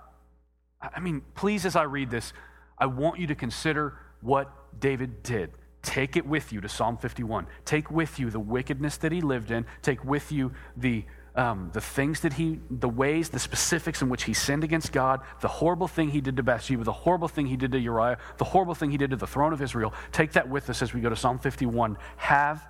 I 0.80 1.00
mean, 1.00 1.22
please, 1.34 1.64
as 1.64 1.76
I 1.76 1.82
read 1.82 2.10
this, 2.10 2.32
I 2.78 2.86
want 2.86 3.20
you 3.20 3.26
to 3.28 3.34
consider 3.34 3.98
what 4.20 4.50
David 4.80 5.22
did. 5.22 5.52
Take 5.82 6.16
it 6.16 6.26
with 6.26 6.52
you 6.52 6.60
to 6.60 6.68
Psalm 6.68 6.96
51. 6.96 7.46
Take 7.64 7.90
with 7.90 8.18
you 8.18 8.30
the 8.30 8.40
wickedness 8.40 8.96
that 8.98 9.12
he 9.12 9.20
lived 9.20 9.50
in. 9.50 9.66
Take 9.82 10.04
with 10.04 10.32
you 10.32 10.52
the, 10.76 11.04
um, 11.36 11.70
the 11.72 11.80
things 11.80 12.20
that 12.20 12.32
he, 12.34 12.58
the 12.70 12.88
ways, 12.88 13.28
the 13.28 13.38
specifics 13.38 14.00
in 14.00 14.08
which 14.08 14.24
he 14.24 14.32
sinned 14.32 14.64
against 14.64 14.92
God, 14.92 15.20
the 15.40 15.48
horrible 15.48 15.88
thing 15.88 16.10
he 16.10 16.22
did 16.22 16.36
to 16.36 16.42
Bathsheba, 16.42 16.84
the 16.84 16.92
horrible 16.92 17.28
thing 17.28 17.46
he 17.46 17.56
did 17.56 17.72
to 17.72 17.78
Uriah, 17.78 18.18
the 18.38 18.44
horrible 18.44 18.74
thing 18.74 18.90
he 18.90 18.96
did 18.96 19.10
to 19.10 19.16
the 19.16 19.26
throne 19.26 19.52
of 19.52 19.60
Israel. 19.60 19.92
Take 20.10 20.32
that 20.32 20.48
with 20.48 20.70
us 20.70 20.80
as 20.80 20.94
we 20.94 21.00
go 21.00 21.10
to 21.10 21.16
Psalm 21.16 21.38
51. 21.38 21.98
Have 22.16 22.66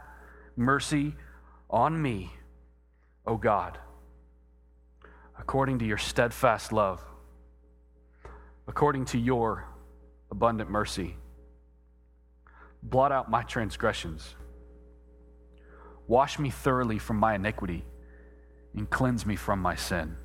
mercy 0.57 1.15
on 1.71 2.01
me, 2.01 2.33
O 3.27 3.37
God 3.37 3.79
according 5.39 5.79
to 5.81 5.85
your 5.85 5.99
steadfast 5.99 6.73
love, 6.73 7.05
according 8.67 9.05
to 9.07 9.19
your 9.19 9.65
abundant 10.31 10.71
mercy. 10.71 11.17
Blot 12.83 13.13
out 13.13 13.31
my 13.31 13.43
transgressions. 13.43 14.35
Wash 16.07 16.39
me 16.39 16.51
thoroughly 16.51 16.99
from 16.99 17.17
my 17.17 17.35
iniquity 17.35 17.85
and 18.75 18.89
cleanse 18.91 19.25
me 19.25 19.37
from 19.37 19.61
my 19.61 19.75
sin. 19.75 20.17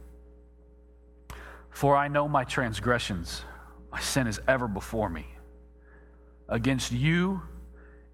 For 1.69 1.95
I 1.95 2.07
know 2.07 2.27
my 2.27 2.43
transgressions, 2.43 3.43
my 3.91 3.99
sin 3.99 4.27
is 4.27 4.41
ever 4.47 4.67
before 4.67 5.09
me. 5.09 5.27
Against 6.47 6.91
you 6.91 7.41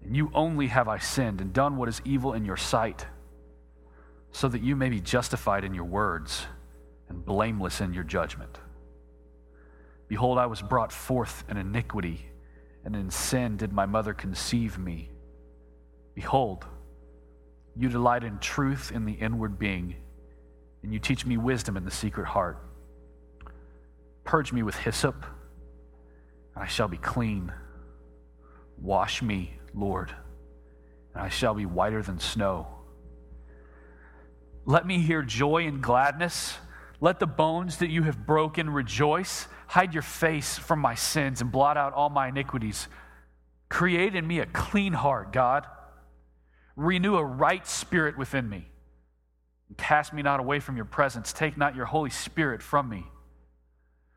and 0.04 0.16
you 0.16 0.30
only 0.34 0.68
have 0.68 0.88
I 0.88 0.98
sinned 0.98 1.40
and 1.40 1.52
done 1.52 1.76
what 1.76 1.88
is 1.88 2.00
evil 2.04 2.34
in 2.34 2.44
your 2.44 2.56
sight, 2.56 3.06
so 4.30 4.48
that 4.48 4.62
you 4.62 4.76
may 4.76 4.88
be 4.88 5.00
justified 5.00 5.64
in 5.64 5.74
your 5.74 5.84
words 5.84 6.46
and 7.08 7.24
blameless 7.24 7.80
in 7.80 7.92
your 7.92 8.04
judgment. 8.04 8.58
Behold, 10.08 10.38
I 10.38 10.46
was 10.46 10.62
brought 10.62 10.92
forth 10.92 11.44
in 11.48 11.56
iniquity, 11.56 12.26
and 12.84 12.94
in 12.94 13.10
sin 13.10 13.56
did 13.56 13.72
my 13.72 13.86
mother 13.86 14.14
conceive 14.14 14.78
me. 14.78 15.10
Behold, 16.14 16.64
you 17.76 17.88
delight 17.88 18.24
in 18.24 18.38
truth 18.38 18.92
in 18.92 19.04
the 19.04 19.12
inward 19.12 19.58
being, 19.58 19.96
and 20.82 20.92
you 20.92 20.98
teach 20.98 21.26
me 21.26 21.36
wisdom 21.36 21.76
in 21.76 21.84
the 21.84 21.90
secret 21.90 22.26
heart. 22.26 22.58
Purge 24.24 24.52
me 24.52 24.62
with 24.62 24.76
hyssop, 24.76 25.26
and 26.54 26.64
I 26.64 26.66
shall 26.66 26.88
be 26.88 26.96
clean. 26.96 27.52
Wash 28.78 29.22
me, 29.22 29.58
Lord, 29.74 30.14
and 31.14 31.22
I 31.22 31.28
shall 31.28 31.54
be 31.54 31.66
whiter 31.66 32.02
than 32.02 32.18
snow. 32.20 32.68
Let 34.64 34.86
me 34.86 35.00
hear 35.00 35.22
joy 35.22 35.66
and 35.66 35.82
gladness 35.82 36.56
let 37.00 37.20
the 37.20 37.26
bones 37.26 37.78
that 37.78 37.90
you 37.90 38.02
have 38.04 38.26
broken 38.26 38.70
rejoice. 38.70 39.48
Hide 39.68 39.92
your 39.92 40.02
face 40.02 40.58
from 40.58 40.78
my 40.78 40.94
sins 40.94 41.40
and 41.40 41.52
blot 41.52 41.76
out 41.76 41.92
all 41.92 42.08
my 42.08 42.28
iniquities. 42.28 42.88
Create 43.68 44.14
in 44.14 44.26
me 44.26 44.38
a 44.38 44.46
clean 44.46 44.92
heart, 44.92 45.32
God. 45.32 45.66
Renew 46.76 47.16
a 47.16 47.24
right 47.24 47.66
spirit 47.66 48.16
within 48.16 48.48
me. 48.48 48.68
Cast 49.76 50.12
me 50.12 50.22
not 50.22 50.40
away 50.40 50.60
from 50.60 50.76
your 50.76 50.84
presence. 50.84 51.32
Take 51.32 51.56
not 51.56 51.74
your 51.74 51.86
Holy 51.86 52.10
Spirit 52.10 52.62
from 52.62 52.88
me. 52.88 53.04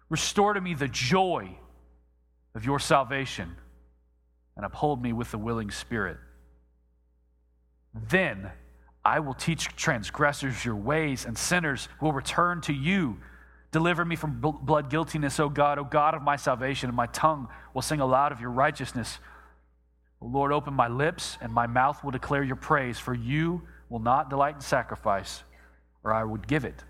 Restore 0.09 0.53
to 0.53 0.61
me 0.61 0.73
the 0.73 0.87
joy 0.87 1.57
of 2.55 2.65
your 2.65 2.79
salvation 2.79 3.55
and 4.55 4.65
uphold 4.65 5.01
me 5.01 5.13
with 5.13 5.31
the 5.31 5.37
willing 5.37 5.71
spirit. 5.71 6.17
Then 7.93 8.51
I 9.03 9.19
will 9.19 9.33
teach 9.33 9.75
transgressors 9.75 10.63
your 10.65 10.75
ways, 10.75 11.25
and 11.25 11.37
sinners 11.37 11.87
will 12.01 12.13
return 12.13 12.61
to 12.61 12.73
you. 12.73 13.17
Deliver 13.71 14.03
me 14.03 14.15
from 14.15 14.39
blood 14.41 14.89
guiltiness, 14.89 15.39
O 15.39 15.47
God, 15.47 15.77
O 15.77 15.83
God 15.83 16.15
of 16.15 16.21
my 16.21 16.35
salvation, 16.35 16.89
and 16.89 16.97
my 16.97 17.05
tongue 17.07 17.47
will 17.73 17.81
sing 17.81 17.99
aloud 17.99 18.31
of 18.31 18.41
your 18.41 18.49
righteousness. 18.49 19.19
O 20.21 20.25
Lord, 20.25 20.51
open 20.51 20.73
my 20.73 20.87
lips, 20.87 21.37
and 21.39 21.53
my 21.53 21.67
mouth 21.67 22.03
will 22.03 22.11
declare 22.11 22.43
your 22.43 22.55
praise, 22.55 22.99
for 22.99 23.13
you 23.13 23.61
will 23.87 23.99
not 23.99 24.29
delight 24.29 24.55
in 24.55 24.61
sacrifice, 24.61 25.43
or 26.03 26.13
I 26.13 26.23
would 26.23 26.47
give 26.47 26.65
it. 26.65 26.83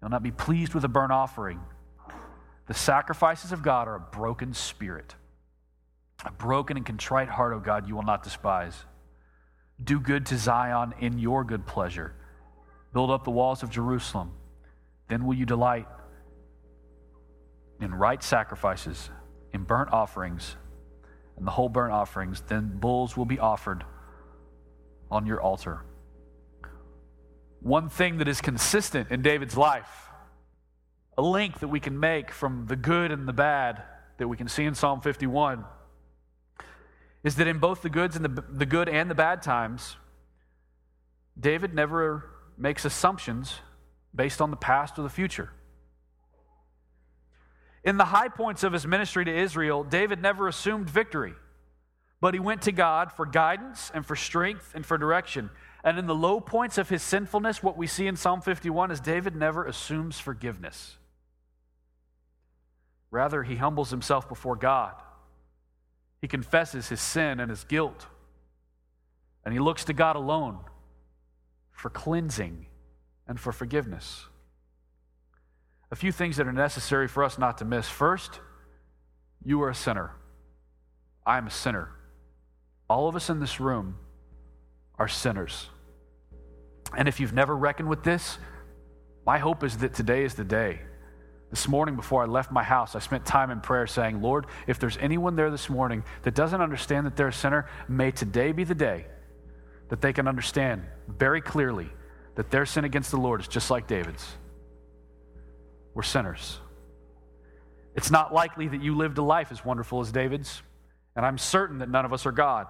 You'll 0.00 0.10
not 0.10 0.22
be 0.22 0.30
pleased 0.30 0.74
with 0.74 0.84
a 0.84 0.88
burnt 0.88 1.12
offering. 1.12 1.60
The 2.66 2.74
sacrifices 2.74 3.52
of 3.52 3.62
God 3.62 3.88
are 3.88 3.94
a 3.94 4.00
broken 4.00 4.52
spirit. 4.52 5.14
A 6.24 6.32
broken 6.32 6.76
and 6.76 6.84
contrite 6.84 7.28
heart, 7.28 7.54
O 7.54 7.60
God, 7.60 7.88
you 7.88 7.94
will 7.94 8.02
not 8.02 8.22
despise. 8.22 8.84
Do 9.82 9.98
good 9.98 10.26
to 10.26 10.38
Zion 10.38 10.94
in 11.00 11.18
your 11.18 11.44
good 11.44 11.66
pleasure. 11.66 12.14
Build 12.92 13.10
up 13.10 13.24
the 13.24 13.30
walls 13.30 13.62
of 13.62 13.70
Jerusalem. 13.70 14.32
Then 15.08 15.26
will 15.26 15.34
you 15.34 15.46
delight 15.46 15.86
in 17.80 17.92
right 17.92 18.22
sacrifices, 18.22 19.10
in 19.52 19.64
burnt 19.64 19.92
offerings, 19.92 20.56
and 21.36 21.46
the 21.46 21.50
whole 21.50 21.68
burnt 21.68 21.92
offerings. 21.92 22.42
Then 22.46 22.78
bulls 22.78 23.16
will 23.16 23.24
be 23.24 23.38
offered 23.38 23.84
on 25.10 25.26
your 25.26 25.40
altar. 25.40 25.80
One 27.60 27.88
thing 27.88 28.18
that 28.18 28.28
is 28.28 28.40
consistent 28.40 29.10
in 29.10 29.22
David's 29.22 29.56
life, 29.56 30.08
a 31.16 31.22
link 31.22 31.60
that 31.60 31.68
we 31.68 31.80
can 31.80 31.98
make 31.98 32.30
from 32.30 32.66
the 32.66 32.76
good 32.76 33.10
and 33.10 33.26
the 33.26 33.32
bad 33.32 33.82
that 34.18 34.28
we 34.28 34.36
can 34.36 34.48
see 34.48 34.64
in 34.64 34.74
Psalm 34.74 35.00
51 35.00 35.64
is 37.24 37.36
that 37.36 37.46
in 37.46 37.58
both 37.58 37.80
the 37.80 37.88
goods 37.88 38.14
and 38.14 38.24
the, 38.24 38.44
the 38.50 38.66
good 38.66 38.88
and 38.88 39.10
the 39.10 39.14
bad 39.14 39.42
times, 39.42 39.96
David 41.40 41.74
never 41.74 42.30
makes 42.56 42.84
assumptions 42.84 43.60
based 44.14 44.40
on 44.40 44.50
the 44.50 44.56
past 44.56 44.98
or 44.98 45.02
the 45.02 45.08
future. 45.08 45.50
In 47.82 47.96
the 47.96 48.04
high 48.04 48.28
points 48.28 48.62
of 48.62 48.72
his 48.72 48.86
ministry 48.86 49.24
to 49.24 49.34
Israel, 49.34 49.82
David 49.82 50.20
never 50.20 50.46
assumed 50.46 50.88
victory, 50.88 51.34
but 52.20 52.34
he 52.34 52.40
went 52.40 52.62
to 52.62 52.72
God 52.72 53.10
for 53.10 53.26
guidance 53.26 53.90
and 53.92 54.04
for 54.04 54.14
strength 54.14 54.72
and 54.74 54.84
for 54.84 54.96
direction. 54.98 55.50
And 55.82 55.98
in 55.98 56.06
the 56.06 56.14
low 56.14 56.40
points 56.40 56.78
of 56.78 56.88
his 56.88 57.02
sinfulness, 57.02 57.62
what 57.62 57.76
we 57.76 57.86
see 57.86 58.06
in 58.06 58.16
Psalm 58.16 58.40
51 58.42 58.90
is 58.90 59.00
David 59.00 59.34
never 59.34 59.64
assumes 59.64 60.18
forgiveness. 60.18 60.96
Rather, 63.10 63.42
he 63.42 63.56
humbles 63.56 63.90
himself 63.90 64.28
before 64.28 64.56
God 64.56 64.94
he 66.24 66.28
confesses 66.28 66.88
his 66.88 67.02
sin 67.02 67.38
and 67.38 67.50
his 67.50 67.64
guilt. 67.64 68.06
And 69.44 69.52
he 69.52 69.60
looks 69.60 69.84
to 69.84 69.92
God 69.92 70.16
alone 70.16 70.58
for 71.70 71.90
cleansing 71.90 72.64
and 73.28 73.38
for 73.38 73.52
forgiveness. 73.52 74.24
A 75.90 75.96
few 75.96 76.10
things 76.10 76.38
that 76.38 76.46
are 76.46 76.52
necessary 76.52 77.08
for 77.08 77.24
us 77.24 77.36
not 77.36 77.58
to 77.58 77.66
miss. 77.66 77.90
First, 77.90 78.40
you 79.44 79.60
are 79.64 79.68
a 79.68 79.74
sinner. 79.74 80.12
I 81.26 81.36
am 81.36 81.46
a 81.46 81.50
sinner. 81.50 81.90
All 82.88 83.06
of 83.06 83.16
us 83.16 83.28
in 83.28 83.38
this 83.38 83.60
room 83.60 83.98
are 84.98 85.08
sinners. 85.08 85.68
And 86.96 87.06
if 87.06 87.20
you've 87.20 87.34
never 87.34 87.54
reckoned 87.54 87.90
with 87.90 88.02
this, 88.02 88.38
my 89.26 89.36
hope 89.36 89.62
is 89.62 89.76
that 89.76 89.92
today 89.92 90.24
is 90.24 90.32
the 90.32 90.44
day 90.44 90.80
this 91.54 91.68
morning, 91.68 91.94
before 91.94 92.20
I 92.20 92.26
left 92.26 92.50
my 92.50 92.64
house, 92.64 92.96
I 92.96 92.98
spent 92.98 93.24
time 93.24 93.52
in 93.52 93.60
prayer 93.60 93.86
saying, 93.86 94.20
Lord, 94.20 94.46
if 94.66 94.80
there's 94.80 94.96
anyone 94.96 95.36
there 95.36 95.52
this 95.52 95.70
morning 95.70 96.02
that 96.22 96.34
doesn't 96.34 96.60
understand 96.60 97.06
that 97.06 97.14
they're 97.14 97.28
a 97.28 97.32
sinner, 97.32 97.68
may 97.86 98.10
today 98.10 98.50
be 98.50 98.64
the 98.64 98.74
day 98.74 99.06
that 99.88 100.00
they 100.00 100.12
can 100.12 100.26
understand 100.26 100.82
very 101.06 101.40
clearly 101.40 101.88
that 102.34 102.50
their 102.50 102.66
sin 102.66 102.84
against 102.84 103.12
the 103.12 103.18
Lord 103.18 103.40
is 103.40 103.46
just 103.46 103.70
like 103.70 103.86
David's. 103.86 104.26
We're 105.94 106.02
sinners. 106.02 106.58
It's 107.94 108.10
not 108.10 108.34
likely 108.34 108.66
that 108.66 108.82
you 108.82 108.96
lived 108.96 109.18
a 109.18 109.22
life 109.22 109.52
as 109.52 109.64
wonderful 109.64 110.00
as 110.00 110.10
David's, 110.10 110.60
and 111.14 111.24
I'm 111.24 111.38
certain 111.38 111.78
that 111.78 111.88
none 111.88 112.04
of 112.04 112.12
us 112.12 112.26
are 112.26 112.32
God. 112.32 112.66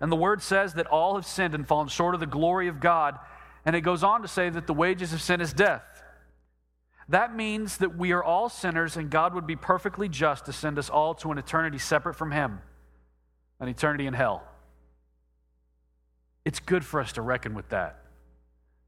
And 0.00 0.12
the 0.12 0.14
word 0.14 0.40
says 0.40 0.74
that 0.74 0.86
all 0.86 1.16
have 1.16 1.26
sinned 1.26 1.56
and 1.56 1.66
fallen 1.66 1.88
short 1.88 2.14
of 2.14 2.20
the 2.20 2.26
glory 2.26 2.68
of 2.68 2.78
God, 2.78 3.18
and 3.64 3.74
it 3.74 3.80
goes 3.80 4.04
on 4.04 4.22
to 4.22 4.28
say 4.28 4.50
that 4.50 4.68
the 4.68 4.72
wages 4.72 5.12
of 5.12 5.20
sin 5.20 5.40
is 5.40 5.52
death. 5.52 5.95
That 7.08 7.34
means 7.34 7.78
that 7.78 7.96
we 7.96 8.12
are 8.12 8.22
all 8.22 8.48
sinners 8.48 8.96
and 8.96 9.10
God 9.10 9.34
would 9.34 9.46
be 9.46 9.56
perfectly 9.56 10.08
just 10.08 10.46
to 10.46 10.52
send 10.52 10.78
us 10.78 10.90
all 10.90 11.14
to 11.16 11.30
an 11.30 11.38
eternity 11.38 11.78
separate 11.78 12.14
from 12.14 12.32
Him, 12.32 12.60
an 13.60 13.68
eternity 13.68 14.06
in 14.06 14.14
hell. 14.14 14.42
it's 16.44 16.60
good 16.60 16.84
for 16.84 17.00
us 17.00 17.12
to 17.12 17.22
reckon 17.22 17.54
with 17.54 17.68
that. 17.70 18.00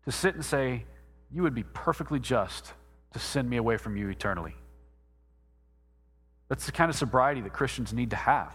To 0.04 0.12
sit 0.12 0.34
and 0.34 0.44
say, 0.44 0.84
You 1.30 1.42
would 1.42 1.54
be 1.54 1.64
perfectly 1.64 2.18
just 2.18 2.72
to 3.12 3.18
send 3.18 3.48
me 3.48 3.56
away 3.56 3.76
from 3.76 3.96
you 3.96 4.08
eternally. 4.08 4.54
That's 6.48 6.66
the 6.66 6.72
kind 6.72 6.88
of 6.88 6.96
sobriety 6.96 7.40
that 7.42 7.52
Christians 7.52 7.92
need 7.92 8.10
to 8.10 8.16
have. 8.16 8.52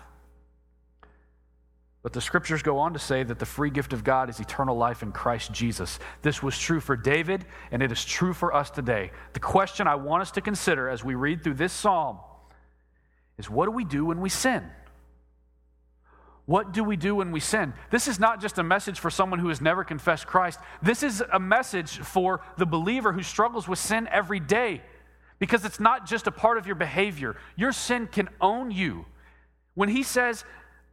But 2.03 2.11
the 2.11 2.21
scriptures 2.21 2.61
go 2.61 2.79
on 2.79 2.91
to 2.93 2.99
say 2.99 3.23
that 3.23 3.39
the 3.39 3.45
free 3.45 3.69
gift 3.69 3.93
of 3.93 4.03
God 4.03 4.29
is 4.29 4.41
eternal 4.41 4.75
life 4.75 5.01
in 5.03 5.13
Christ 5.13 5.53
Jesus. 5.53 5.99
This 6.21 6.43
was 6.43 6.59
true 6.59 6.81
for 6.81 6.97
David, 6.97 7.45
and 7.71 7.81
it 7.81 7.93
is 7.93 8.03
true 8.03 8.33
for 8.33 8.53
us 8.53 8.69
today. 8.69 9.11
The 9.31 9.39
question 9.39 9.87
I 9.87 9.95
want 9.95 10.21
us 10.21 10.31
to 10.31 10.41
consider 10.41 10.89
as 10.89 11.01
we 11.01 11.15
read 11.15 11.43
through 11.43 11.53
this 11.53 11.71
psalm 11.71 12.19
is 13.37 13.49
what 13.49 13.65
do 13.65 13.71
we 13.71 13.85
do 13.85 14.03
when 14.03 14.19
we 14.19 14.29
sin? 14.29 14.63
What 16.45 16.73
do 16.73 16.83
we 16.83 16.97
do 16.97 17.15
when 17.15 17.31
we 17.31 17.39
sin? 17.39 17.73
This 17.89 18.09
is 18.09 18.19
not 18.19 18.41
just 18.41 18.57
a 18.57 18.63
message 18.63 18.99
for 18.99 19.09
someone 19.09 19.39
who 19.39 19.47
has 19.47 19.61
never 19.61 19.85
confessed 19.85 20.27
Christ. 20.27 20.59
This 20.81 21.03
is 21.03 21.23
a 21.31 21.39
message 21.39 21.99
for 21.99 22.41
the 22.57 22.65
believer 22.65 23.13
who 23.13 23.23
struggles 23.23 23.65
with 23.65 23.79
sin 23.79 24.09
every 24.11 24.41
day 24.41 24.81
because 25.39 25.63
it's 25.63 25.79
not 25.79 26.05
just 26.05 26.27
a 26.27 26.31
part 26.31 26.57
of 26.57 26.67
your 26.67 26.75
behavior. 26.75 27.37
Your 27.55 27.71
sin 27.71 28.07
can 28.07 28.27
own 28.41 28.71
you. 28.71 29.05
When 29.73 29.87
he 29.87 30.03
says, 30.03 30.43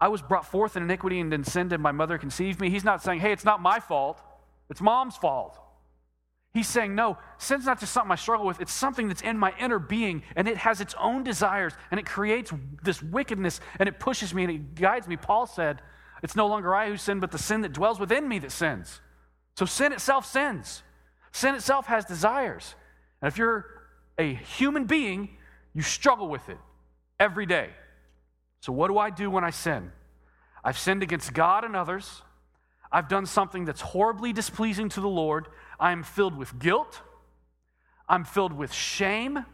I 0.00 0.08
was 0.08 0.22
brought 0.22 0.46
forth 0.46 0.76
in 0.76 0.82
iniquity 0.82 1.20
and 1.20 1.32
in 1.32 1.44
sin 1.44 1.68
did 1.68 1.80
my 1.80 1.92
mother 1.92 2.16
conceive 2.16 2.60
me. 2.60 2.70
He's 2.70 2.84
not 2.84 3.02
saying, 3.02 3.20
hey, 3.20 3.32
it's 3.32 3.44
not 3.44 3.60
my 3.60 3.80
fault, 3.80 4.20
it's 4.70 4.80
mom's 4.80 5.16
fault. 5.16 5.58
He's 6.52 6.66
saying, 6.66 6.96
no, 6.96 7.16
sin's 7.38 7.66
not 7.66 7.78
just 7.78 7.92
something 7.92 8.10
I 8.10 8.16
struggle 8.16 8.46
with, 8.46 8.60
it's 8.60 8.72
something 8.72 9.06
that's 9.06 9.22
in 9.22 9.38
my 9.38 9.54
inner 9.60 9.78
being, 9.78 10.24
and 10.34 10.48
it 10.48 10.56
has 10.56 10.80
its 10.80 10.96
own 10.98 11.22
desires, 11.22 11.74
and 11.92 12.00
it 12.00 12.06
creates 12.06 12.52
this 12.82 13.00
wickedness, 13.00 13.60
and 13.78 13.88
it 13.88 14.00
pushes 14.00 14.34
me, 14.34 14.42
and 14.42 14.52
it 14.52 14.74
guides 14.74 15.06
me. 15.06 15.16
Paul 15.16 15.46
said, 15.46 15.80
it's 16.22 16.34
no 16.34 16.48
longer 16.48 16.74
I 16.74 16.88
who 16.88 16.96
sin, 16.96 17.20
but 17.20 17.30
the 17.30 17.38
sin 17.38 17.60
that 17.60 17.72
dwells 17.72 18.00
within 18.00 18.28
me 18.28 18.40
that 18.40 18.50
sins. 18.50 19.00
So 19.56 19.64
sin 19.64 19.92
itself 19.92 20.26
sins. 20.26 20.82
Sin 21.32 21.54
itself 21.54 21.86
has 21.86 22.04
desires. 22.04 22.74
And 23.22 23.28
if 23.30 23.38
you're 23.38 23.66
a 24.18 24.34
human 24.34 24.84
being, 24.84 25.36
you 25.72 25.82
struggle 25.82 26.28
with 26.28 26.48
it 26.48 26.58
every 27.18 27.46
day. 27.46 27.70
So, 28.60 28.72
what 28.72 28.88
do 28.88 28.98
I 28.98 29.10
do 29.10 29.30
when 29.30 29.44
I 29.44 29.50
sin? 29.50 29.90
I've 30.62 30.78
sinned 30.78 31.02
against 31.02 31.32
God 31.32 31.64
and 31.64 31.74
others. 31.74 32.22
I've 32.92 33.08
done 33.08 33.24
something 33.26 33.64
that's 33.64 33.80
horribly 33.80 34.32
displeasing 34.32 34.88
to 34.90 35.00
the 35.00 35.08
Lord. 35.08 35.46
I 35.78 35.92
am 35.92 36.02
filled 36.02 36.36
with 36.36 36.58
guilt. 36.58 37.00
I'm 38.08 38.24
filled 38.24 38.52
with 38.52 38.72
shame. 38.72 39.44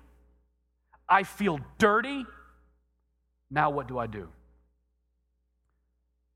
I 1.09 1.23
feel 1.23 1.61
dirty. 1.79 2.25
Now, 3.51 3.71
what 3.71 3.87
do 3.87 3.99
I 3.99 4.07
do? 4.07 4.29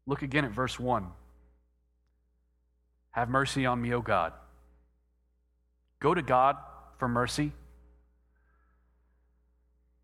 Look 0.06 0.22
again 0.22 0.44
at 0.44 0.52
verse 0.52 0.78
1. 0.78 1.06
Have 3.12 3.28
mercy 3.28 3.66
on 3.66 3.80
me, 3.82 3.92
O 3.92 4.00
God. 4.00 4.32
Go 5.98 6.14
to 6.14 6.22
God 6.22 6.56
for 6.98 7.08
mercy. 7.08 7.52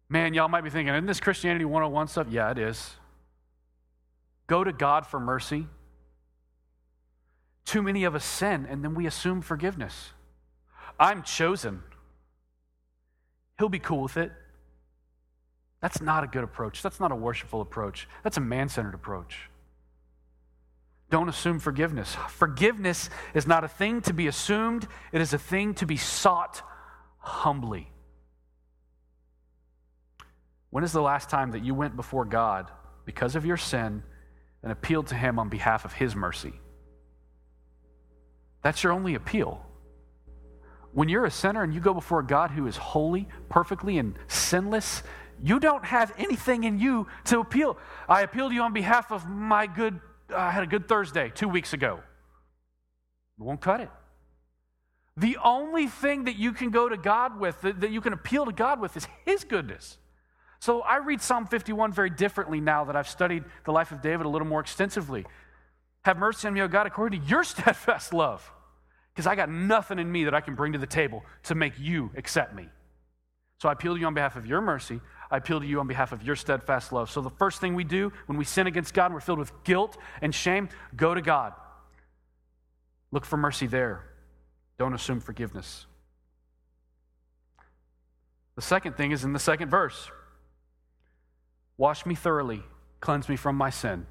Man, 0.08 0.34
y'all 0.34 0.48
might 0.48 0.62
be 0.62 0.70
thinking, 0.70 0.94
isn't 0.94 1.06
this 1.06 1.20
Christianity 1.20 1.64
101 1.64 2.08
stuff? 2.08 2.28
Yeah, 2.30 2.50
it 2.50 2.58
is. 2.58 2.94
Go 4.46 4.62
to 4.62 4.72
God 4.72 5.06
for 5.06 5.18
mercy. 5.18 5.66
Too 7.64 7.82
many 7.82 8.04
of 8.04 8.14
us 8.14 8.24
sin 8.24 8.66
and 8.70 8.84
then 8.84 8.94
we 8.94 9.06
assume 9.06 9.42
forgiveness. 9.42 10.10
I'm 11.00 11.22
chosen. 11.22 11.82
He'll 13.58 13.68
be 13.68 13.80
cool 13.80 14.02
with 14.02 14.16
it. 14.16 14.32
That's 15.80 16.00
not 16.00 16.24
a 16.24 16.26
good 16.26 16.44
approach. 16.44 16.82
That's 16.82 17.00
not 17.00 17.10
a 17.10 17.16
worshipful 17.16 17.60
approach. 17.60 18.08
That's 18.22 18.36
a 18.36 18.40
man 18.40 18.68
centered 18.68 18.94
approach. 18.94 19.50
Don't 21.10 21.28
assume 21.28 21.58
forgiveness. 21.58 22.16
Forgiveness 22.30 23.10
is 23.34 23.46
not 23.46 23.64
a 23.64 23.68
thing 23.68 24.00
to 24.02 24.12
be 24.12 24.26
assumed, 24.26 24.88
it 25.12 25.20
is 25.20 25.32
a 25.32 25.38
thing 25.38 25.74
to 25.74 25.86
be 25.86 25.96
sought 25.96 26.62
humbly. 27.18 27.90
When 30.76 30.84
is 30.84 30.92
the 30.92 31.00
last 31.00 31.30
time 31.30 31.52
that 31.52 31.64
you 31.64 31.74
went 31.74 31.96
before 31.96 32.26
God 32.26 32.70
because 33.06 33.34
of 33.34 33.46
your 33.46 33.56
sin 33.56 34.02
and 34.62 34.70
appealed 34.70 35.06
to 35.06 35.14
Him 35.14 35.38
on 35.38 35.48
behalf 35.48 35.86
of 35.86 35.94
His 35.94 36.14
mercy? 36.14 36.52
That's 38.60 38.82
your 38.82 38.92
only 38.92 39.14
appeal. 39.14 39.64
When 40.92 41.08
you're 41.08 41.24
a 41.24 41.30
sinner 41.30 41.62
and 41.62 41.72
you 41.72 41.80
go 41.80 41.94
before 41.94 42.22
God 42.22 42.50
who 42.50 42.66
is 42.66 42.76
holy, 42.76 43.26
perfectly, 43.48 43.96
and 43.96 44.16
sinless, 44.28 45.02
you 45.42 45.58
don't 45.60 45.82
have 45.82 46.12
anything 46.18 46.64
in 46.64 46.78
you 46.78 47.06
to 47.24 47.40
appeal. 47.40 47.78
I 48.06 48.20
appeal 48.20 48.50
to 48.50 48.54
you 48.54 48.60
on 48.60 48.74
behalf 48.74 49.10
of 49.10 49.26
my 49.26 49.66
good, 49.66 49.98
I 50.28 50.50
had 50.50 50.62
a 50.62 50.66
good 50.66 50.86
Thursday 50.86 51.32
two 51.34 51.48
weeks 51.48 51.72
ago. 51.72 52.00
It 53.38 53.42
won't 53.42 53.62
cut 53.62 53.80
it. 53.80 53.90
The 55.16 55.38
only 55.42 55.86
thing 55.86 56.24
that 56.24 56.36
you 56.36 56.52
can 56.52 56.68
go 56.68 56.86
to 56.86 56.98
God 56.98 57.40
with, 57.40 57.62
that 57.62 57.90
you 57.90 58.02
can 58.02 58.12
appeal 58.12 58.44
to 58.44 58.52
God 58.52 58.78
with, 58.78 58.94
is 58.94 59.08
His 59.24 59.42
goodness. 59.42 59.96
So 60.66 60.80
I 60.80 60.96
read 60.96 61.22
Psalm 61.22 61.46
51 61.46 61.92
very 61.92 62.10
differently 62.10 62.60
now 62.60 62.82
that 62.86 62.96
I've 62.96 63.08
studied 63.08 63.44
the 63.64 63.70
life 63.70 63.92
of 63.92 64.02
David 64.02 64.26
a 64.26 64.28
little 64.28 64.48
more 64.48 64.58
extensively. 64.58 65.24
Have 66.04 66.18
mercy 66.18 66.48
on 66.48 66.54
me, 66.54 66.60
O 66.60 66.66
God, 66.66 66.88
according 66.88 67.20
to 67.20 67.26
your 67.28 67.44
steadfast 67.54 68.12
love. 68.12 68.50
Because 69.14 69.28
I 69.28 69.36
got 69.36 69.48
nothing 69.48 70.00
in 70.00 70.10
me 70.10 70.24
that 70.24 70.34
I 70.34 70.40
can 70.40 70.56
bring 70.56 70.72
to 70.72 70.78
the 70.80 70.86
table 70.88 71.22
to 71.44 71.54
make 71.54 71.78
you 71.78 72.10
accept 72.16 72.52
me. 72.52 72.66
So 73.62 73.68
I 73.68 73.74
appeal 73.74 73.94
to 73.94 74.00
you 74.00 74.06
on 74.08 74.14
behalf 74.14 74.34
of 74.34 74.44
your 74.44 74.60
mercy. 74.60 75.00
I 75.30 75.36
appeal 75.36 75.60
to 75.60 75.66
you 75.66 75.78
on 75.78 75.86
behalf 75.86 76.10
of 76.10 76.24
your 76.24 76.34
steadfast 76.34 76.92
love. 76.92 77.12
So 77.12 77.20
the 77.20 77.30
first 77.30 77.60
thing 77.60 77.76
we 77.76 77.84
do 77.84 78.12
when 78.26 78.36
we 78.36 78.44
sin 78.44 78.66
against 78.66 78.92
God 78.92 79.04
and 79.04 79.14
we're 79.14 79.20
filled 79.20 79.38
with 79.38 79.52
guilt 79.62 79.96
and 80.20 80.34
shame, 80.34 80.68
go 80.96 81.14
to 81.14 81.22
God. 81.22 81.52
Look 83.12 83.24
for 83.24 83.36
mercy 83.36 83.68
there. 83.68 84.02
Don't 84.78 84.94
assume 84.94 85.20
forgiveness. 85.20 85.86
The 88.56 88.62
second 88.62 88.96
thing 88.96 89.12
is 89.12 89.22
in 89.22 89.32
the 89.32 89.38
second 89.38 89.70
verse. 89.70 90.10
Wash 91.78 92.06
me 92.06 92.14
thoroughly, 92.14 92.62
cleanse 93.00 93.28
me 93.28 93.36
from 93.36 93.56
my 93.56 93.70
sin. 93.70 94.06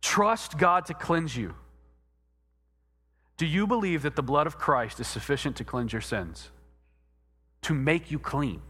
Trust 0.00 0.58
God 0.58 0.86
to 0.86 0.94
cleanse 0.94 1.36
you. 1.36 1.54
Do 3.36 3.46
you 3.46 3.66
believe 3.66 4.02
that 4.02 4.16
the 4.16 4.22
blood 4.22 4.46
of 4.46 4.58
Christ 4.58 5.00
is 5.00 5.06
sufficient 5.06 5.56
to 5.56 5.64
cleanse 5.64 5.92
your 5.92 6.02
sins, 6.02 6.50
to 7.62 7.74
make 7.74 8.10
you 8.10 8.18
clean? 8.18 8.62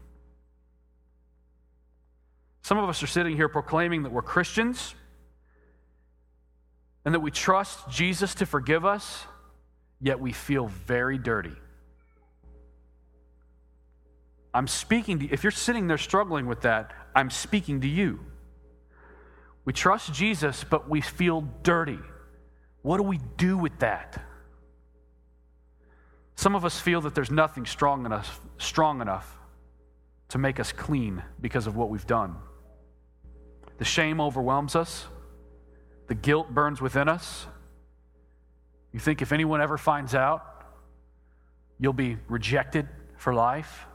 Some 2.61 2.77
of 2.77 2.87
us 2.89 3.01
are 3.01 3.07
sitting 3.07 3.35
here 3.35 3.49
proclaiming 3.49 4.03
that 4.03 4.11
we're 4.11 4.21
Christians 4.21 4.93
and 7.05 7.15
that 7.15 7.21
we 7.21 7.31
trust 7.31 7.89
Jesus 7.89 8.35
to 8.35 8.45
forgive 8.45 8.85
us, 8.85 9.25
yet 10.01 10.19
we 10.19 10.33
feel 10.33 10.67
very 10.67 11.17
dirty. 11.17 11.55
I'm 14.53 14.67
speaking 14.67 15.19
to 15.19 15.25
you. 15.25 15.29
if 15.31 15.43
you're 15.43 15.51
sitting 15.51 15.87
there 15.87 15.97
struggling 15.97 16.47
with 16.47 16.61
that, 16.61 16.91
I'm 17.15 17.29
speaking 17.29 17.81
to 17.81 17.87
you. 17.87 18.19
We 19.65 19.73
trust 19.73 20.13
Jesus, 20.13 20.63
but 20.63 20.89
we 20.89 21.01
feel 21.01 21.41
dirty. 21.63 21.99
What 22.81 22.97
do 22.97 23.03
we 23.03 23.19
do 23.37 23.57
with 23.57 23.77
that? 23.79 24.21
Some 26.35 26.55
of 26.55 26.63
us 26.63 26.79
feel 26.79 27.01
that 27.01 27.13
there's 27.13 27.29
nothing 27.29 27.65
strong 27.65 28.05
enough, 28.05 28.39
strong 28.57 29.01
enough 29.01 29.37
to 30.29 30.37
make 30.37 30.59
us 30.59 30.71
clean 30.71 31.21
because 31.41 31.67
of 31.67 31.75
what 31.75 31.89
we've 31.89 32.07
done. 32.07 32.35
The 33.77 33.85
shame 33.85 34.21
overwhelms 34.21 34.75
us, 34.75 35.05
the 36.07 36.15
guilt 36.15 36.49
burns 36.49 36.81
within 36.81 37.09
us. 37.09 37.45
You 38.93 38.99
think 38.99 39.21
if 39.21 39.31
anyone 39.31 39.61
ever 39.61 39.77
finds 39.77 40.15
out, 40.15 40.65
you'll 41.77 41.93
be 41.93 42.17
rejected 42.27 42.87
for 43.17 43.33
life. 43.33 43.85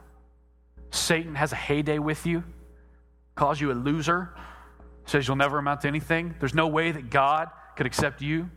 Satan 0.95 1.35
has 1.35 1.51
a 1.51 1.55
heyday 1.55 1.99
with 1.99 2.25
you, 2.25 2.43
calls 3.35 3.59
you 3.59 3.71
a 3.71 3.73
loser, 3.73 4.35
says 5.05 5.27
you'll 5.27 5.37
never 5.37 5.57
amount 5.57 5.81
to 5.81 5.87
anything. 5.87 6.35
There's 6.39 6.53
no 6.53 6.67
way 6.67 6.91
that 6.91 7.09
God 7.09 7.49
could 7.75 7.85
accept 7.85 8.21
you. 8.21 8.49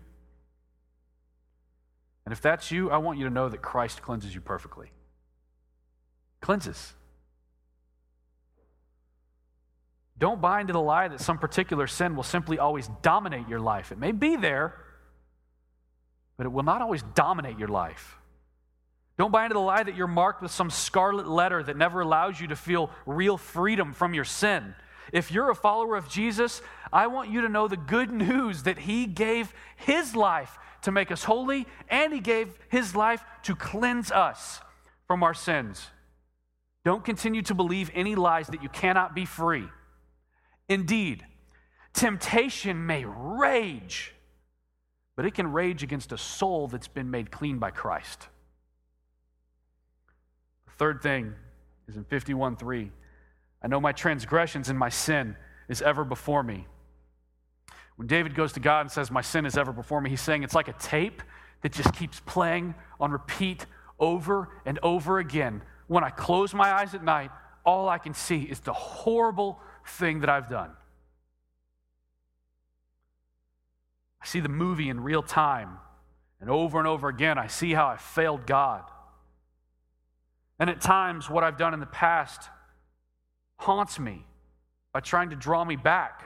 And 2.24 2.32
if 2.32 2.40
that's 2.40 2.70
you, 2.70 2.90
I 2.90 2.98
want 2.98 3.18
you 3.18 3.24
to 3.24 3.30
know 3.30 3.48
that 3.48 3.62
Christ 3.62 4.02
cleanses 4.02 4.34
you 4.34 4.40
perfectly. 4.40 4.90
Cleanses. 6.40 6.92
Don't 10.18 10.40
buy 10.40 10.60
into 10.60 10.72
the 10.72 10.80
lie 10.80 11.08
that 11.08 11.20
some 11.20 11.38
particular 11.38 11.86
sin 11.86 12.16
will 12.16 12.24
simply 12.24 12.58
always 12.58 12.88
dominate 13.02 13.48
your 13.48 13.60
life. 13.60 13.92
It 13.92 13.98
may 13.98 14.12
be 14.12 14.36
there, 14.36 14.74
but 16.36 16.44
it 16.44 16.50
will 16.50 16.64
not 16.64 16.82
always 16.82 17.02
dominate 17.14 17.58
your 17.58 17.68
life. 17.68 18.17
Don't 19.18 19.32
buy 19.32 19.44
into 19.44 19.54
the 19.54 19.60
lie 19.60 19.82
that 19.82 19.96
you're 19.96 20.06
marked 20.06 20.42
with 20.42 20.52
some 20.52 20.70
scarlet 20.70 21.26
letter 21.26 21.62
that 21.62 21.76
never 21.76 22.00
allows 22.00 22.40
you 22.40 22.46
to 22.48 22.56
feel 22.56 22.90
real 23.04 23.36
freedom 23.36 23.92
from 23.92 24.14
your 24.14 24.24
sin. 24.24 24.74
If 25.12 25.32
you're 25.32 25.50
a 25.50 25.54
follower 25.54 25.96
of 25.96 26.08
Jesus, 26.08 26.62
I 26.92 27.08
want 27.08 27.30
you 27.30 27.40
to 27.40 27.48
know 27.48 27.66
the 27.66 27.76
good 27.76 28.12
news 28.12 28.62
that 28.62 28.78
He 28.78 29.06
gave 29.06 29.52
His 29.76 30.14
life 30.14 30.56
to 30.82 30.92
make 30.92 31.10
us 31.10 31.24
holy, 31.24 31.66
and 31.88 32.12
He 32.12 32.20
gave 32.20 32.56
His 32.68 32.94
life 32.94 33.24
to 33.42 33.56
cleanse 33.56 34.12
us 34.12 34.60
from 35.06 35.22
our 35.22 35.34
sins. 35.34 35.88
Don't 36.84 37.04
continue 37.04 37.42
to 37.42 37.54
believe 37.54 37.90
any 37.94 38.14
lies 38.14 38.46
that 38.48 38.62
you 38.62 38.68
cannot 38.68 39.14
be 39.14 39.24
free. 39.24 39.66
Indeed, 40.68 41.26
temptation 41.92 42.86
may 42.86 43.04
rage 43.04 44.14
but 45.18 45.26
it 45.26 45.34
can 45.34 45.50
rage 45.50 45.82
against 45.82 46.12
a 46.12 46.16
soul 46.16 46.68
that's 46.68 46.86
been 46.86 47.10
made 47.10 47.32
clean 47.32 47.58
by 47.58 47.72
Christ. 47.72 48.28
Third 50.78 51.02
thing 51.02 51.34
is 51.88 51.96
in 51.96 52.04
51:3. 52.04 52.90
I 53.62 53.66
know 53.66 53.80
my 53.80 53.92
transgressions 53.92 54.68
and 54.68 54.78
my 54.78 54.88
sin 54.88 55.36
is 55.68 55.82
ever 55.82 56.04
before 56.04 56.42
me. 56.42 56.66
When 57.96 58.06
David 58.06 58.36
goes 58.36 58.52
to 58.52 58.60
God 58.60 58.82
and 58.82 58.90
says, 58.90 59.10
My 59.10 59.22
sin 59.22 59.44
is 59.44 59.56
ever 59.56 59.72
before 59.72 60.00
me, 60.00 60.08
he's 60.08 60.20
saying 60.20 60.44
it's 60.44 60.54
like 60.54 60.68
a 60.68 60.72
tape 60.74 61.20
that 61.62 61.72
just 61.72 61.92
keeps 61.92 62.20
playing 62.20 62.76
on 63.00 63.10
repeat 63.10 63.66
over 63.98 64.48
and 64.64 64.78
over 64.84 65.18
again. 65.18 65.62
When 65.88 66.04
I 66.04 66.10
close 66.10 66.54
my 66.54 66.72
eyes 66.72 66.94
at 66.94 67.02
night, 67.02 67.32
all 67.64 67.88
I 67.88 67.98
can 67.98 68.14
see 68.14 68.42
is 68.42 68.60
the 68.60 68.72
horrible 68.72 69.58
thing 69.84 70.20
that 70.20 70.30
I've 70.30 70.48
done. 70.48 70.70
I 74.22 74.26
see 74.26 74.38
the 74.40 74.48
movie 74.48 74.88
in 74.88 75.00
real 75.00 75.22
time, 75.22 75.78
and 76.40 76.48
over 76.48 76.78
and 76.78 76.86
over 76.86 77.08
again, 77.08 77.36
I 77.36 77.48
see 77.48 77.72
how 77.72 77.88
I 77.88 77.96
failed 77.96 78.46
God. 78.46 78.84
And 80.58 80.68
at 80.68 80.80
times, 80.80 81.30
what 81.30 81.44
I've 81.44 81.56
done 81.56 81.74
in 81.74 81.80
the 81.80 81.86
past 81.86 82.48
haunts 83.56 83.98
me 83.98 84.24
by 84.92 85.00
trying 85.00 85.30
to 85.30 85.36
draw 85.36 85.64
me 85.64 85.76
back 85.76 86.22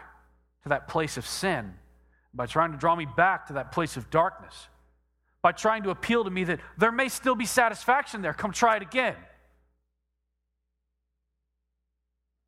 to 0.62 0.70
that 0.70 0.88
place 0.88 1.16
of 1.16 1.26
sin, 1.26 1.74
by 2.32 2.46
trying 2.46 2.72
to 2.72 2.78
draw 2.78 2.96
me 2.96 3.06
back 3.06 3.46
to 3.48 3.54
that 3.54 3.72
place 3.72 3.96
of 3.96 4.10
darkness, 4.10 4.68
by 5.42 5.52
trying 5.52 5.82
to 5.82 5.90
appeal 5.90 6.24
to 6.24 6.30
me 6.30 6.44
that 6.44 6.60
there 6.78 6.92
may 6.92 7.08
still 7.08 7.34
be 7.34 7.46
satisfaction 7.46 8.22
there. 8.22 8.32
Come 8.32 8.52
try 8.52 8.76
it 8.76 8.82
again. 8.82 9.16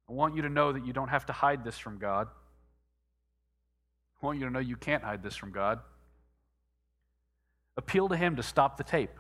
I 0.09 0.13
want 0.13 0.37
you 0.37 0.43
to 0.43 0.49
know 0.49 0.73
that 0.73 0.87
you 0.87 0.93
don't 0.93 1.09
have 1.09 1.27
to 1.27 1.33
hide 1.33 1.65
this 1.65 1.79
from 1.79 1.99
God. 1.99 2.29
I 4.23 4.27
want 4.27 4.39
you 4.39 4.45
to 4.47 4.51
know 4.51 4.61
you 4.61 4.77
can't 4.77 5.03
hide 5.03 5.23
this 5.23 5.35
from 5.35 5.51
God. 5.51 5.81
Appeal 7.77 8.09
to 8.09 8.17
Him 8.17 8.37
to 8.37 8.43
stop 8.43 8.77
the 8.77 8.85
tape. 8.85 9.11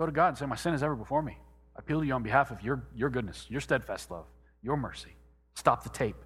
Go 0.00 0.06
to 0.06 0.12
God 0.12 0.28
and 0.28 0.38
say, 0.38 0.46
My 0.46 0.56
sin 0.56 0.72
is 0.72 0.82
ever 0.82 0.96
before 0.96 1.20
me. 1.20 1.36
I 1.76 1.80
appeal 1.80 2.00
to 2.00 2.06
you 2.06 2.14
on 2.14 2.22
behalf 2.22 2.50
of 2.50 2.62
your, 2.62 2.82
your 2.94 3.10
goodness, 3.10 3.44
your 3.50 3.60
steadfast 3.60 4.10
love, 4.10 4.24
your 4.62 4.78
mercy. 4.78 5.14
Stop 5.52 5.82
the 5.82 5.90
tape. 5.90 6.16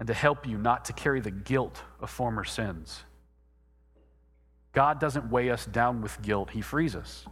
And 0.00 0.08
to 0.08 0.14
help 0.14 0.48
you 0.48 0.58
not 0.58 0.86
to 0.86 0.92
carry 0.92 1.20
the 1.20 1.30
guilt 1.30 1.80
of 2.00 2.10
former 2.10 2.42
sins. 2.42 3.04
God 4.72 4.98
doesn't 4.98 5.30
weigh 5.30 5.50
us 5.50 5.64
down 5.64 6.02
with 6.02 6.20
guilt, 6.22 6.50
He 6.50 6.60
frees 6.60 6.96
us. 6.96 7.24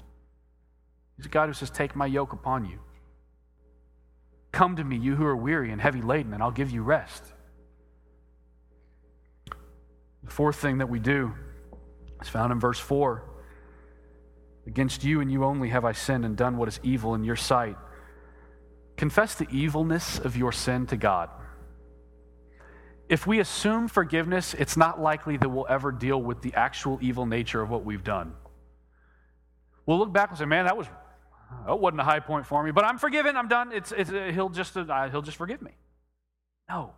He's 1.17 1.27
a 1.27 1.29
God 1.29 1.49
who 1.49 1.53
says, 1.53 1.69
Take 1.69 1.97
my 1.97 2.07
yoke 2.07 2.33
upon 2.33 2.65
you. 2.65 2.79
Come 4.53 4.77
to 4.77 4.85
me, 4.85 4.97
you 4.99 5.17
who 5.17 5.27
are 5.27 5.37
weary 5.37 5.73
and 5.73 5.81
heavy 5.81 6.01
laden, 6.01 6.33
and 6.33 6.45
I'll 6.45 6.53
give 6.53 6.71
you 6.71 6.85
rest. 6.85 7.25
The 10.23 10.31
fourth 10.31 10.61
thing 10.61 10.79
that 10.79 10.89
we 10.89 11.01
do 11.01 11.35
is 12.23 12.29
found 12.29 12.53
in 12.53 12.61
verse 12.61 12.79
4. 12.79 13.25
Against 14.69 15.03
you 15.03 15.23
and 15.23 15.33
you 15.33 15.45
only 15.45 15.71
have 15.71 15.87
I 15.87 15.93
sinned 15.93 16.27
and 16.27 16.37
done 16.37 16.59
what 16.59 16.69
is 16.69 16.79
evil 16.83 17.15
in 17.15 17.25
your 17.25 17.37
sight. 17.37 17.77
Confess 18.99 19.35
the 19.35 19.49
evilness 19.51 20.19
of 20.19 20.37
your 20.37 20.53
sin 20.53 20.87
to 20.89 20.97
God. 20.99 21.31
If 23.09 23.27
we 23.27 23.41
assume 23.41 23.89
forgiveness, 23.89 24.53
it's 24.53 24.77
not 24.77 25.01
likely 25.01 25.39
that 25.39 25.49
we'll 25.49 25.67
ever 25.71 25.91
deal 25.91 26.21
with 26.21 26.43
the 26.43 26.53
actual 26.53 26.99
evil 27.01 27.25
nature 27.25 27.63
of 27.63 27.71
what 27.71 27.83
we've 27.83 28.05
done. 28.05 28.35
We'll 29.87 29.99
look 29.99 30.13
back 30.13 30.29
and 30.29 30.39
say, 30.39 30.45
man, 30.45 30.67
that 30.67 30.77
was 30.77 30.87
that 31.67 31.81
wasn't 31.81 32.03
a 32.03 32.05
high 32.05 32.21
point 32.21 32.47
for 32.47 32.63
me, 32.63 32.71
but 32.71 32.85
I'm 32.85 32.99
forgiven. 32.99 33.39
I'm 33.39 33.49
done. 33.49 33.73
It's, 33.73 33.91
it's, 33.91 34.11
uh, 34.11 34.31
he'll, 34.35 34.51
just, 34.51 34.77
uh, 34.77 35.09
he'll 35.09 35.23
just 35.23 35.39
forgive 35.39 35.63
me. 35.63 35.71
No. 36.69 36.93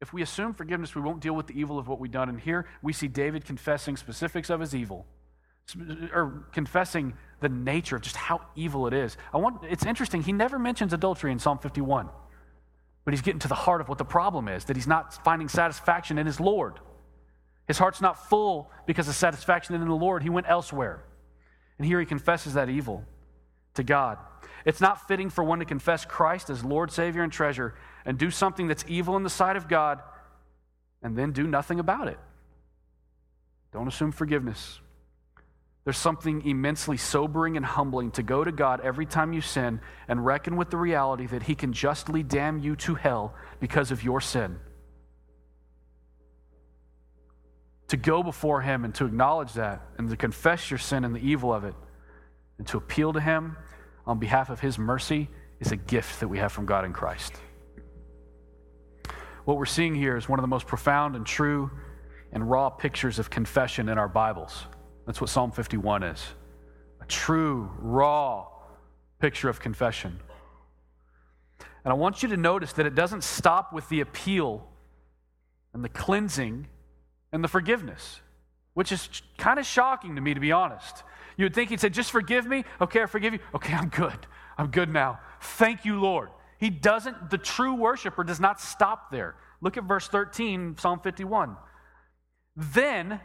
If 0.00 0.12
we 0.12 0.20
assume 0.22 0.52
forgiveness, 0.52 0.96
we 0.96 1.00
won't 1.00 1.20
deal 1.20 1.34
with 1.34 1.46
the 1.46 1.54
evil 1.54 1.78
of 1.78 1.86
what 1.86 2.00
we've 2.00 2.10
done. 2.10 2.28
And 2.28 2.40
here 2.40 2.66
we 2.82 2.92
see 2.92 3.06
David 3.06 3.44
confessing 3.44 3.96
specifics 3.96 4.50
of 4.50 4.58
his 4.58 4.74
evil 4.74 5.06
or 6.12 6.44
confessing 6.52 7.14
the 7.40 7.48
nature 7.48 7.96
of 7.96 8.02
just 8.02 8.16
how 8.16 8.40
evil 8.54 8.86
it 8.86 8.94
is. 8.94 9.16
I 9.32 9.38
want, 9.38 9.64
it's 9.68 9.84
interesting, 9.84 10.22
he 10.22 10.32
never 10.32 10.58
mentions 10.58 10.92
adultery 10.92 11.32
in 11.32 11.38
Psalm 11.38 11.58
51, 11.58 12.08
but 13.04 13.14
he's 13.14 13.20
getting 13.20 13.40
to 13.40 13.48
the 13.48 13.54
heart 13.54 13.80
of 13.80 13.88
what 13.88 13.98
the 13.98 14.04
problem 14.04 14.48
is 14.48 14.64
that 14.66 14.76
he's 14.76 14.86
not 14.86 15.24
finding 15.24 15.48
satisfaction 15.48 16.18
in 16.18 16.26
his 16.26 16.40
Lord. 16.40 16.78
His 17.66 17.78
heart's 17.78 18.00
not 18.00 18.28
full 18.28 18.70
because 18.86 19.08
of 19.08 19.14
satisfaction 19.14 19.74
in 19.74 19.86
the 19.86 19.94
Lord. 19.94 20.22
He 20.22 20.30
went 20.30 20.48
elsewhere. 20.48 21.04
And 21.78 21.86
here 21.86 22.00
he 22.00 22.06
confesses 22.06 22.54
that 22.54 22.68
evil 22.68 23.04
to 23.74 23.82
God. 23.82 24.18
It's 24.64 24.80
not 24.80 25.08
fitting 25.08 25.30
for 25.30 25.42
one 25.42 25.58
to 25.60 25.64
confess 25.64 26.04
Christ 26.04 26.50
as 26.50 26.64
Lord, 26.64 26.92
Savior, 26.92 27.22
and 27.22 27.32
treasure 27.32 27.74
and 28.04 28.18
do 28.18 28.30
something 28.30 28.68
that's 28.68 28.84
evil 28.88 29.16
in 29.16 29.22
the 29.22 29.30
sight 29.30 29.56
of 29.56 29.68
God 29.68 30.00
and 31.02 31.16
then 31.16 31.32
do 31.32 31.46
nothing 31.46 31.80
about 31.80 32.08
it. 32.08 32.18
Don't 33.72 33.88
assume 33.88 34.12
forgiveness. 34.12 34.80
There's 35.84 35.98
something 35.98 36.46
immensely 36.46 36.96
sobering 36.96 37.56
and 37.56 37.66
humbling 37.66 38.12
to 38.12 38.22
go 38.22 38.44
to 38.44 38.52
God 38.52 38.80
every 38.84 39.04
time 39.04 39.32
you 39.32 39.40
sin 39.40 39.80
and 40.06 40.24
reckon 40.24 40.56
with 40.56 40.70
the 40.70 40.76
reality 40.76 41.26
that 41.26 41.42
He 41.42 41.56
can 41.56 41.72
justly 41.72 42.22
damn 42.22 42.60
you 42.60 42.76
to 42.76 42.94
hell 42.94 43.34
because 43.58 43.90
of 43.90 44.04
your 44.04 44.20
sin. 44.20 44.58
To 47.88 47.96
go 47.96 48.22
before 48.22 48.60
Him 48.60 48.84
and 48.84 48.94
to 48.94 49.06
acknowledge 49.06 49.54
that 49.54 49.82
and 49.98 50.08
to 50.08 50.16
confess 50.16 50.70
your 50.70 50.78
sin 50.78 51.04
and 51.04 51.14
the 51.14 51.20
evil 51.20 51.52
of 51.52 51.64
it 51.64 51.74
and 52.58 52.66
to 52.68 52.76
appeal 52.76 53.12
to 53.12 53.20
Him 53.20 53.56
on 54.06 54.20
behalf 54.20 54.50
of 54.50 54.60
His 54.60 54.78
mercy 54.78 55.28
is 55.58 55.72
a 55.72 55.76
gift 55.76 56.20
that 56.20 56.28
we 56.28 56.38
have 56.38 56.52
from 56.52 56.64
God 56.64 56.84
in 56.84 56.92
Christ. 56.92 57.34
What 59.44 59.56
we're 59.56 59.66
seeing 59.66 59.96
here 59.96 60.16
is 60.16 60.28
one 60.28 60.38
of 60.38 60.44
the 60.44 60.48
most 60.48 60.68
profound 60.68 61.16
and 61.16 61.26
true 61.26 61.72
and 62.32 62.48
raw 62.48 62.70
pictures 62.70 63.18
of 63.18 63.30
confession 63.30 63.88
in 63.88 63.98
our 63.98 64.08
Bibles. 64.08 64.64
That's 65.06 65.20
what 65.20 65.30
Psalm 65.30 65.50
51 65.50 66.02
is 66.02 66.24
a 67.00 67.04
true, 67.06 67.70
raw 67.78 68.46
picture 69.18 69.48
of 69.48 69.60
confession. 69.60 70.20
And 71.84 71.92
I 71.92 71.94
want 71.94 72.22
you 72.22 72.28
to 72.28 72.36
notice 72.36 72.72
that 72.74 72.86
it 72.86 72.94
doesn't 72.94 73.24
stop 73.24 73.72
with 73.72 73.88
the 73.88 74.00
appeal 74.00 74.68
and 75.74 75.84
the 75.84 75.88
cleansing 75.88 76.68
and 77.32 77.42
the 77.42 77.48
forgiveness, 77.48 78.20
which 78.74 78.92
is 78.92 79.08
kind 79.36 79.58
of 79.58 79.66
shocking 79.66 80.14
to 80.14 80.20
me, 80.20 80.34
to 80.34 80.40
be 80.40 80.52
honest. 80.52 81.02
You 81.36 81.46
would 81.46 81.54
think 81.54 81.70
he'd 81.70 81.80
say, 81.80 81.88
Just 81.88 82.12
forgive 82.12 82.46
me. 82.46 82.64
Okay, 82.80 83.02
I 83.02 83.06
forgive 83.06 83.32
you. 83.32 83.40
Okay, 83.54 83.74
I'm 83.74 83.88
good. 83.88 84.26
I'm 84.56 84.68
good 84.68 84.90
now. 84.90 85.18
Thank 85.40 85.84
you, 85.84 85.98
Lord. 86.00 86.28
He 86.58 86.70
doesn't, 86.70 87.30
the 87.30 87.38
true 87.38 87.74
worshiper 87.74 88.22
does 88.22 88.38
not 88.38 88.60
stop 88.60 89.10
there. 89.10 89.34
Look 89.60 89.76
at 89.76 89.84
verse 89.84 90.06
13, 90.06 90.76
Psalm 90.78 91.00
51. 91.00 91.56
Then 92.54 93.20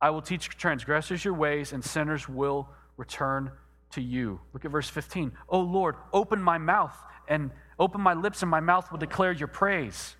I 0.00 0.10
will 0.10 0.22
teach 0.22 0.48
transgressors 0.48 1.24
your 1.24 1.34
ways, 1.34 1.72
and 1.72 1.84
sinners 1.84 2.28
will 2.28 2.68
return 2.96 3.50
to 3.90 4.00
you. 4.00 4.40
Look 4.52 4.64
at 4.64 4.70
verse 4.70 4.88
15. 4.88 5.32
Oh 5.48 5.60
Lord, 5.60 5.96
open 6.12 6.40
my 6.40 6.58
mouth, 6.58 6.96
and 7.28 7.50
open 7.78 8.00
my 8.00 8.14
lips, 8.14 8.42
and 8.42 8.50
my 8.50 8.60
mouth 8.60 8.90
will 8.90 8.98
declare 8.98 9.32
your 9.32 9.48
praise. 9.48 10.16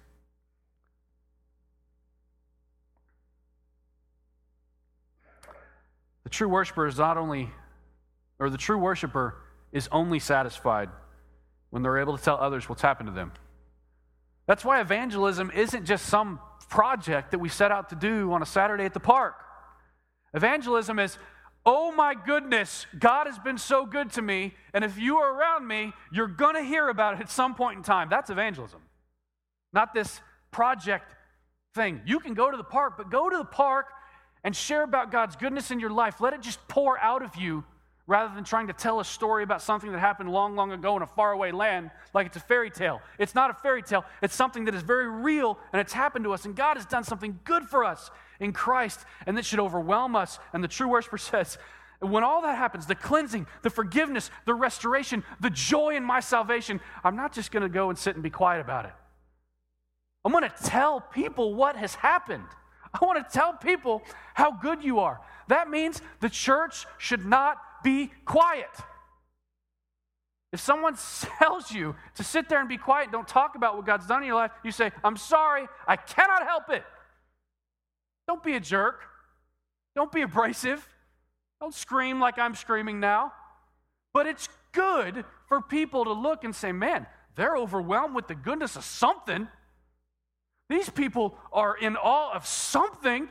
The 6.24 6.30
true 6.30 6.48
worshiper 6.48 6.86
is 6.86 6.98
not 6.98 7.16
only, 7.16 7.50
or 8.38 8.50
the 8.50 8.58
true 8.58 8.78
worshiper 8.78 9.36
is 9.72 9.88
only 9.90 10.18
satisfied 10.18 10.90
when 11.70 11.82
they're 11.82 11.98
able 11.98 12.16
to 12.16 12.22
tell 12.22 12.36
others 12.36 12.68
what's 12.68 12.82
happened 12.82 13.08
to 13.08 13.14
them. 13.14 13.32
That's 14.46 14.64
why 14.64 14.80
evangelism 14.80 15.50
isn't 15.54 15.86
just 15.86 16.06
some 16.06 16.40
project 16.68 17.30
that 17.30 17.38
we 17.38 17.48
set 17.48 17.72
out 17.72 17.90
to 17.90 17.94
do 17.94 18.32
on 18.32 18.42
a 18.42 18.46
Saturday 18.46 18.84
at 18.84 18.94
the 18.94 19.00
park. 19.00 19.34
Evangelism 20.34 20.98
is, 20.98 21.18
oh 21.66 21.92
my 21.92 22.14
goodness, 22.14 22.86
God 22.98 23.26
has 23.26 23.38
been 23.38 23.58
so 23.58 23.84
good 23.84 24.12
to 24.12 24.22
me, 24.22 24.54
and 24.72 24.84
if 24.84 24.98
you 24.98 25.18
are 25.18 25.34
around 25.36 25.66
me, 25.66 25.92
you're 26.12 26.28
going 26.28 26.54
to 26.54 26.62
hear 26.62 26.88
about 26.88 27.14
it 27.14 27.20
at 27.20 27.30
some 27.30 27.54
point 27.54 27.76
in 27.76 27.82
time. 27.82 28.08
That's 28.08 28.30
evangelism, 28.30 28.80
not 29.72 29.92
this 29.92 30.20
project 30.50 31.14
thing. 31.74 32.00
You 32.04 32.20
can 32.20 32.34
go 32.34 32.50
to 32.50 32.56
the 32.56 32.64
park, 32.64 32.94
but 32.96 33.10
go 33.10 33.28
to 33.28 33.36
the 33.36 33.44
park 33.44 33.86
and 34.42 34.54
share 34.56 34.82
about 34.82 35.12
God's 35.12 35.36
goodness 35.36 35.70
in 35.70 35.80
your 35.80 35.90
life. 35.90 36.20
Let 36.20 36.32
it 36.32 36.40
just 36.40 36.66
pour 36.68 36.98
out 36.98 37.22
of 37.22 37.36
you 37.36 37.64
rather 38.06 38.34
than 38.34 38.42
trying 38.42 38.66
to 38.66 38.72
tell 38.72 38.98
a 38.98 39.04
story 39.04 39.44
about 39.44 39.62
something 39.62 39.92
that 39.92 40.00
happened 40.00 40.32
long, 40.32 40.56
long 40.56 40.72
ago 40.72 40.96
in 40.96 41.02
a 41.02 41.06
faraway 41.06 41.52
land 41.52 41.90
like 42.12 42.26
it's 42.26 42.36
a 42.36 42.40
fairy 42.40 42.70
tale. 42.70 43.00
It's 43.18 43.36
not 43.36 43.50
a 43.50 43.54
fairy 43.54 43.82
tale, 43.82 44.04
it's 44.22 44.34
something 44.34 44.64
that 44.64 44.74
is 44.74 44.82
very 44.82 45.08
real 45.08 45.58
and 45.72 45.80
it's 45.80 45.92
happened 45.92 46.24
to 46.24 46.32
us, 46.32 46.44
and 46.44 46.56
God 46.56 46.76
has 46.76 46.86
done 46.86 47.04
something 47.04 47.38
good 47.44 47.64
for 47.64 47.84
us 47.84 48.10
in 48.40 48.52
Christ, 48.52 49.00
and 49.26 49.36
that 49.38 49.44
should 49.44 49.60
overwhelm 49.60 50.16
us. 50.16 50.38
And 50.52 50.64
the 50.64 50.68
true 50.68 50.88
worshiper 50.88 51.18
says, 51.18 51.58
when 52.00 52.24
all 52.24 52.42
that 52.42 52.56
happens, 52.56 52.86
the 52.86 52.94
cleansing, 52.94 53.46
the 53.62 53.70
forgiveness, 53.70 54.30
the 54.46 54.54
restoration, 54.54 55.22
the 55.40 55.50
joy 55.50 55.96
in 55.96 56.02
my 56.02 56.20
salvation, 56.20 56.80
I'm 57.04 57.14
not 57.14 57.32
just 57.32 57.52
going 57.52 57.62
to 57.62 57.68
go 57.68 57.90
and 57.90 57.98
sit 57.98 58.14
and 58.14 58.22
be 58.22 58.30
quiet 58.30 58.60
about 58.60 58.86
it. 58.86 58.92
I'm 60.24 60.32
going 60.32 60.48
to 60.48 60.64
tell 60.64 61.00
people 61.00 61.54
what 61.54 61.76
has 61.76 61.94
happened. 61.94 62.44
I 62.92 63.04
want 63.04 63.26
to 63.26 63.38
tell 63.38 63.52
people 63.52 64.02
how 64.34 64.50
good 64.50 64.82
you 64.82 65.00
are. 65.00 65.20
That 65.48 65.70
means 65.70 66.00
the 66.20 66.30
church 66.30 66.86
should 66.98 67.24
not 67.24 67.58
be 67.82 68.10
quiet. 68.24 68.70
If 70.52 70.60
someone 70.60 70.96
tells 71.38 71.70
you 71.70 71.94
to 72.16 72.24
sit 72.24 72.48
there 72.48 72.60
and 72.60 72.68
be 72.68 72.78
quiet, 72.78 73.12
don't 73.12 73.28
talk 73.28 73.56
about 73.56 73.76
what 73.76 73.86
God's 73.86 74.06
done 74.06 74.22
in 74.22 74.26
your 74.26 74.36
life, 74.36 74.52
you 74.64 74.72
say, 74.72 74.90
I'm 75.04 75.16
sorry, 75.16 75.66
I 75.86 75.96
cannot 75.96 76.44
help 76.44 76.70
it. 76.70 76.82
Don't 78.30 78.44
be 78.44 78.54
a 78.54 78.60
jerk. 78.60 79.00
Don't 79.96 80.12
be 80.12 80.22
abrasive. 80.22 80.88
Don't 81.60 81.74
scream 81.74 82.20
like 82.20 82.38
I'm 82.38 82.54
screaming 82.54 83.00
now. 83.00 83.32
But 84.14 84.28
it's 84.28 84.48
good 84.70 85.24
for 85.48 85.60
people 85.60 86.04
to 86.04 86.12
look 86.12 86.44
and 86.44 86.54
say, 86.54 86.70
man, 86.70 87.08
they're 87.34 87.56
overwhelmed 87.56 88.14
with 88.14 88.28
the 88.28 88.36
goodness 88.36 88.76
of 88.76 88.84
something. 88.84 89.48
These 90.68 90.90
people 90.90 91.36
are 91.52 91.76
in 91.76 91.96
awe 91.96 92.32
of 92.32 92.46
something. 92.46 93.28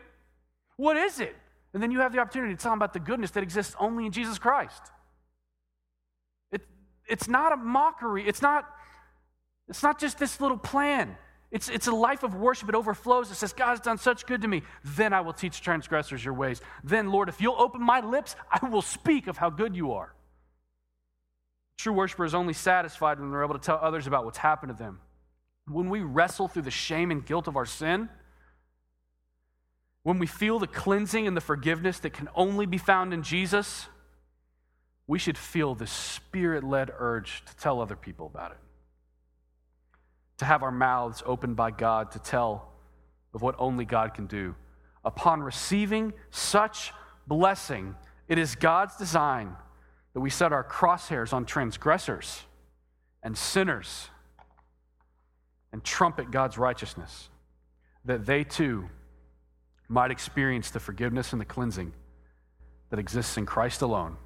What 0.75 0.97
is 0.97 1.21
it? 1.21 1.33
And 1.73 1.81
then 1.81 1.91
you 1.91 2.01
have 2.01 2.11
the 2.11 2.19
opportunity 2.19 2.53
to 2.53 2.61
tell 2.61 2.73
them 2.73 2.79
about 2.79 2.91
the 2.91 2.99
goodness 2.99 3.31
that 3.31 3.43
exists 3.43 3.77
only 3.79 4.05
in 4.05 4.11
Jesus 4.11 4.37
Christ. 4.37 4.81
It, 6.51 6.63
it's 7.07 7.29
not 7.29 7.53
a 7.53 7.55
mockery. 7.55 8.27
It's 8.27 8.41
not, 8.41 8.67
it's 9.69 9.81
not 9.81 9.97
just 9.97 10.19
this 10.19 10.41
little 10.41 10.57
plan. 10.57 11.15
It's, 11.51 11.67
it's 11.67 11.87
a 11.87 11.91
life 11.91 12.23
of 12.23 12.35
worship. 12.35 12.69
It 12.69 12.75
overflows. 12.75 13.31
It 13.31 13.35
says, 13.35 13.53
God 13.53 13.69
has 13.69 13.79
done 13.79 13.97
such 13.97 14.25
good 14.25 14.41
to 14.41 14.47
me. 14.47 14.61
Then 14.83 15.13
I 15.13 15.21
will 15.21 15.33
teach 15.33 15.61
transgressors 15.61 16.23
your 16.23 16.35
ways. 16.35 16.61
Then, 16.83 17.11
Lord, 17.11 17.27
if 17.27 17.41
you'll 17.41 17.59
open 17.59 17.81
my 17.81 18.01
lips, 18.01 18.35
I 18.51 18.67
will 18.67 18.83
speak 18.83 19.27
of 19.27 19.37
how 19.37 19.49
good 19.49 19.75
you 19.75 19.93
are. 19.93 20.13
True 21.77 21.93
worshiper 21.93 22.25
is 22.25 22.35
only 22.35 22.53
satisfied 22.53 23.19
when 23.19 23.31
they're 23.31 23.43
able 23.43 23.57
to 23.57 23.65
tell 23.65 23.79
others 23.81 24.05
about 24.05 24.25
what's 24.25 24.37
happened 24.37 24.71
to 24.71 24.77
them. 24.77 24.99
When 25.67 25.89
we 25.89 26.01
wrestle 26.01 26.47
through 26.47 26.63
the 26.63 26.71
shame 26.71 27.09
and 27.09 27.25
guilt 27.25 27.47
of 27.47 27.55
our 27.55 27.65
sin, 27.65 28.09
when 30.03 30.19
we 30.19 30.27
feel 30.27 30.59
the 30.59 30.67
cleansing 30.67 31.25
and 31.25 31.35
the 31.35 31.41
forgiveness 31.41 31.99
that 31.99 32.11
can 32.13 32.29
only 32.35 32.65
be 32.65 32.77
found 32.77 33.13
in 33.13 33.23
Jesus, 33.23 33.87
we 35.07 35.17
should 35.17 35.37
feel 35.37 35.73
the 35.73 35.87
spirit 35.87 36.63
led 36.63 36.91
urge 36.97 37.43
to 37.45 37.55
tell 37.57 37.81
other 37.81 37.95
people 37.95 38.27
about 38.27 38.51
it 38.51 38.57
to 40.39 40.45
have 40.45 40.63
our 40.63 40.71
mouths 40.71 41.21
opened 41.25 41.55
by 41.55 41.71
God 41.71 42.11
to 42.11 42.19
tell 42.19 42.71
of 43.33 43.41
what 43.41 43.55
only 43.59 43.85
God 43.85 44.13
can 44.13 44.25
do. 44.25 44.55
Upon 45.05 45.41
receiving 45.41 46.13
such 46.31 46.91
blessing, 47.27 47.95
it 48.27 48.37
is 48.37 48.55
God's 48.55 48.95
design 48.95 49.55
that 50.13 50.19
we 50.21 50.29
set 50.29 50.51
our 50.51 50.63
crosshairs 50.63 51.33
on 51.33 51.45
transgressors 51.45 52.41
and 53.21 53.37
sinners 53.37 54.09
and 55.71 55.83
trumpet 55.83 56.31
God's 56.31 56.57
righteousness, 56.57 57.29
that 58.05 58.25
they 58.25 58.43
too 58.43 58.89
might 59.87 60.11
experience 60.11 60.71
the 60.71 60.79
forgiveness 60.79 61.31
and 61.31 61.41
the 61.41 61.45
cleansing 61.45 61.93
that 62.89 62.99
exists 62.99 63.37
in 63.37 63.45
Christ 63.45 63.81
alone. 63.81 64.17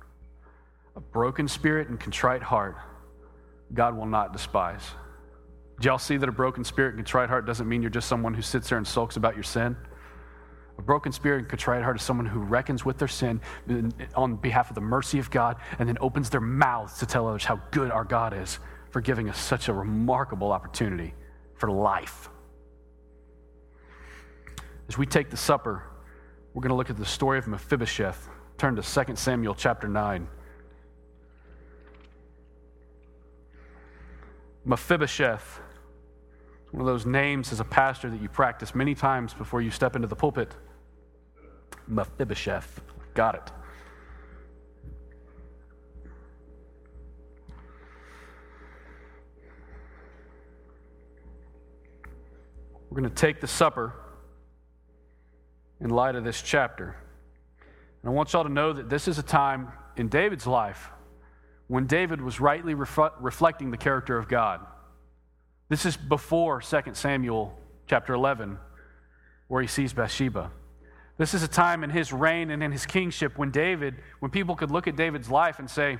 A 0.95 1.01
broken 1.01 1.47
spirit 1.47 1.89
and 1.89 1.99
contrite 1.99 2.43
heart, 2.43 2.77
God 3.73 3.97
will 3.97 4.05
not 4.05 4.31
despise. 4.31 4.83
Do 5.79 5.87
y'all 5.87 5.97
see 5.97 6.17
that 6.17 6.29
a 6.29 6.31
broken 6.31 6.63
spirit 6.63 6.89
and 6.89 6.97
contrite 6.97 7.29
heart 7.29 7.45
doesn't 7.45 7.67
mean 7.67 7.81
you're 7.81 7.91
just 7.91 8.07
someone 8.07 8.33
who 8.33 8.41
sits 8.41 8.69
there 8.69 8.77
and 8.77 8.87
sulks 8.87 9.17
about 9.17 9.35
your 9.35 9.43
sin? 9.43 9.75
A 10.77 10.81
broken 10.81 11.11
spirit 11.11 11.39
and 11.39 11.49
contrite 11.49 11.83
heart 11.83 11.97
is 11.97 12.03
someone 12.03 12.25
who 12.25 12.39
reckons 12.39 12.83
with 12.83 12.97
their 12.97 13.07
sin 13.07 13.41
on 14.15 14.35
behalf 14.35 14.69
of 14.69 14.75
the 14.75 14.81
mercy 14.81 15.19
of 15.19 15.29
God 15.29 15.57
and 15.79 15.87
then 15.87 15.97
opens 16.01 16.29
their 16.29 16.41
mouths 16.41 16.97
to 16.99 17.05
tell 17.05 17.27
others 17.27 17.45
how 17.45 17.61
good 17.71 17.91
our 17.91 18.03
God 18.03 18.33
is 18.33 18.59
for 18.89 19.01
giving 19.01 19.29
us 19.29 19.39
such 19.39 19.67
a 19.67 19.73
remarkable 19.73 20.51
opportunity 20.51 21.13
for 21.55 21.69
life. 21.69 22.29
As 24.87 24.97
we 24.97 25.05
take 25.05 25.29
the 25.29 25.37
supper, 25.37 25.83
we're 26.53 26.61
going 26.61 26.69
to 26.69 26.75
look 26.75 26.89
at 26.89 26.97
the 26.97 27.05
story 27.05 27.39
of 27.39 27.47
Mephibosheth. 27.47 28.29
Turn 28.57 28.75
to 28.75 28.81
2 28.81 29.15
Samuel 29.15 29.55
chapter 29.55 29.87
9. 29.87 30.27
Mephibosheth 34.65 35.59
one 36.73 36.81
of 36.81 36.87
those 36.87 37.05
names 37.05 37.51
as 37.51 37.59
a 37.59 37.63
pastor 37.63 38.09
that 38.09 38.19
you 38.19 38.27
practice 38.27 38.73
many 38.73 38.95
times 38.95 39.31
before 39.35 39.61
you 39.61 39.69
step 39.69 39.95
into 39.95 40.07
the 40.07 40.15
pulpit. 40.15 40.55
Mephibosheth. 41.87 42.81
Got 43.13 43.35
it. 43.35 43.51
We're 52.89 53.01
going 53.01 53.09
to 53.09 53.15
take 53.15 53.39
the 53.39 53.47
supper 53.47 53.93
in 55.79 55.91
light 55.91 56.15
of 56.15 56.23
this 56.23 56.41
chapter. 56.41 56.95
And 58.01 58.09
I 58.09 58.13
want 58.13 58.33
y'all 58.33 58.45
to 58.45 58.49
know 58.49 58.73
that 58.73 58.89
this 58.89 59.07
is 59.07 59.19
a 59.19 59.23
time 59.23 59.71
in 59.95 60.07
David's 60.07 60.47
life 60.47 60.89
when 61.67 61.85
David 61.85 62.19
was 62.19 62.39
rightly 62.39 62.73
reflecting 62.73 63.69
the 63.69 63.77
character 63.77 64.17
of 64.17 64.27
God. 64.27 64.65
This 65.69 65.85
is 65.85 65.97
before 65.97 66.61
2 66.61 66.81
Samuel 66.93 67.57
chapter 67.87 68.13
11, 68.13 68.57
where 69.47 69.61
he 69.61 69.67
sees 69.67 69.93
Bathsheba. 69.93 70.51
This 71.17 71.33
is 71.33 71.43
a 71.43 71.47
time 71.47 71.83
in 71.83 71.89
his 71.89 72.11
reign 72.11 72.49
and 72.49 72.63
in 72.63 72.71
his 72.71 72.85
kingship 72.85 73.37
when 73.37 73.51
David, 73.51 73.95
when 74.19 74.31
people 74.31 74.55
could 74.55 74.71
look 74.71 74.87
at 74.87 74.95
David's 74.95 75.29
life 75.29 75.59
and 75.59 75.69
say, 75.69 75.97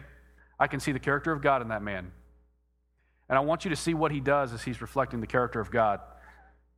I 0.59 0.68
can 0.68 0.80
see 0.80 0.91
the 0.91 0.99
character 0.99 1.32
of 1.32 1.41
God 1.41 1.61
in 1.61 1.70
that 1.70 1.84
man. 1.84 2.11
And 3.30 3.38
I 3.38 3.41
want 3.41 3.64
you 3.64 3.70
to 3.70 3.76
see 3.76 3.93
what 3.93 4.11
he 4.11 4.20
does 4.20 4.53
as 4.53 4.64
he's 4.64 4.82
reflecting 4.82 5.22
the 5.22 5.28
character 5.28 5.59
of 5.59 5.72
God. 5.72 5.99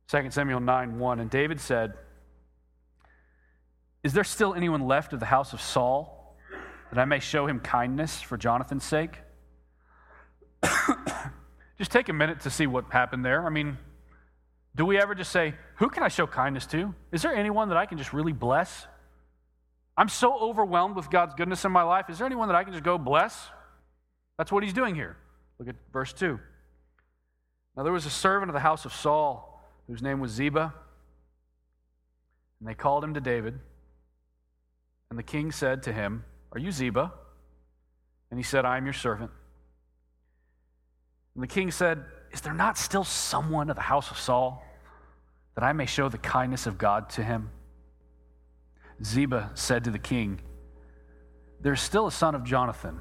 2 0.08 0.30
Samuel 0.30 0.60
9 0.60 0.98
1. 0.98 1.20
And 1.20 1.30
David 1.30 1.60
said, 1.60 1.94
Is 4.02 4.12
there 4.12 4.24
still 4.24 4.54
anyone 4.54 4.86
left 4.86 5.12
of 5.12 5.20
the 5.20 5.26
house 5.26 5.52
of 5.52 5.60
Saul 5.60 6.36
that 6.90 6.98
I 6.98 7.04
may 7.04 7.18
show 7.18 7.46
him 7.46 7.58
kindness 7.60 8.20
for 8.22 8.36
Jonathan's 8.36 8.84
sake? 8.84 9.18
Just 11.78 11.90
take 11.90 12.08
a 12.08 12.12
minute 12.12 12.40
to 12.40 12.50
see 12.50 12.66
what 12.66 12.86
happened 12.90 13.24
there. 13.24 13.44
I 13.46 13.50
mean, 13.50 13.78
do 14.74 14.84
we 14.84 14.98
ever 14.98 15.14
just 15.14 15.32
say, 15.32 15.54
Who 15.76 15.88
can 15.88 16.02
I 16.02 16.08
show 16.08 16.26
kindness 16.26 16.66
to? 16.66 16.94
Is 17.12 17.22
there 17.22 17.34
anyone 17.34 17.68
that 17.68 17.76
I 17.76 17.86
can 17.86 17.98
just 17.98 18.12
really 18.12 18.32
bless? 18.32 18.86
I'm 19.96 20.08
so 20.08 20.38
overwhelmed 20.38 20.96
with 20.96 21.10
God's 21.10 21.34
goodness 21.34 21.64
in 21.64 21.72
my 21.72 21.82
life. 21.82 22.10
Is 22.10 22.18
there 22.18 22.26
anyone 22.26 22.48
that 22.48 22.54
I 22.54 22.64
can 22.64 22.72
just 22.72 22.84
go 22.84 22.98
bless? 22.98 23.48
That's 24.36 24.52
what 24.52 24.62
he's 24.62 24.74
doing 24.74 24.94
here. 24.94 25.16
Look 25.58 25.68
at 25.68 25.76
verse 25.92 26.12
2. 26.12 26.38
Now, 27.76 27.82
there 27.82 27.92
was 27.92 28.04
a 28.04 28.10
servant 28.10 28.50
of 28.50 28.54
the 28.54 28.60
house 28.60 28.84
of 28.84 28.92
Saul 28.92 29.62
whose 29.86 30.02
name 30.02 30.20
was 30.20 30.32
Ziba, 30.32 30.74
and 32.60 32.68
they 32.68 32.74
called 32.74 33.04
him 33.04 33.14
to 33.14 33.20
David. 33.20 33.58
And 35.10 35.18
the 35.18 35.22
king 35.22 35.52
said 35.52 35.82
to 35.84 35.92
him, 35.92 36.24
Are 36.52 36.58
you 36.58 36.72
Ziba? 36.72 37.12
And 38.30 38.38
he 38.38 38.44
said, 38.44 38.64
I 38.64 38.76
am 38.76 38.84
your 38.84 38.92
servant. 38.92 39.30
And 41.36 41.42
the 41.42 41.46
king 41.46 41.70
said, 41.70 42.02
Is 42.32 42.40
there 42.40 42.54
not 42.54 42.78
still 42.78 43.04
someone 43.04 43.68
of 43.68 43.76
the 43.76 43.82
house 43.82 44.10
of 44.10 44.18
Saul 44.18 44.64
that 45.54 45.62
I 45.62 45.74
may 45.74 45.84
show 45.84 46.08
the 46.08 46.18
kindness 46.18 46.66
of 46.66 46.78
God 46.78 47.10
to 47.10 47.22
him? 47.22 47.50
Ziba 49.04 49.50
said 49.54 49.84
to 49.84 49.90
the 49.90 49.98
king, 49.98 50.40
There's 51.60 51.82
still 51.82 52.06
a 52.06 52.12
son 52.12 52.34
of 52.34 52.42
Jonathan. 52.42 53.00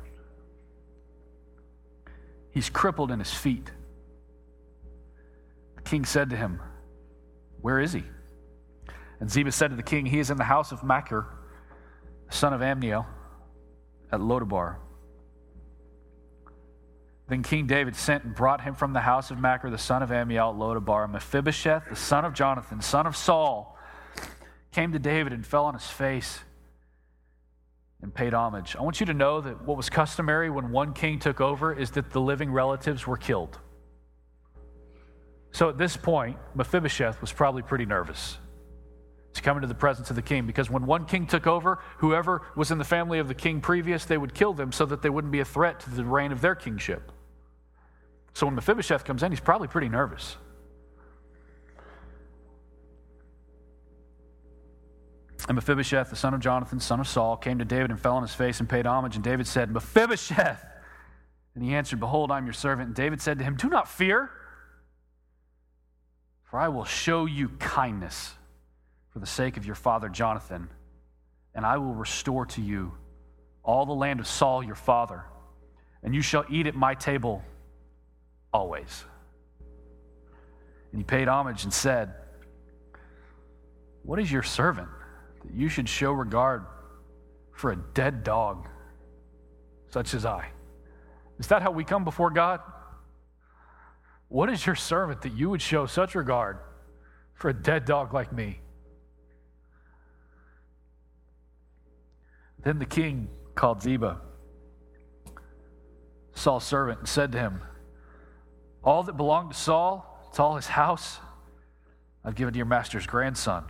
He's 2.51 2.69
crippled 2.69 3.09
in 3.09 3.19
his 3.19 3.33
feet. 3.33 3.71
The 5.77 5.81
king 5.83 6.03
said 6.03 6.29
to 6.31 6.35
him, 6.35 6.61
Where 7.61 7.79
is 7.79 7.93
he? 7.93 8.03
And 9.21 9.31
Ziba 9.31 9.53
said 9.53 9.69
to 9.69 9.77
the 9.77 9.83
king, 9.83 10.05
He 10.05 10.19
is 10.19 10.29
in 10.29 10.35
the 10.35 10.43
house 10.43 10.73
of 10.73 10.83
Machir, 10.83 11.25
son 12.29 12.51
of 12.51 12.59
Ammiel, 12.59 13.05
at 14.11 14.19
Lodabar. 14.19 14.75
Then 17.27 17.41
King 17.41 17.65
David 17.65 17.95
sent 17.95 18.23
and 18.23 18.35
brought 18.35 18.61
him 18.61 18.75
from 18.75 18.93
the 18.93 18.99
house 18.99 19.31
of 19.31 19.39
Machir, 19.39 19.71
the 19.71 19.77
son 19.77 20.03
of 20.03 20.09
Ammiel, 20.09 20.53
at 20.53 20.59
Lodabar. 20.59 21.09
Mephibosheth, 21.09 21.89
the 21.89 21.95
son 21.95 22.23
of 22.23 22.33
Jonathan, 22.33 22.81
son 22.81 23.07
of 23.07 23.15
Saul, 23.15 23.77
came 24.71 24.91
to 24.91 24.99
David 24.99 25.33
and 25.33 25.45
fell 25.45 25.65
on 25.65 25.73
his 25.73 25.87
face 25.87 26.39
and 28.01 28.13
paid 28.13 28.35
homage. 28.35 28.75
I 28.75 28.83
want 28.83 28.99
you 28.99 29.07
to 29.07 29.13
know 29.13 29.41
that 29.41 29.63
what 29.63 29.77
was 29.77 29.89
customary 29.89 30.51
when 30.51 30.69
one 30.71 30.93
king 30.93 31.17
took 31.17 31.41
over 31.41 31.73
is 31.73 31.91
that 31.91 32.11
the 32.11 32.21
living 32.21 32.51
relatives 32.51 33.07
were 33.07 33.17
killed. 33.17 33.57
So 35.51 35.69
at 35.69 35.77
this 35.77 35.97
point, 35.97 36.37
Mephibosheth 36.53 37.21
was 37.21 37.31
probably 37.31 37.63
pretty 37.63 37.85
nervous 37.85 38.37
to 39.33 39.41
come 39.41 39.57
into 39.57 39.67
the 39.67 39.73
presence 39.73 40.09
of 40.09 40.15
the 40.15 40.21
king 40.21 40.45
because 40.45 40.69
when 40.69 40.85
one 40.85 41.05
king 41.05 41.25
took 41.25 41.47
over, 41.47 41.79
whoever 41.97 42.41
was 42.55 42.71
in 42.71 42.77
the 42.77 42.83
family 42.83 43.19
of 43.19 43.27
the 43.27 43.33
king 43.33 43.61
previous, 43.61 44.05
they 44.05 44.17
would 44.17 44.33
kill 44.33 44.53
them 44.53 44.71
so 44.71 44.85
that 44.85 45.01
they 45.01 45.09
wouldn't 45.09 45.31
be 45.31 45.39
a 45.39 45.45
threat 45.45 45.79
to 45.79 45.89
the 45.89 46.03
reign 46.03 46.31
of 46.31 46.41
their 46.41 46.55
kingship. 46.55 47.11
So 48.35 48.45
when 48.45 48.55
Mephibosheth 48.55 49.05
comes 49.05 49.23
in, 49.23 49.31
he's 49.31 49.39
probably 49.39 49.69
pretty 49.69 49.89
nervous. 49.89 50.35
And 55.47 55.55
Mephibosheth, 55.55 56.09
the 56.09 56.15
son 56.15 56.33
of 56.33 56.41
Jonathan, 56.41 56.79
son 56.79 56.99
of 56.99 57.07
Saul, 57.07 57.37
came 57.37 57.59
to 57.59 57.65
David 57.65 57.91
and 57.91 57.99
fell 57.99 58.15
on 58.15 58.23
his 58.23 58.33
face 58.33 58.59
and 58.59 58.67
paid 58.67 58.85
homage. 58.85 59.15
And 59.15 59.23
David 59.23 59.47
said, 59.47 59.71
Mephibosheth. 59.71 60.63
And 61.55 61.63
he 61.63 61.73
answered, 61.73 61.99
Behold, 62.01 62.29
I'm 62.29 62.45
your 62.45 62.53
servant. 62.53 62.87
And 62.87 62.95
David 62.95 63.21
said 63.21 63.37
to 63.39 63.45
him, 63.45 63.55
Do 63.55 63.69
not 63.69 63.87
fear, 63.87 64.29
for 66.43 66.59
I 66.59 66.67
will 66.67 66.83
show 66.83 67.25
you 67.25 67.49
kindness 67.59 68.33
for 69.11 69.19
the 69.19 69.25
sake 69.25 69.55
of 69.55 69.65
your 69.65 69.75
father 69.75 70.09
Jonathan, 70.09 70.69
and 71.53 71.65
I 71.65 71.77
will 71.77 71.93
restore 71.93 72.45
to 72.47 72.61
you 72.61 72.93
all 73.63 73.85
the 73.85 73.93
land 73.93 74.19
of 74.19 74.27
Saul 74.27 74.61
your 74.61 74.75
father 74.75 75.23
and 76.05 76.13
you 76.13 76.21
shall 76.21 76.45
eat 76.49 76.67
at 76.67 76.75
my 76.75 76.93
table 76.93 77.43
always. 78.55 79.03
And 80.91 81.01
he 81.01 81.03
paid 81.03 81.27
homage 81.27 81.65
and 81.65 81.73
said, 81.73 82.13
What 84.03 84.17
is 84.17 84.31
your 84.31 84.43
servant 84.43 84.87
that 85.43 85.53
you 85.53 85.67
should 85.67 85.89
show 85.89 86.13
regard 86.13 86.65
for 87.51 87.73
a 87.73 87.75
dead 87.75 88.23
dog 88.23 88.69
such 89.89 90.13
as 90.13 90.25
I? 90.25 90.47
Is 91.37 91.47
that 91.47 91.61
how 91.61 91.71
we 91.71 91.83
come 91.83 92.05
before 92.05 92.29
God? 92.29 92.61
What 94.29 94.49
is 94.49 94.65
your 94.65 94.75
servant 94.75 95.21
that 95.23 95.33
you 95.33 95.49
would 95.49 95.61
show 95.61 95.85
such 95.85 96.15
regard 96.15 96.59
for 97.33 97.49
a 97.49 97.53
dead 97.53 97.83
dog 97.83 98.13
like 98.13 98.31
me? 98.31 98.61
Then 102.63 102.79
the 102.79 102.85
king 102.85 103.27
called 103.53 103.81
Ziba, 103.81 104.21
Saul's 106.33 106.63
servant, 106.63 106.99
and 106.99 107.07
said 107.07 107.33
to 107.33 107.37
him, 107.37 107.61
All 108.85 109.03
that 109.03 109.17
belonged 109.17 109.51
to 109.51 109.57
Saul, 109.57 110.29
to 110.35 110.43
all 110.43 110.55
his 110.55 110.67
house, 110.67 111.19
I've 112.23 112.35
given 112.35 112.53
to 112.53 112.57
your 112.57 112.67
master's 112.67 113.07
grandson. 113.07 113.65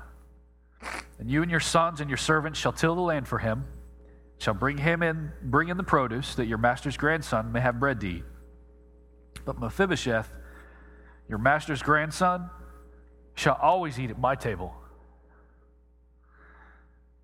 And 1.18 1.32
you 1.32 1.42
and 1.42 1.50
your 1.50 1.62
sons 1.62 2.02
and 2.02 2.10
your 2.10 2.18
servants 2.18 2.60
shall 2.60 2.74
till 2.74 2.96
the 2.96 3.02
land 3.02 3.28
for 3.28 3.40
him, 3.40 3.66
shall 4.38 4.54
bring 4.54 4.78
him 4.78 5.02
in, 5.02 5.32
bring 5.42 5.70
in 5.70 5.78
the 5.78 5.84
produce, 5.84 6.36
that 6.36 6.48
your 6.48 6.58
master's 6.58 6.98
grandson 6.98 7.52
may 7.54 7.62
have 7.62 7.80
bread 7.80 8.02
to 8.02 8.08
eat. 8.08 8.24
But 9.46 9.58
Mephibosheth, 9.60 10.30
your 11.30 11.38
master's 11.38 11.82
grandson, 11.82 12.50
shall 13.36 13.58
always 13.62 13.98
eat 13.98 14.10
at 14.10 14.20
my 14.20 14.36
table. 14.36 14.76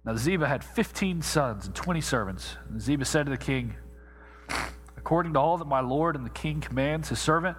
Now 0.06 0.16
Ziba 0.16 0.48
had 0.48 0.64
15 0.64 1.22
sons 1.22 1.66
and 1.66 1.76
20 1.76 2.02
servants. 2.02 2.56
And 2.70 2.82
Ziba 2.82 3.06
said 3.06 3.26
to 3.26 3.30
the 3.30 3.38
king, 3.38 3.76
According 4.98 5.34
to 5.34 5.40
all 5.40 5.58
that 5.58 5.66
my 5.66 5.82
lord 5.82 6.16
and 6.16 6.26
the 6.26 6.32
king 6.32 6.62
commands 6.62 7.10
his 7.10 7.20
servant, 7.20 7.58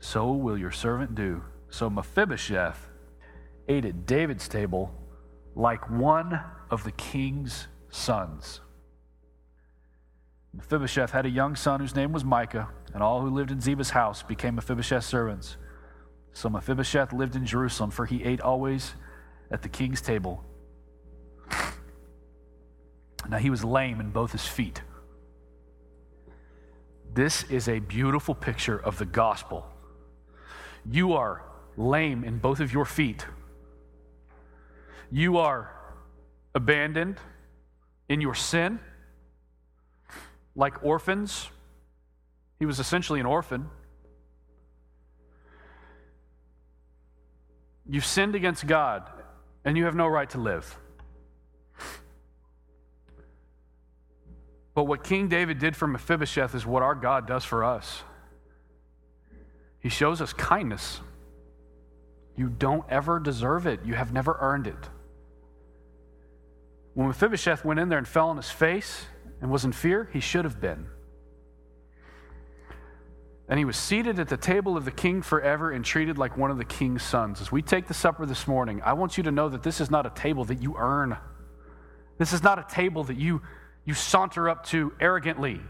so 0.00 0.32
will 0.32 0.58
your 0.58 0.70
servant 0.70 1.14
do. 1.14 1.42
So 1.68 1.90
Mephibosheth 1.90 2.88
ate 3.68 3.84
at 3.84 4.06
David's 4.06 4.48
table 4.48 4.94
like 5.54 5.90
one 5.90 6.40
of 6.70 6.84
the 6.84 6.92
king's 6.92 7.66
sons. 7.90 8.60
Mephibosheth 10.54 11.10
had 11.10 11.26
a 11.26 11.30
young 11.30 11.56
son 11.56 11.80
whose 11.80 11.94
name 11.94 12.12
was 12.12 12.24
Micah, 12.24 12.68
and 12.94 13.02
all 13.02 13.20
who 13.20 13.28
lived 13.28 13.50
in 13.50 13.60
Ziba's 13.60 13.90
house 13.90 14.22
became 14.22 14.54
Mephibosheth's 14.54 15.06
servants. 15.06 15.56
So 16.32 16.48
Mephibosheth 16.48 17.12
lived 17.12 17.36
in 17.36 17.44
Jerusalem, 17.44 17.90
for 17.90 18.06
he 18.06 18.24
ate 18.24 18.40
always 18.40 18.94
at 19.50 19.62
the 19.62 19.68
king's 19.68 20.00
table. 20.00 20.44
Now 23.28 23.38
he 23.38 23.50
was 23.50 23.64
lame 23.64 24.00
in 24.00 24.10
both 24.10 24.32
his 24.32 24.46
feet. 24.46 24.82
This 27.12 27.44
is 27.44 27.68
a 27.68 27.78
beautiful 27.78 28.34
picture 28.34 28.78
of 28.78 28.98
the 28.98 29.06
gospel. 29.06 29.66
You 30.88 31.14
are 31.14 31.42
lame 31.76 32.24
in 32.24 32.38
both 32.38 32.60
of 32.60 32.72
your 32.72 32.84
feet. 32.84 33.26
You 35.10 35.38
are 35.38 35.70
abandoned 36.54 37.18
in 38.08 38.20
your 38.20 38.34
sin, 38.34 38.78
like 40.54 40.84
orphans. 40.84 41.48
He 42.58 42.66
was 42.66 42.80
essentially 42.80 43.20
an 43.20 43.26
orphan. 43.26 43.68
You've 47.88 48.06
sinned 48.06 48.34
against 48.34 48.66
God, 48.66 49.08
and 49.64 49.76
you 49.76 49.84
have 49.84 49.94
no 49.94 50.06
right 50.06 50.28
to 50.30 50.38
live. 50.38 50.76
But 54.74 54.84
what 54.84 55.04
King 55.04 55.28
David 55.28 55.58
did 55.58 55.74
for 55.76 55.86
Mephibosheth 55.86 56.54
is 56.54 56.66
what 56.66 56.82
our 56.82 56.94
God 56.94 57.26
does 57.26 57.44
for 57.44 57.64
us. 57.64 58.02
He 59.86 59.90
shows 59.90 60.20
us 60.20 60.32
kindness. 60.32 61.00
You 62.34 62.48
don't 62.48 62.84
ever 62.88 63.20
deserve 63.20 63.68
it, 63.68 63.84
you 63.84 63.94
have 63.94 64.12
never 64.12 64.36
earned 64.40 64.66
it. 64.66 64.88
When 66.94 67.06
Mephibosheth 67.06 67.64
went 67.64 67.78
in 67.78 67.88
there 67.88 67.98
and 67.98 68.08
fell 68.08 68.30
on 68.30 68.36
his 68.36 68.50
face 68.50 69.04
and 69.40 69.48
was 69.48 69.64
in 69.64 69.70
fear, 69.70 70.10
he 70.12 70.18
should 70.18 70.44
have 70.44 70.60
been. 70.60 70.88
And 73.48 73.60
he 73.60 73.64
was 73.64 73.76
seated 73.76 74.18
at 74.18 74.26
the 74.26 74.36
table 74.36 74.76
of 74.76 74.84
the 74.84 74.90
king 74.90 75.22
forever 75.22 75.70
and 75.70 75.84
treated 75.84 76.18
like 76.18 76.36
one 76.36 76.50
of 76.50 76.58
the 76.58 76.64
king's 76.64 77.04
sons. 77.04 77.40
As 77.40 77.52
we 77.52 77.62
take 77.62 77.86
the 77.86 77.94
supper 77.94 78.26
this 78.26 78.48
morning, 78.48 78.82
I 78.84 78.94
want 78.94 79.16
you 79.16 79.22
to 79.22 79.30
know 79.30 79.48
that 79.50 79.62
this 79.62 79.80
is 79.80 79.88
not 79.88 80.04
a 80.04 80.10
table 80.10 80.44
that 80.46 80.60
you 80.60 80.74
earn. 80.76 81.16
This 82.18 82.32
is 82.32 82.42
not 82.42 82.58
a 82.58 82.66
table 82.68 83.04
that 83.04 83.18
you 83.18 83.40
you 83.84 83.94
saunter 83.94 84.48
up 84.48 84.66
to 84.66 84.94
arrogantly. 84.98 85.60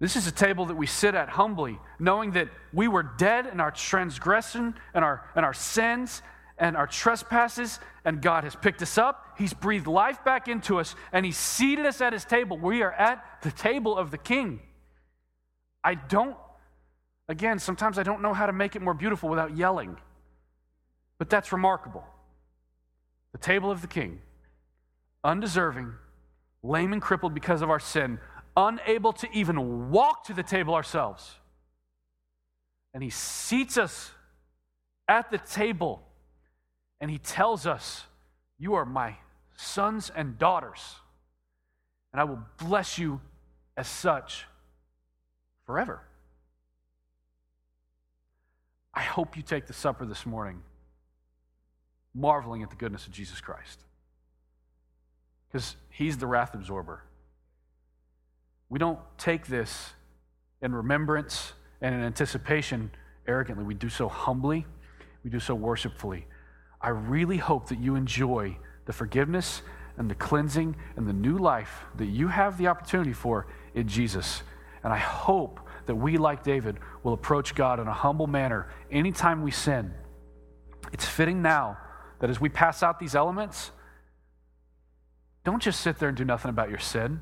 This 0.00 0.16
is 0.16 0.26
a 0.26 0.32
table 0.32 0.64
that 0.66 0.76
we 0.76 0.86
sit 0.86 1.14
at 1.14 1.28
humbly, 1.28 1.78
knowing 1.98 2.32
that 2.32 2.48
we 2.72 2.88
were 2.88 3.02
dead 3.02 3.46
in 3.46 3.60
our 3.60 3.70
transgression 3.70 4.74
and 4.94 5.04
our, 5.04 5.22
and 5.36 5.44
our 5.44 5.52
sins 5.52 6.22
and 6.58 6.74
our 6.76 6.86
trespasses, 6.86 7.78
and 8.04 8.22
God 8.22 8.44
has 8.44 8.56
picked 8.56 8.80
us 8.80 8.96
up. 8.96 9.34
He's 9.36 9.52
breathed 9.52 9.86
life 9.86 10.24
back 10.24 10.48
into 10.48 10.80
us, 10.80 10.94
and 11.12 11.24
He's 11.24 11.36
seated 11.36 11.84
us 11.84 12.00
at 12.00 12.14
His 12.14 12.24
table. 12.24 12.56
We 12.56 12.82
are 12.82 12.92
at 12.92 13.22
the 13.42 13.50
table 13.50 13.96
of 13.96 14.10
the 14.10 14.18
King. 14.18 14.60
I 15.84 15.94
don't, 15.94 16.36
again, 17.28 17.58
sometimes 17.58 17.98
I 17.98 18.02
don't 18.02 18.22
know 18.22 18.34
how 18.34 18.46
to 18.46 18.52
make 18.52 18.76
it 18.76 18.82
more 18.82 18.94
beautiful 18.94 19.28
without 19.28 19.56
yelling, 19.56 19.96
but 21.18 21.28
that's 21.28 21.52
remarkable. 21.52 22.04
The 23.32 23.38
table 23.38 23.70
of 23.70 23.82
the 23.82 23.86
King 23.86 24.20
undeserving, 25.22 25.92
lame 26.62 26.94
and 26.94 27.02
crippled 27.02 27.34
because 27.34 27.60
of 27.60 27.68
our 27.68 27.80
sin, 27.80 28.18
unable 28.56 29.12
to 29.14 29.28
even 29.32 29.90
walk 29.90 30.24
to 30.24 30.34
the 30.34 30.42
table 30.42 30.74
ourselves. 30.74 31.30
And 32.92 33.02
he 33.02 33.10
seats 33.10 33.78
us 33.78 34.10
at 35.08 35.30
the 35.30 35.38
table 35.38 36.02
and 37.00 37.10
he 37.10 37.18
tells 37.18 37.66
us, 37.66 38.04
You 38.58 38.74
are 38.74 38.84
my 38.84 39.16
sons 39.56 40.10
and 40.14 40.38
daughters, 40.38 40.80
and 42.12 42.20
I 42.20 42.24
will 42.24 42.40
bless 42.58 42.98
you 42.98 43.20
as 43.76 43.88
such 43.88 44.46
forever. 45.66 46.02
I 48.92 49.02
hope 49.02 49.36
you 49.36 49.42
take 49.42 49.66
the 49.66 49.72
supper 49.72 50.04
this 50.04 50.26
morning, 50.26 50.62
marveling 52.12 52.62
at 52.62 52.70
the 52.70 52.76
goodness 52.76 53.06
of 53.06 53.12
Jesus 53.12 53.40
Christ 53.40 53.80
because 55.50 55.76
he's 55.90 56.18
the 56.18 56.26
wrath 56.26 56.54
absorber. 56.54 57.02
We 58.70 58.78
don't 58.78 58.98
take 59.18 59.46
this 59.46 59.92
in 60.62 60.74
remembrance 60.74 61.52
and 61.82 61.94
in 61.94 62.00
anticipation 62.00 62.90
arrogantly. 63.26 63.64
We 63.64 63.74
do 63.74 63.88
so 63.88 64.08
humbly, 64.08 64.64
we 65.22 65.30
do 65.30 65.40
so 65.40 65.54
worshipfully. 65.54 66.26
I 66.80 66.88
really 66.90 67.36
hope 67.36 67.68
that 67.68 67.78
you 67.78 67.96
enjoy 67.96 68.56
the 68.86 68.92
forgiveness 68.92 69.60
and 69.98 70.10
the 70.10 70.14
cleansing 70.14 70.76
and 70.96 71.06
the 71.06 71.12
new 71.12 71.36
life 71.36 71.84
that 71.96 72.06
you 72.06 72.28
have 72.28 72.56
the 72.56 72.68
opportunity 72.68 73.12
for 73.12 73.48
in 73.74 73.86
Jesus. 73.86 74.42
And 74.82 74.92
I 74.92 74.96
hope 74.98 75.60
that 75.84 75.94
we, 75.94 76.16
like 76.16 76.42
David, 76.42 76.78
will 77.02 77.12
approach 77.12 77.54
God 77.54 77.80
in 77.80 77.86
a 77.86 77.92
humble 77.92 78.26
manner 78.26 78.68
anytime 78.90 79.42
we 79.42 79.50
sin. 79.50 79.92
It's 80.92 81.04
fitting 81.04 81.42
now 81.42 81.76
that 82.20 82.30
as 82.30 82.40
we 82.40 82.48
pass 82.48 82.82
out 82.82 82.98
these 82.98 83.14
elements, 83.14 83.72
don't 85.44 85.62
just 85.62 85.80
sit 85.80 85.98
there 85.98 86.08
and 86.08 86.16
do 86.16 86.24
nothing 86.24 86.48
about 86.48 86.70
your 86.70 86.78
sin. 86.78 87.20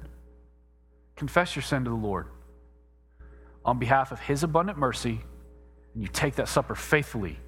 Confess 1.18 1.56
your 1.56 1.64
sin 1.64 1.82
to 1.82 1.90
the 1.90 1.96
Lord 1.96 2.28
on 3.64 3.80
behalf 3.80 4.12
of 4.12 4.20
His 4.20 4.44
abundant 4.44 4.78
mercy, 4.78 5.20
and 5.92 6.02
you 6.02 6.08
take 6.08 6.36
that 6.36 6.48
supper 6.48 6.76
faithfully 6.76 7.40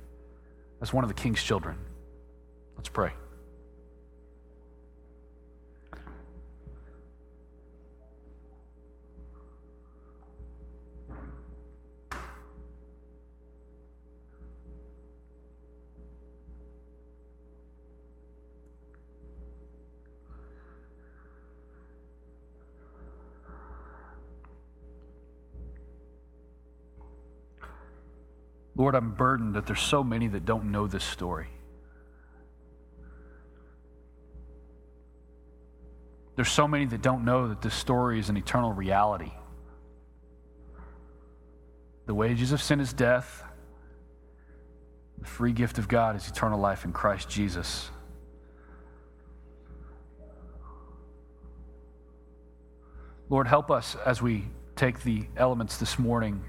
as 0.82 0.92
one 0.92 1.04
of 1.04 1.08
the 1.08 1.14
king's 1.14 1.40
children. 1.40 1.78
Let's 2.76 2.88
pray. 2.88 3.12
Lord, 28.90 29.04
I'm 29.04 29.12
burdened 29.12 29.54
that 29.54 29.66
there's 29.66 29.80
so 29.80 30.02
many 30.02 30.26
that 30.26 30.44
don't 30.44 30.72
know 30.72 30.88
this 30.88 31.04
story. 31.04 31.46
There's 36.34 36.50
so 36.50 36.66
many 36.66 36.86
that 36.86 37.00
don't 37.00 37.24
know 37.24 37.46
that 37.46 37.62
this 37.62 37.72
story 37.72 38.18
is 38.18 38.30
an 38.30 38.36
eternal 38.36 38.72
reality. 38.72 39.30
The 42.06 42.14
wages 42.14 42.50
of 42.50 42.60
sin 42.60 42.80
is 42.80 42.92
death. 42.92 43.44
The 45.18 45.28
free 45.28 45.52
gift 45.52 45.78
of 45.78 45.86
God 45.86 46.16
is 46.16 46.26
eternal 46.26 46.58
life 46.58 46.84
in 46.84 46.92
Christ 46.92 47.28
Jesus. 47.30 47.92
Lord, 53.28 53.46
help 53.46 53.70
us 53.70 53.94
as 54.04 54.20
we 54.20 54.48
take 54.74 55.04
the 55.04 55.28
elements 55.36 55.76
this 55.76 55.96
morning, 55.96 56.42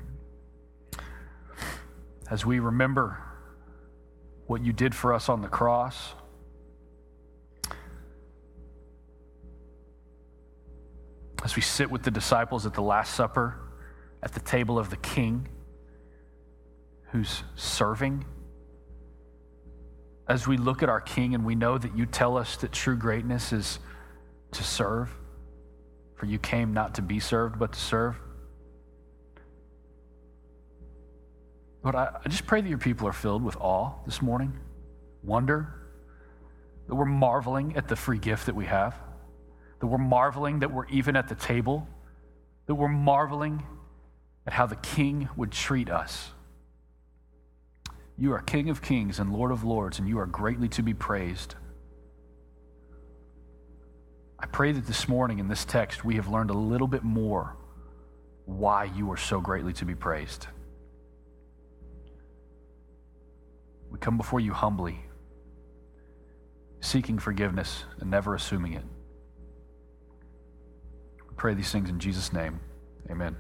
as 2.32 2.46
we 2.46 2.60
remember 2.60 3.18
what 4.48 4.64
you 4.64 4.72
did 4.72 4.96
for 4.96 5.14
us 5.14 5.28
on 5.28 5.42
the 5.42 5.50
cross. 5.50 6.14
As 11.44 11.58
we 11.58 11.62
sit 11.62 11.92
with 11.92 12.04
the 12.04 12.12
disciples 12.12 12.66
at 12.66 12.74
the 12.74 12.82
Last 12.82 13.16
Supper, 13.16 13.60
at 14.24 14.34
the 14.34 14.40
table 14.40 14.80
of 14.80 14.90
the 14.90 14.98
King 14.98 15.50
who's 17.12 17.44
serving, 17.56 18.24
as 20.30 20.48
we 20.48 20.56
look 20.56 20.82
at 20.82 20.88
our 20.88 21.02
King 21.02 21.36
and 21.36 21.44
we 21.44 21.56
know 21.56 21.78
that 21.78 21.98
you 21.98 22.06
tell 22.06 22.38
us 22.38 22.56
that 22.58 22.72
true 22.72 22.96
greatness 22.96 23.52
is 23.52 23.80
to 24.54 24.64
serve, 24.64 25.14
for 26.16 26.28
you 26.28 26.40
came 26.40 26.74
not 26.74 26.96
to 26.96 27.02
be 27.02 27.20
served, 27.20 27.60
but 27.60 27.74
to 27.74 27.80
serve. 27.80 28.16
Lord, 31.84 31.96
I, 31.96 32.20
I 32.24 32.30
just 32.30 32.46
pray 32.46 32.62
that 32.62 32.70
your 32.70 32.78
people 32.78 33.08
are 33.08 33.14
filled 33.14 33.44
with 33.44 33.58
awe 33.58 33.94
this 34.06 34.22
morning, 34.22 34.54
wonder, 35.24 35.74
that 36.88 36.96
we're 36.96 37.06
marveling 37.06 37.76
at 37.76 37.88
the 37.88 37.96
free 37.96 38.20
gift 38.20 38.46
that 38.46 38.56
we 38.56 38.66
have, 38.66 38.96
that 39.80 39.88
we're 39.88 39.98
marveling 39.98 40.60
that 40.60 40.72
we're 40.72 40.88
even 40.88 41.16
at 41.16 41.28
the 41.28 41.36
table, 41.36 41.88
that 42.68 42.76
we're 42.76 42.88
marveling 42.88 43.64
at 44.46 44.54
how 44.54 44.66
the 44.66 44.76
King 44.76 45.30
would 45.36 45.52
treat 45.52 45.90
us. 45.90 46.32
You 48.18 48.34
are 48.34 48.42
King 48.42 48.70
of 48.70 48.82
kings 48.82 49.20
and 49.20 49.34
Lord 49.34 49.52
of 49.52 49.64
lords, 49.64 49.98
and 49.98 50.08
you 50.08 50.20
are 50.20 50.28
greatly 50.28 50.68
to 50.70 50.84
be 50.84 50.94
praised. 50.94 51.56
I 54.38 54.46
pray 54.46 54.72
that 54.72 54.86
this 54.86 55.08
morning 55.08 55.40
in 55.40 55.48
this 55.48 55.66
text 55.66 56.04
we 56.04 56.16
have 56.16 56.28
learned 56.28 56.50
a 56.50 56.56
little 56.56 56.88
bit 56.88 57.04
more 57.04 57.56
why 58.46 58.86
you 58.86 59.12
are 59.12 59.18
so 59.18 59.40
greatly 59.40 59.74
to 59.74 59.86
be 59.86 59.96
praised. 59.96 60.48
We 63.91 63.91
come 64.02 64.18
before 64.18 64.40
you 64.40 64.52
humbly, 64.52 65.00
seeking 66.82 67.20
forgiveness 67.20 67.86
and 68.00 68.10
never 68.10 68.36
assuming 68.36 68.74
it. 68.74 68.84
We 71.30 71.36
pray 71.38 71.54
these 71.54 71.72
things 71.72 71.90
in 71.90 72.00
Jesus' 72.00 72.34
name. 72.34 72.60
Amen. 73.10 73.38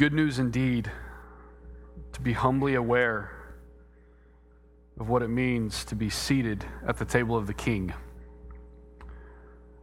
Good 0.00 0.14
news 0.14 0.38
indeed 0.38 0.90
to 2.14 2.22
be 2.22 2.32
humbly 2.32 2.74
aware 2.74 3.30
of 4.98 5.10
what 5.10 5.22
it 5.22 5.28
means 5.28 5.84
to 5.84 5.94
be 5.94 6.08
seated 6.08 6.64
at 6.86 6.96
the 6.96 7.04
table 7.04 7.36
of 7.36 7.46
the 7.46 7.52
King. 7.52 7.92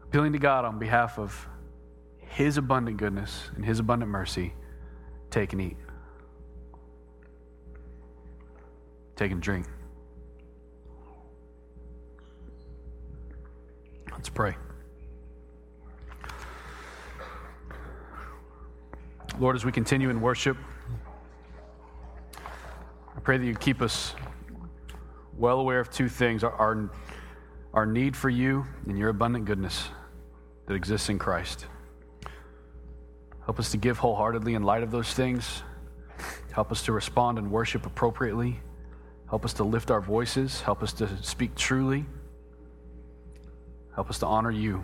Appealing 0.05 0.33
to 0.33 0.39
God 0.39 0.65
on 0.65 0.79
behalf 0.79 1.19
of 1.19 1.47
His 2.17 2.57
abundant 2.57 2.97
goodness 2.97 3.51
and 3.55 3.63
His 3.63 3.77
abundant 3.77 4.09
mercy, 4.09 4.55
take 5.29 5.53
and 5.53 5.61
eat. 5.61 5.77
Take 9.15 9.31
and 9.31 9.39
drink. 9.39 9.67
Let's 14.11 14.29
pray. 14.29 14.55
Lord, 19.39 19.55
as 19.55 19.63
we 19.63 19.71
continue 19.71 20.09
in 20.09 20.19
worship, 20.19 20.57
I 22.35 23.19
pray 23.21 23.37
that 23.37 23.45
you 23.45 23.53
keep 23.53 23.83
us 23.83 24.15
well 25.37 25.59
aware 25.59 25.79
of 25.79 25.91
two 25.91 26.09
things 26.09 26.43
our, 26.43 26.53
our, 26.53 26.89
our 27.71 27.85
need 27.85 28.17
for 28.17 28.31
you 28.31 28.65
and 28.87 28.97
your 28.97 29.09
abundant 29.09 29.45
goodness 29.45 29.89
that 30.65 30.73
exists 30.73 31.09
in 31.09 31.19
Christ. 31.19 31.67
Help 33.45 33.59
us 33.59 33.69
to 33.71 33.77
give 33.77 33.99
wholeheartedly 33.99 34.55
in 34.55 34.63
light 34.63 34.81
of 34.81 34.89
those 34.89 35.13
things. 35.13 35.61
Help 36.51 36.71
us 36.71 36.81
to 36.83 36.91
respond 36.91 37.37
and 37.37 37.51
worship 37.51 37.85
appropriately. 37.85 38.59
Help 39.29 39.45
us 39.45 39.53
to 39.53 39.63
lift 39.63 39.91
our 39.91 40.01
voices. 40.01 40.61
Help 40.61 40.81
us 40.81 40.93
to 40.93 41.07
speak 41.21 41.53
truly. 41.53 42.07
Help 43.93 44.09
us 44.09 44.17
to 44.17 44.25
honor 44.25 44.51
you 44.51 44.83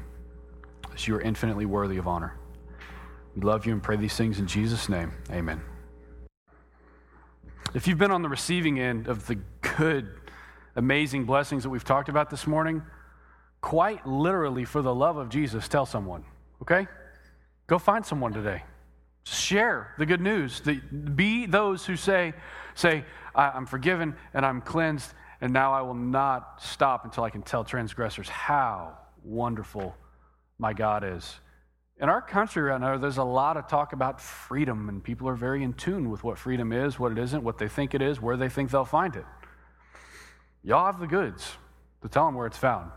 as 0.94 1.08
you 1.08 1.16
are 1.16 1.22
infinitely 1.22 1.66
worthy 1.66 1.98
of 1.98 2.08
honor. 2.08 2.38
We 3.36 3.42
love 3.42 3.66
you 3.66 3.74
and 3.74 3.82
pray 3.82 3.96
these 3.96 4.16
things 4.16 4.40
in 4.40 4.48
Jesus' 4.48 4.90
name. 4.90 5.12
Amen. 5.32 5.62
If 7.74 7.88
you've 7.88 7.98
been 7.98 8.12
on 8.12 8.22
the 8.22 8.30
receiving 8.30 8.80
end 8.80 9.08
of 9.08 9.26
the 9.26 9.40
good, 9.78 10.08
amazing 10.76 11.26
blessings 11.26 11.64
that 11.64 11.70
we've 11.70 11.84
talked 11.84 12.10
about 12.10 12.30
this 12.30 12.46
morning, 12.46 12.84
quite 13.62 14.06
literally, 14.06 14.66
for 14.66 14.84
the 14.84 14.94
love 14.94 15.18
of 15.18 15.30
Jesus, 15.30 15.68
tell 15.68 15.88
someone, 15.88 16.24
okay? 16.62 16.88
Go 17.66 17.80
find 17.80 18.06
someone 18.06 18.34
today. 18.34 18.64
Share 19.24 19.96
the 19.98 20.06
good 20.06 20.22
news. 20.22 20.62
Be 21.16 21.48
those 21.48 21.86
who 21.86 21.96
say, 21.96 22.34
say, 22.76 23.06
I'm 23.34 23.66
forgiven 23.66 24.16
and 24.34 24.46
I'm 24.46 24.62
cleansed, 24.62 25.12
and 25.42 25.52
now 25.52 25.74
I 25.74 25.82
will 25.82 25.96
not 25.96 26.62
stop 26.62 27.06
until 27.06 27.24
I 27.24 27.32
can 27.32 27.42
tell 27.42 27.64
transgressors 27.64 28.30
how 28.30 28.98
wonderful 29.24 29.96
my 30.60 30.74
God 30.74 31.04
is. 31.04 31.40
In 32.00 32.10
our 32.10 32.22
country 32.22 32.64
right 32.64 32.82
now, 32.82 32.98
there's 32.98 33.18
a 33.18 33.24
lot 33.24 33.56
of 33.56 33.68
talk 33.68 33.94
about 33.94 34.20
freedom, 34.20 34.90
and 34.90 35.04
people 35.04 35.30
are 35.30 35.36
very 35.36 35.64
in 35.64 35.74
tune 35.74 36.10
with 36.10 36.24
what 36.24 36.38
freedom 36.38 36.74
is, 36.74 36.98
what 36.98 37.12
it 37.12 37.18
isn't, 37.20 37.44
what 37.44 37.60
they 37.60 37.68
think 37.68 37.94
it 37.94 38.02
is, 38.02 38.20
where 38.20 38.36
they 38.36 38.50
think 38.50 38.72
they'll 38.72 38.84
find 38.84 39.16
it. 39.16 39.26
Y'all 40.64 40.86
have 40.86 41.00
the 41.00 41.08
goods 41.08 41.58
to 42.02 42.10
tell 42.10 42.26
them 42.26 42.36
where 42.36 42.48
it's 42.48 42.58
found. 42.58 42.92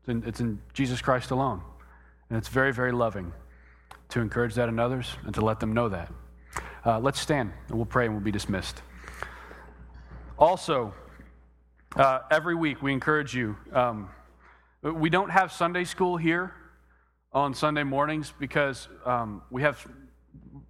It's 0.00 0.08
in, 0.08 0.24
it's 0.26 0.40
in 0.40 0.60
Jesus 0.74 1.00
Christ 1.00 1.30
alone. 1.30 1.62
And 2.28 2.36
it's 2.36 2.48
very, 2.48 2.72
very 2.72 2.92
loving 2.92 3.32
to 4.10 4.20
encourage 4.20 4.54
that 4.54 4.68
in 4.68 4.78
others 4.78 5.16
and 5.24 5.34
to 5.34 5.40
let 5.40 5.58
them 5.58 5.72
know 5.72 5.88
that. 5.88 6.12
Uh, 6.84 6.98
let's 6.98 7.20
stand 7.20 7.52
and 7.68 7.76
we'll 7.76 7.86
pray 7.86 8.06
and 8.06 8.14
we'll 8.14 8.24
be 8.24 8.32
dismissed. 8.32 8.82
Also, 10.38 10.92
uh, 11.96 12.20
every 12.30 12.54
week 12.54 12.82
we 12.82 12.92
encourage 12.92 13.34
you. 13.34 13.56
Um, 13.72 14.10
we 14.82 15.08
don't 15.08 15.30
have 15.30 15.52
Sunday 15.52 15.84
school 15.84 16.16
here 16.16 16.52
on 17.32 17.54
Sunday 17.54 17.82
mornings 17.82 18.32
because 18.38 18.88
um, 19.06 19.42
we 19.50 19.62
have, 19.62 19.86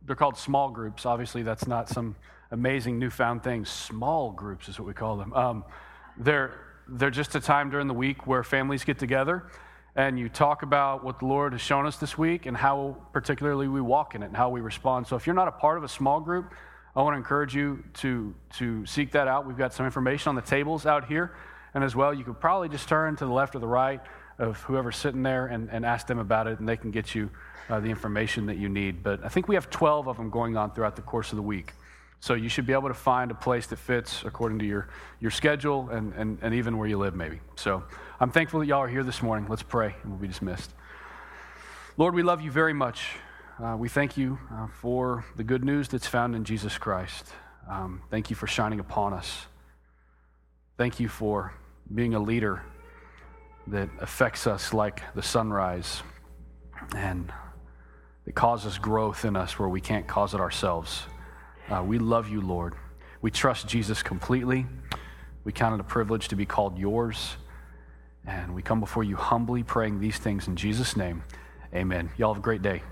they're 0.06 0.16
called 0.16 0.36
small 0.36 0.70
groups. 0.70 1.04
Obviously, 1.04 1.42
that's 1.42 1.66
not 1.66 1.88
some 1.88 2.14
amazing 2.50 2.98
newfound 2.98 3.42
thing. 3.42 3.64
Small 3.64 4.30
groups 4.30 4.68
is 4.68 4.78
what 4.78 4.86
we 4.86 4.94
call 4.94 5.16
them. 5.16 5.32
Um, 5.32 5.64
they're, 6.16 6.54
they're 6.88 7.10
just 7.10 7.34
a 7.34 7.40
time 7.40 7.70
during 7.70 7.88
the 7.88 7.94
week 7.94 8.26
where 8.26 8.44
families 8.44 8.84
get 8.84 8.98
together 8.98 9.44
and 9.96 10.18
you 10.18 10.28
talk 10.28 10.62
about 10.62 11.04
what 11.04 11.18
the 11.18 11.26
Lord 11.26 11.52
has 11.52 11.60
shown 11.60 11.86
us 11.86 11.96
this 11.96 12.16
week 12.16 12.46
and 12.46 12.56
how 12.56 12.96
particularly 13.12 13.68
we 13.68 13.80
walk 13.80 14.14
in 14.14 14.22
it 14.22 14.26
and 14.26 14.36
how 14.36 14.48
we 14.48 14.60
respond. 14.60 15.06
So 15.06 15.16
if 15.16 15.26
you're 15.26 15.34
not 15.34 15.48
a 15.48 15.52
part 15.52 15.78
of 15.78 15.84
a 15.84 15.88
small 15.88 16.20
group, 16.20 16.54
I 16.94 17.02
want 17.02 17.14
to 17.14 17.18
encourage 17.18 17.54
you 17.54 17.82
to, 17.94 18.34
to 18.58 18.86
seek 18.86 19.12
that 19.12 19.26
out. 19.26 19.46
We've 19.46 19.58
got 19.58 19.74
some 19.74 19.84
information 19.84 20.28
on 20.28 20.34
the 20.34 20.42
tables 20.42 20.86
out 20.86 21.06
here. 21.08 21.34
And 21.74 21.82
as 21.82 21.96
well, 21.96 22.12
you 22.14 22.22
could 22.22 22.38
probably 22.38 22.68
just 22.68 22.88
turn 22.88 23.16
to 23.16 23.24
the 23.24 23.32
left 23.32 23.54
or 23.54 23.58
the 23.58 23.66
right 23.66 24.00
of 24.42 24.60
whoever's 24.62 24.96
sitting 24.96 25.22
there 25.22 25.46
and, 25.46 25.70
and 25.70 25.86
ask 25.86 26.06
them 26.06 26.18
about 26.18 26.46
it, 26.46 26.58
and 26.58 26.68
they 26.68 26.76
can 26.76 26.90
get 26.90 27.14
you 27.14 27.30
uh, 27.70 27.78
the 27.80 27.88
information 27.88 28.46
that 28.46 28.58
you 28.58 28.68
need. 28.68 29.02
But 29.02 29.24
I 29.24 29.28
think 29.28 29.48
we 29.48 29.54
have 29.54 29.70
12 29.70 30.08
of 30.08 30.16
them 30.16 30.30
going 30.30 30.56
on 30.56 30.72
throughout 30.72 30.96
the 30.96 31.02
course 31.02 31.30
of 31.30 31.36
the 31.36 31.42
week. 31.42 31.72
So 32.20 32.34
you 32.34 32.48
should 32.48 32.66
be 32.66 32.72
able 32.72 32.88
to 32.88 32.94
find 32.94 33.30
a 33.30 33.34
place 33.34 33.66
that 33.68 33.78
fits 33.78 34.24
according 34.24 34.58
to 34.60 34.64
your, 34.64 34.88
your 35.20 35.30
schedule 35.30 35.88
and, 35.90 36.12
and, 36.14 36.38
and 36.42 36.54
even 36.54 36.76
where 36.76 36.88
you 36.88 36.98
live, 36.98 37.14
maybe. 37.14 37.40
So 37.56 37.84
I'm 38.20 38.30
thankful 38.30 38.60
that 38.60 38.66
y'all 38.66 38.80
are 38.80 38.88
here 38.88 39.04
this 39.04 39.22
morning. 39.22 39.46
Let's 39.48 39.62
pray, 39.62 39.94
and 40.02 40.12
we'll 40.12 40.20
be 40.20 40.28
dismissed. 40.28 40.72
Lord, 41.96 42.14
we 42.14 42.22
love 42.22 42.40
you 42.40 42.50
very 42.50 42.72
much. 42.72 43.16
Uh, 43.62 43.76
we 43.78 43.88
thank 43.88 44.16
you 44.16 44.38
uh, 44.52 44.66
for 44.66 45.24
the 45.36 45.44
good 45.44 45.64
news 45.64 45.88
that's 45.88 46.06
found 46.06 46.34
in 46.34 46.44
Jesus 46.44 46.78
Christ. 46.78 47.26
Um, 47.68 48.02
thank 48.10 48.28
you 48.28 48.34
for 48.34 48.48
shining 48.48 48.80
upon 48.80 49.12
us. 49.12 49.46
Thank 50.78 50.98
you 50.98 51.08
for 51.08 51.52
being 51.92 52.14
a 52.14 52.20
leader 52.20 52.62
that 53.68 53.88
affects 54.00 54.46
us 54.46 54.72
like 54.72 55.02
the 55.14 55.22
sunrise 55.22 56.02
and 56.96 57.32
it 58.26 58.34
causes 58.34 58.78
growth 58.78 59.24
in 59.24 59.36
us 59.36 59.58
where 59.58 59.68
we 59.68 59.80
can't 59.80 60.06
cause 60.06 60.34
it 60.34 60.40
ourselves. 60.40 61.02
Uh, 61.68 61.82
we 61.82 61.98
love 61.98 62.28
you, 62.28 62.40
Lord. 62.40 62.74
We 63.20 63.30
trust 63.30 63.68
Jesus 63.68 64.02
completely. 64.02 64.66
We 65.44 65.52
count 65.52 65.74
it 65.74 65.80
a 65.80 65.84
privilege 65.84 66.28
to 66.28 66.36
be 66.36 66.46
called 66.46 66.78
yours. 66.78 67.36
And 68.26 68.54
we 68.54 68.62
come 68.62 68.78
before 68.78 69.02
you 69.02 69.16
humbly 69.16 69.62
praying 69.62 70.00
these 70.00 70.18
things 70.18 70.46
in 70.46 70.54
Jesus' 70.54 70.96
name. 70.96 71.24
Amen. 71.74 72.10
Y'all 72.16 72.32
have 72.32 72.40
a 72.40 72.44
great 72.44 72.62
day. 72.62 72.82